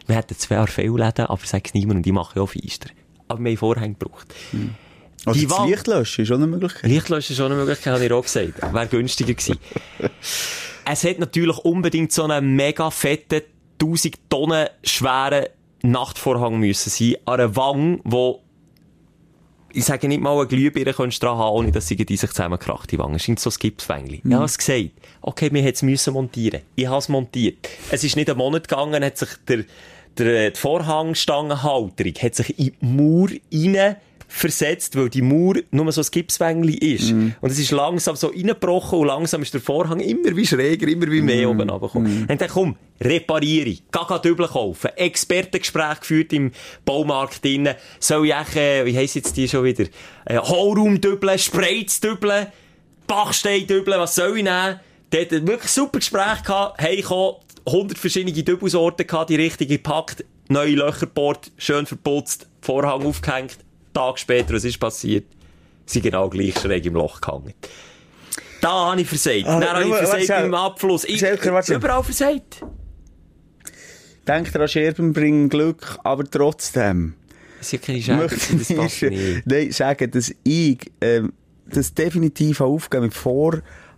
[0.06, 2.90] Wir hatten zwar Fehlläden, aber sag's niemandem und die machen ja auch Feister.
[3.28, 4.28] Aber wir haben Vorhänge gebraucht.
[5.26, 6.92] Oder Die das Wand- Licht löschen ist auch eine Möglichkeit.
[6.92, 8.62] Lichtlöschen ist schon eine Möglichkeit, habe ich auch gesagt.
[8.72, 9.58] Wäre günstiger gewesen.
[10.86, 13.42] es hat natürlich unbedingt so einen mega fetten,
[13.82, 15.46] 1000 Tonnen schweren
[15.84, 17.16] Nachtvorhang müssen sein.
[17.26, 18.42] An einer Wang, wo
[19.76, 22.92] ich sage nicht mal, eine Glühbirne könntest du dran haben, ohne dass sie sich zusammenkracht,
[22.92, 23.16] die Wangen.
[23.16, 24.22] Es scheint so ein Gipswängli.
[24.24, 24.92] Ich habe es gesagt.
[25.22, 26.62] Okay, wir hätten es müssen montieren.
[26.76, 27.58] Ich habe es montiert.
[27.92, 29.66] Es ist nicht einen Monat gegangen, hat sich der,
[30.18, 33.98] der, die Vorhangstangenhalterung hat sich in die Mauer rein
[34.28, 37.12] versetzt, weil die Mauer nur so ein Gipswängli ist.
[37.42, 41.10] Und es ist langsam so reingebrochen und langsam ist der Vorhang immer wie schräger, immer
[41.10, 42.28] wie mehr oben runtergekommen.
[42.28, 44.92] Dann dachte ich, komm, repariere geh Dübel kaufen.
[44.96, 46.52] Expertengespräch geführt im
[46.86, 47.76] Baumarkt drinnen.
[48.00, 49.86] Soll ich äh, wie heisst jetzt die schon wieder?
[50.26, 52.48] Äh, Hohlraumdübeln, Spreizdübeln,
[53.08, 54.80] Bachsteindübeln, was soll ich nehmen?
[55.12, 56.82] Dort wirklich super Gespräch gehabt.
[56.82, 63.58] Heimgekommen, 100 verschiedene Dübelsorten gehabt, die richtige gepackt, neue Löcher gebohrt, schön verputzt, Vorhang aufgehängt.
[63.96, 65.26] Tag später, was ist passiert?
[65.86, 67.54] Sie genau gleich schräg im Loch gehangen.
[68.62, 69.46] Da habe ich versagt.
[69.46, 71.04] Ah, Dann habe ich versagt beim Abfluss.
[71.06, 72.62] Ich, überall versagt.
[74.28, 77.14] Denk daran, Scherben bringen Glück, aber trotzdem.
[77.60, 79.46] Das sind keine Schäden, möchte das passt ich nicht.
[79.46, 81.34] nein, sagen, dass ich ähm,
[81.68, 83.14] das definitiv habe aufgegeben mit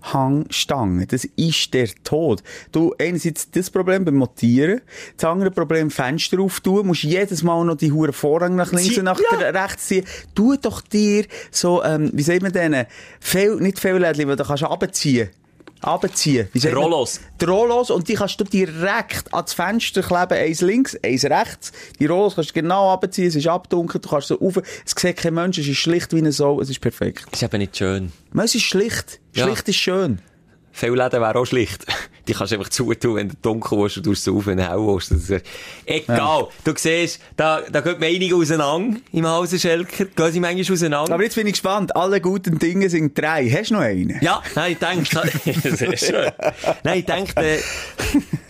[0.02, 1.08] Vorhangstangen.
[1.08, 2.44] Das ist der Tod.
[2.72, 4.82] Du, einerseits das Problem beim Montieren,
[5.16, 9.00] das andere Problem Fenster auftun, musst jedes Mal noch die hure Vorhang nach links Sie-
[9.00, 9.38] und nach ja.
[9.38, 10.06] rechts ziehen.
[10.36, 12.86] Tu doch dir so, ähm, wie sagt man denn,
[13.20, 15.30] Fehl, nicht Fehllädchen, weil da kannst du runterziehen.
[15.82, 16.48] Abziehen.
[16.54, 16.68] Wie?
[16.70, 17.20] Rollos.
[17.40, 21.72] Die Rollos, und die kannst du direkt ans Fenster kleben, eins links, eins rechts.
[22.00, 24.58] Die Rollos kannst du genau abziehen, es ist abdunkelt, du kannst so rauf.
[24.58, 27.26] Es sieht kein Mensch, es ist schlicht wie eine Sau, es ist perfekt.
[27.32, 28.12] Das ist eben nicht schön.
[28.32, 29.20] Man, Es ist schlicht.
[29.36, 29.46] Ja.
[29.46, 30.20] Schlicht ist schön.
[30.72, 31.86] Viele Läden wären auch schlicht.
[32.28, 34.68] Die kannst du einfach zutun, wenn du dunkel willst und du es auf, wenn du
[34.68, 35.44] hell ist
[35.86, 36.48] egal.
[36.64, 40.06] Du siehst, da, da geht einige auseinander im Hause Schelker.
[40.06, 41.14] Gehen sie manchmal auseinander.
[41.14, 41.96] Aber jetzt bin ich gespannt.
[41.96, 43.50] Alle guten Dinge sind drei.
[43.50, 44.20] Hast du noch einen?
[44.22, 46.32] Ja, nein, ich denke, sehr schön.
[46.84, 47.60] Nein, ich denke, äh,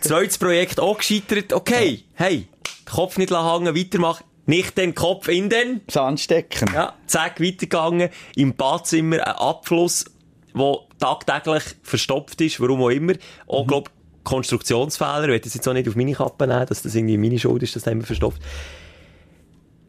[0.02, 1.54] zweites Projekt auch gescheitert.
[1.54, 2.48] Okay, hey,
[2.86, 4.24] Kopf nicht hängen, weitermachen.
[4.46, 5.82] Nicht den Kopf in den.
[5.90, 6.70] Sand stecken.
[6.74, 8.10] Ja, zack, weitergegangen.
[8.36, 10.06] Im Badzimmer ein Abfluss,
[10.54, 13.14] wo tagtäglich verstopft ist, warum auch immer.
[13.48, 13.68] Auch, Mhm.
[13.68, 13.92] glaub,
[14.24, 17.40] Konstruktionsfehler, ich will das jetzt auch nicht auf meine Kappe nehmen, dass das irgendwie meine
[17.40, 18.42] Schuld ist, dass das immer verstopft.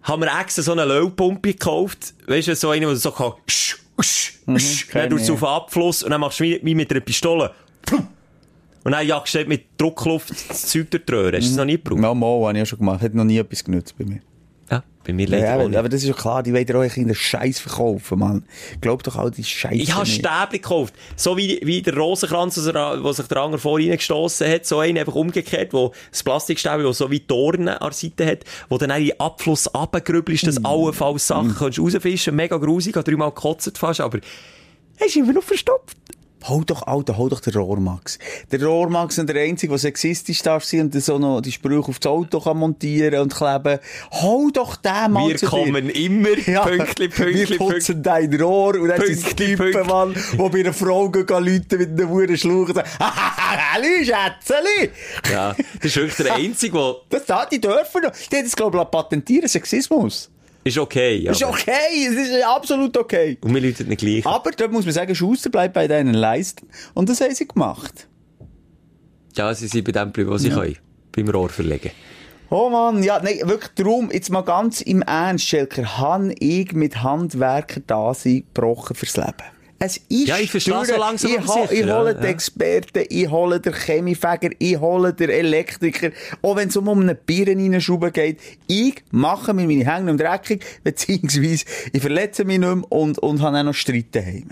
[0.03, 3.33] Haben wir extra so eine Löwpumpe gekauft, weißt du, so eine, wo du so kann,
[3.49, 4.59] sch, sch, sch, dann Mhm,
[4.91, 7.53] kenn tust du auf den Abfluss und dann machst du wie, wie mit einer Pistole.
[8.85, 11.37] Und dann jagst du mit Druckluft das Zeug durch die Röhre.
[11.37, 11.99] Hast du das noch nie gebraucht?
[12.01, 13.03] Mal, mal, habe ich ja schon gemacht.
[13.03, 14.21] Hat noch nie etwas genutzt bei mir.
[15.09, 16.89] Ja, bei mir leider Ja, aber, aber das ist ja klar, die wollen auch ein
[16.89, 18.45] bisschen Scheiß verkaufen, Mann.
[18.81, 20.05] Glaub doch all die Scheiße Ich habe.
[20.07, 20.95] Stäbchen gekauft.
[21.17, 24.67] So wie, wie der Rosenkranz, was er- wo sich der Anger vor reingestossen hat.
[24.67, 28.45] So einen einfach umgekehrt, wo das Plastikstäbchen, das so wie Dornen an der Seite hat,
[28.69, 30.47] wo dann in den Abfluss runtergrübelst, Mm.
[30.47, 32.37] dass allenfalls Sachen kannst rausfischen.
[32.37, 34.19] Mega grusig, hat dreimal gekotzt fast, aber
[34.99, 35.97] er ist immer noch verstopft.
[36.45, 38.19] Hol doch, Alter, hol doch den Rohrmax.
[38.53, 42.07] Der Rohrmax ist der Einzige, der sexistisch darf sein und so noch die Sprüche aufs
[42.07, 43.81] Auto kann montieren und kleben.
[44.13, 45.51] Hol doch den mal Wir zu dir.
[45.51, 49.93] kommen immer, Ja, Pünktli, Pünktli, wir putzen dein Rohr und dann sind Pünktli, Typen, Pünktli.
[49.93, 54.05] Mann, die bei einer Frau gehen, gehen Leute mit einem Huren Schlauch und sagen, «Halli,
[54.05, 54.91] Schätzeli!»
[55.31, 58.13] Ja, das ist wirklich der Einzige, der Das da, die dürfen noch.
[58.31, 60.31] Die haben das, glaube ich, patentieren, Sexismus.
[60.69, 61.17] Ist okay.
[61.17, 63.39] Ja, ist okay, es ist absolut okay.
[63.41, 64.27] Und wir läuten nicht gleich.
[64.27, 66.69] Aber da muss man sagen, Schuster bleibt bei deinen Leisten.
[66.95, 68.09] Und das haben sie gemacht.
[69.37, 70.77] Ja, sie sind bei dem geblieben, was sie können.
[71.13, 71.91] Beim Rohr verlegen.
[72.51, 77.03] Oh Mann, ja, nein, wirklich darum, jetzt mal ganz im Ernst, Schelker, han ich mit
[77.03, 79.58] Handwerker da sein gebrochen fürs Leben.
[79.81, 80.89] Es ist Ja, ich verstehe durch.
[80.89, 82.29] so langsam ich, ho- ich hole ja, den ja.
[82.31, 86.11] Experten, ich hole den Chemiefäger, ich hole den Elektriker.
[86.43, 90.65] Auch wenn es um eine Birne reinschrauben geht, ich mache mir meine Hänge nicht dreckig,
[90.83, 94.51] beziehungsweise ich verletze mich nicht mehr und, und habe auch noch Streit daheim.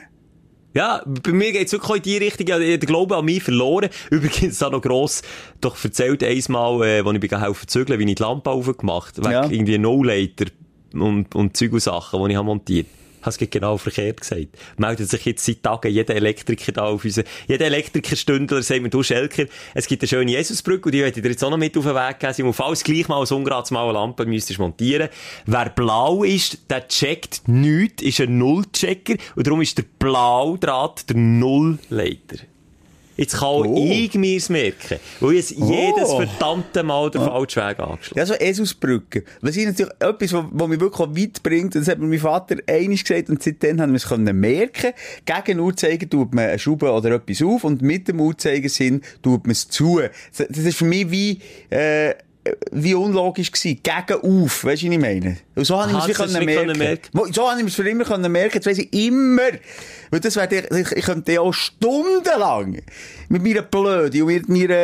[0.74, 2.47] Ja, bei mir geht's wirklich auch in die Richtung.
[2.47, 3.89] Ich habe den Glauben an mich verloren.
[4.11, 5.22] Übrigens da noch gross,
[5.61, 9.16] doch erzählt einmal, äh, als ich bin helfen zu zügeln, wie ich die Lampe aufgemacht
[9.18, 9.51] wegen Ja.
[9.51, 10.45] irgendwie No-Later
[10.93, 13.05] und, und Zeug und Sachen, die ich habe montiert habe.
[13.27, 14.49] Es genau verkehrt gesagt.
[14.77, 19.03] Meldet sich jetzt seit Tagen jeder Elektriker da auf unsere, jeder Elektrikerstündler sagt mir, du
[19.03, 21.77] Schelker, es gibt eine schöne Jesusbrücke und die werde ich dir jetzt auch noch mit
[21.77, 22.33] auf den Weg geben.
[22.33, 25.09] Simon, falls gleich mal ein ungerades Mal eine Lampe müsstest montieren.
[25.47, 31.16] Wer blau ist, der checkt nichts, ist ein Nullchecker und darum ist der Blaudraht der
[31.16, 32.39] Nullleiter.
[33.17, 33.89] Jetzt kann auch Oh.
[33.91, 36.21] ich mir's merken, weil ich jedes Oh.
[36.21, 39.23] verdammte Mal den falschen Weg angeschlagen Ja, so Esusbrücken.
[39.41, 43.05] Was ist natürlich etwas, was, mich wirklich weit bringt, das hat mir mein Vater einig
[43.05, 44.93] gesagt und seitdem haben wir es können merken.
[45.25, 49.53] Gegen Uhrzeiger tut man eine Schraube oder etwas auf und mit dem Uhrzeigersinn tut man
[49.53, 50.01] es zu.
[50.37, 51.41] Das das ist für mich wie,
[51.71, 52.14] äh,
[52.72, 53.80] wie unlogisch gewesen.
[53.82, 54.64] Gegen auf.
[54.64, 55.36] Weißt du, was ich meine?
[55.55, 56.78] Und so habe ich es merken.
[56.78, 57.32] merken.
[57.32, 58.55] So habe ich es für immer können merken.
[58.55, 59.49] Jetzt weiss ich immer.
[60.11, 62.78] Weil das wäre, ich, ich könnte ja auch stundenlang
[63.28, 64.74] mit meiner Blöde und mit meiner,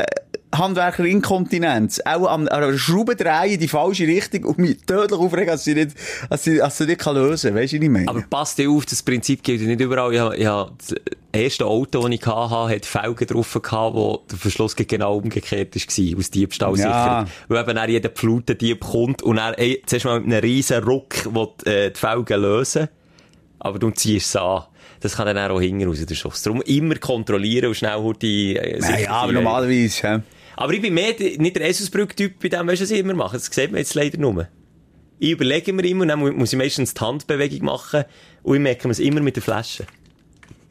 [0.00, 0.04] äh,
[0.52, 5.64] Handwerker-Inkontinenz auch an einer Schraube drehen in die falsche Richtung und mich tödlich aufregen, dass
[5.64, 5.92] sie nicht,
[6.28, 7.62] dass sie, dass sie nicht kann lösen kann.
[7.62, 8.08] Weißt du, was ich meine?
[8.08, 10.12] Aber passt dir auf, das Prinzip gilt nicht überall.
[10.12, 10.94] Ich, ich, das
[11.32, 16.18] erste Auto, das ich hatte, hat Felgen drauf gehabt, wo der Verschluss genau umgekehrt war,
[16.18, 17.26] aus Diebstahl Ja.
[17.48, 21.32] Weil eben dann jeder Pflutendieb kommt und dann, ey, zuerst mal mit einem riesen Ruck
[21.32, 22.88] will, äh, die Felgen lösen.
[23.60, 24.64] Aber du ziehst es an.
[25.00, 26.42] Das kann dann auch hinten raus, der Schuss.
[26.42, 30.20] Darum immer kontrollieren und schnell die, äh, ja, aber normalerweise, hä?
[30.60, 33.36] Aber ich bin mehr nicht der Esusbrück-Typ bei dem, weißt du, was ich immer mache?
[33.38, 34.46] Das sieht man jetzt leider nur.
[35.18, 38.04] Ich überlege mir immer und dann mu- muss ich meistens die Handbewegung machen
[38.42, 39.84] und ich merke mir es immer mit der Flasche.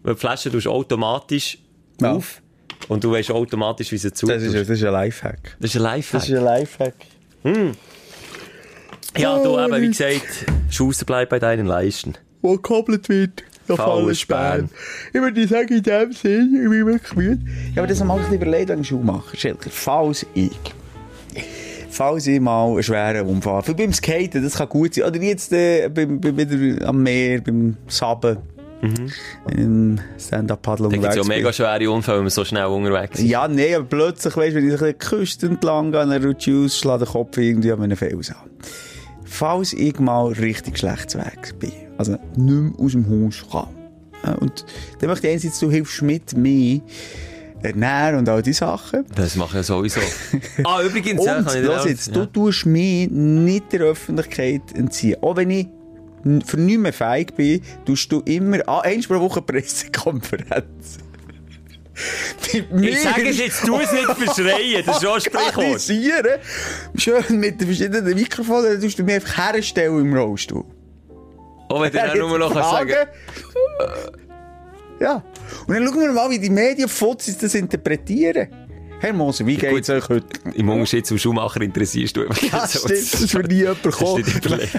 [0.03, 1.57] Weil die Flasche tust du automatisch
[2.01, 2.13] Ja.
[2.13, 2.41] auf
[2.87, 5.57] und du weißt automatisch, wie sie zu Das ist, das ist ein Lifehack.
[5.59, 6.21] das ist ein Lifehack.
[6.21, 6.95] Das ist ein Lifehack.
[9.17, 12.13] Ja, du eben, wie gesagt, Schuster bleibt bei deinen Leisten.
[12.41, 13.43] Wo gekoppelt wird,
[13.77, 14.69] fallen Späne.
[15.13, 17.41] Ich würde sagen, in dem Sinn, ich bin wirklich müde.
[17.75, 19.35] Ja, aber das auch überlegt wegen Schuhmacher.
[19.35, 20.51] Schelker, falls ich,
[21.89, 25.51] falls ich mal einen schweren Unfall, für beim Skaten, das kann gut sein, oder jetzt
[25.53, 28.37] äh, beim, beim, wieder am Meer, beim Saben,
[29.51, 33.25] im Stand-Up-Paddle Da gibt es ja mega schwere Unfälle, wenn man so schnell unterwegs ist.
[33.25, 36.05] Ja, nee, aber plötzlich, weißt du, wenn ich so ein bisschen die Küste entlang gehe,
[36.05, 38.49] dann rutsche ich aus, schlage den Kopf irgendwie an meinen Fels an.
[39.25, 43.67] Falls ich mal richtig schlecht weg bin, also nicht mehr aus dem Haus kann,
[44.23, 44.65] äh, und
[44.99, 46.81] dann möchte ich einerseits, du hilfst mit mir
[47.61, 49.05] ernähren und all diese Sachen.
[49.15, 49.99] Das mache ich ja sowieso.
[50.63, 52.13] ah, übrigens, ja, Und, kann ich jetzt, ja.
[52.13, 55.17] du tust mich nicht der Öffentlichkeit entziehen.
[55.21, 55.67] Auch wenn ich
[56.45, 60.99] für nichts mehr feig bin, tust du immer, ah, eins pro Woche Pressekonferenz.
[62.71, 65.21] Mir Ich sage es jetzt, tu es nicht verschreien, das ist schon ein
[65.51, 66.41] Sprichwort.
[66.95, 70.63] Schön mit den verschiedenen Mikrofonen, dann tust du mich einfach herstellen im Rollstuhl.
[71.69, 72.93] Auch wenn du dann nur noch kannst sagen
[74.99, 75.23] Ja.
[75.67, 78.49] Und dann schauen wir mal, wie die Medienfuzis das interpretieren.
[79.01, 79.69] Herr Moser, wie Gut.
[79.69, 80.25] geht's euch heute?
[80.55, 83.95] Im Unterschied zum Schuhmacher interessierst du einfach Ja, so- stimmt, das wird nie jemand Das
[83.95, 84.19] kommen.
[84.21, 84.75] ist nicht überlegt.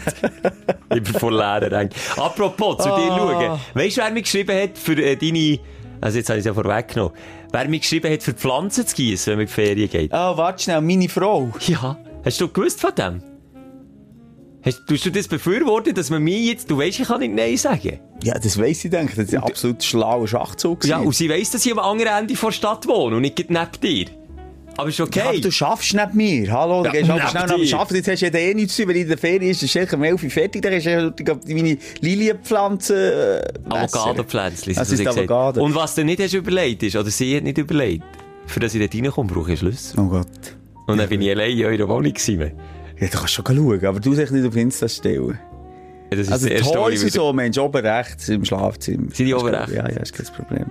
[0.94, 2.18] ich bin voll leer eigentlich.
[2.18, 3.16] Apropos, zu dir Ah.
[3.16, 3.60] schauen.
[3.72, 5.58] Weißt du, wer mir geschrieben hat für äh, deine,
[6.02, 7.14] also jetzt habe ich es ja vorweggenommen,
[7.50, 10.12] wer mir geschrieben hat, für Pflanzen zu gießen, wenn man in die Ferien geht?
[10.12, 11.50] Ah, warte schnell, meine Frau.
[11.66, 11.96] Ja.
[12.22, 13.22] Hast du gewusst von dem?
[14.62, 17.56] Hast, tust du das befürworten, dass man mir jetzt, du weißt, ich kann nicht Nein
[17.56, 17.98] sagen?
[18.22, 19.16] Ja, das weiss ich, denke.
[19.16, 20.84] Das ist ein absolut schlauer Schachzug.
[20.84, 23.68] Ja, und sie weiss, dass ich am anderen Ende der Stadt wohne und nicht neben
[23.82, 24.06] dir.
[24.76, 25.18] Aber ist okay.
[25.18, 26.52] Ja, aber du schaffst nicht mehr.
[26.52, 27.74] Hallo, Ja, du gehst aber schnell nach dem.
[27.74, 27.94] Arbeiten.
[27.96, 29.62] Jetzt hast du ja eh nichts zu tun, wenn ich in der Ferien ist.
[29.62, 30.62] Ist um 11 Uhr fertig.
[30.62, 32.96] Dann hast du ja meine Lilienpflanzen.
[32.96, 34.74] Äh, Avocado-Pflänzchen.
[34.74, 35.06] Das ist.
[35.06, 35.62] Avocado.
[35.62, 38.04] Und was du nicht hast überlegt ist, oder sie hat nicht überlegt,
[38.46, 40.00] für das ich dort reinkomme, brauche ich einen Schlüssel.
[40.00, 40.26] Oh Gott.
[40.86, 42.52] Und dann bin ich allein in eurer Wohnung gewesen.
[43.00, 45.38] Ja, du kannst schon schauen, aber du sollst nicht auf Insta stellen.
[46.10, 49.10] Ja, Das ist Also was Toys und so, Mensch, oben rechts im Schlafzimmer.
[49.10, 49.72] Sind die oben rechts?
[49.72, 50.66] Ja, ja, ist kein Problem.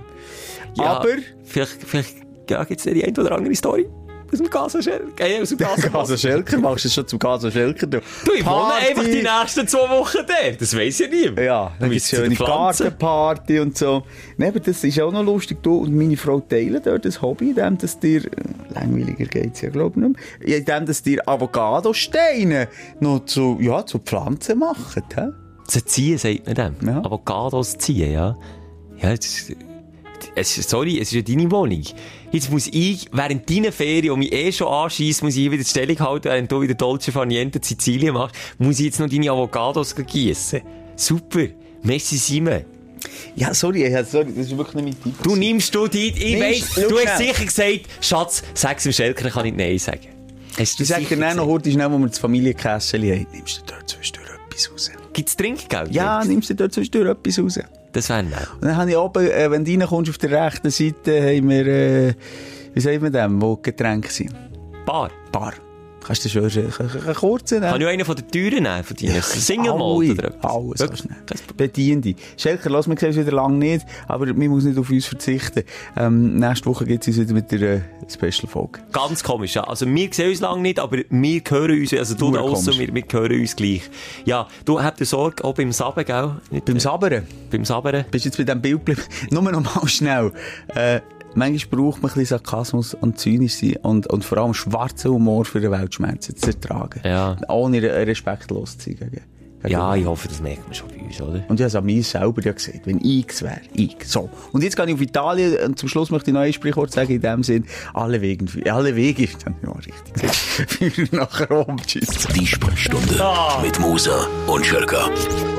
[0.77, 1.07] Ja, Aber...
[1.43, 2.15] Vielleicht, vielleicht
[2.49, 3.87] ja, gibt es die eine oder andere Story
[4.31, 5.19] aus dem Gasenschelk.
[5.19, 6.49] Äh, aus dem Gaso Gasenschelk.
[6.49, 7.87] Schelker, machst du es schon zum Gaso Schelker?
[7.87, 10.51] Du, Du, ich wohne einfach die nächsten zwei Wochen da.
[10.57, 11.39] Das weiss ja niemand.
[11.39, 12.35] Ja, dann gibt es schöne.
[12.35, 14.03] Gartenparty und so.
[14.37, 15.61] Nee, aber das ist auch noch lustig.
[15.63, 18.29] Du und meine Frau teilen dort das Hobby, indem dass dir, äh,
[18.73, 22.67] langweiliger geht's ja, glaube ich, nicht mehr, indem dass dir Avocado-Steine
[22.99, 25.03] noch zu, ja, zu Pflanzen machen.
[25.15, 25.21] He?
[25.67, 26.87] Zu ziehen, sagt man dem.
[26.87, 26.99] Ja.
[26.99, 28.37] Avocados ziehen, ja.
[29.01, 29.15] Ja,
[30.35, 31.83] es, ist- sorry, es ist ja deine Wohnung.
[32.31, 35.69] Jetzt muss ich, während deiner Ferien, die mich eh schon anschießt, muss ich wieder die
[35.69, 39.29] Stellung halten, während du wieder Dolce Far Niente Sizilien machst, muss ich jetzt noch deine
[39.31, 40.61] Avocados gießen.
[40.95, 41.45] Super.
[41.83, 42.65] Messi Simon.
[43.35, 45.23] Ja, sorry, ja, sorry, das ist wirklich nicht mein Tipp.
[45.23, 49.33] Du nimmst du die, ich weiss, du hast sicher gesagt, Schatz, sag's dem Schelker, ich
[49.33, 50.07] kann nicht Nein sagen.
[50.57, 53.59] Hast du Ich sag dir dann noch heute schnell, wo wir das Familienkästchen haben, nimmst
[53.59, 54.91] du dort zwischendurch etwas raus.
[55.13, 55.91] Gibt's Trinkgeld?
[55.93, 57.59] Ja, nimmst du dort zwischendurch etwas raus.
[57.91, 58.47] Das wäre nett.
[58.55, 61.67] Und dann habe ich oben, äh, wenn du reinkommst auf der rechten Seite, haben wir,
[61.67, 62.13] äh,
[62.73, 64.33] wie sagt man dem, wo Getränke sind?
[64.85, 65.11] Bar.
[65.31, 65.53] Bar.
[66.09, 67.71] Kannst du schon einen, kurzen nehmen?
[67.71, 70.51] Kann ich auch einen von den Türen nehmen, von deinen Single Malt oder etwas?
[70.81, 71.53] Alles kannst du.
[71.55, 72.15] Bediente.
[72.35, 75.65] Schelker, lass mich wieder lange nicht, aber man muss nicht auf uns verzichten.
[75.95, 78.79] Ähm, nächste Woche geht es uns wieder mit der äh, Special-Folge.
[78.91, 79.65] Ganz komisch, ja.
[79.65, 82.91] Also, wir sehen uns lange nicht, aber wir hören uns, also du da aussen, wir,
[82.91, 83.83] wir hören uns gleich.
[84.25, 86.31] Ja, du habt Sorge, auch beim Saben, gell?
[86.49, 88.05] Nicht, Beim Saberen, beim Saberen.
[88.09, 89.03] bist du jetzt bei diesem Bild geblieben?
[89.29, 90.31] Nur noch mal schnell.
[90.69, 91.01] Äh,
[91.35, 95.45] manchmal braucht man ein bisschen Sarkasmus und zynisch sein und, und vor allem schwarzen Humor
[95.45, 97.01] für den Weltschmerzen zu ertragen.
[97.03, 97.37] Ja.
[97.47, 98.95] Ohne re- respektlos zu sein.
[98.99, 101.43] Gegen, gegen Ja, ich hoffe, das merkt man schon bei uns, oder?
[101.49, 103.97] Und ich habe es an mir selber ja gesagt, wenn ich es wäre, ich.
[104.05, 104.29] So.
[104.53, 107.11] Und jetzt gehe ich auf Italien und zum Schluss möchte ich noch ein Sprichwort sagen,
[107.13, 111.75] in dem Sinn, alle Wege, alle Wege, dann, ja, richtig gesagt, nach Rom.
[111.85, 112.07] Tschüss.
[112.35, 113.21] Die Sprechstunde
[113.61, 115.09] mit Musa und Schelka.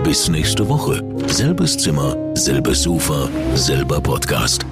[0.02, 1.02] Bis nächste Woche.
[1.26, 4.64] Selbes Zimmer, selbes Sofa, selber Podcast.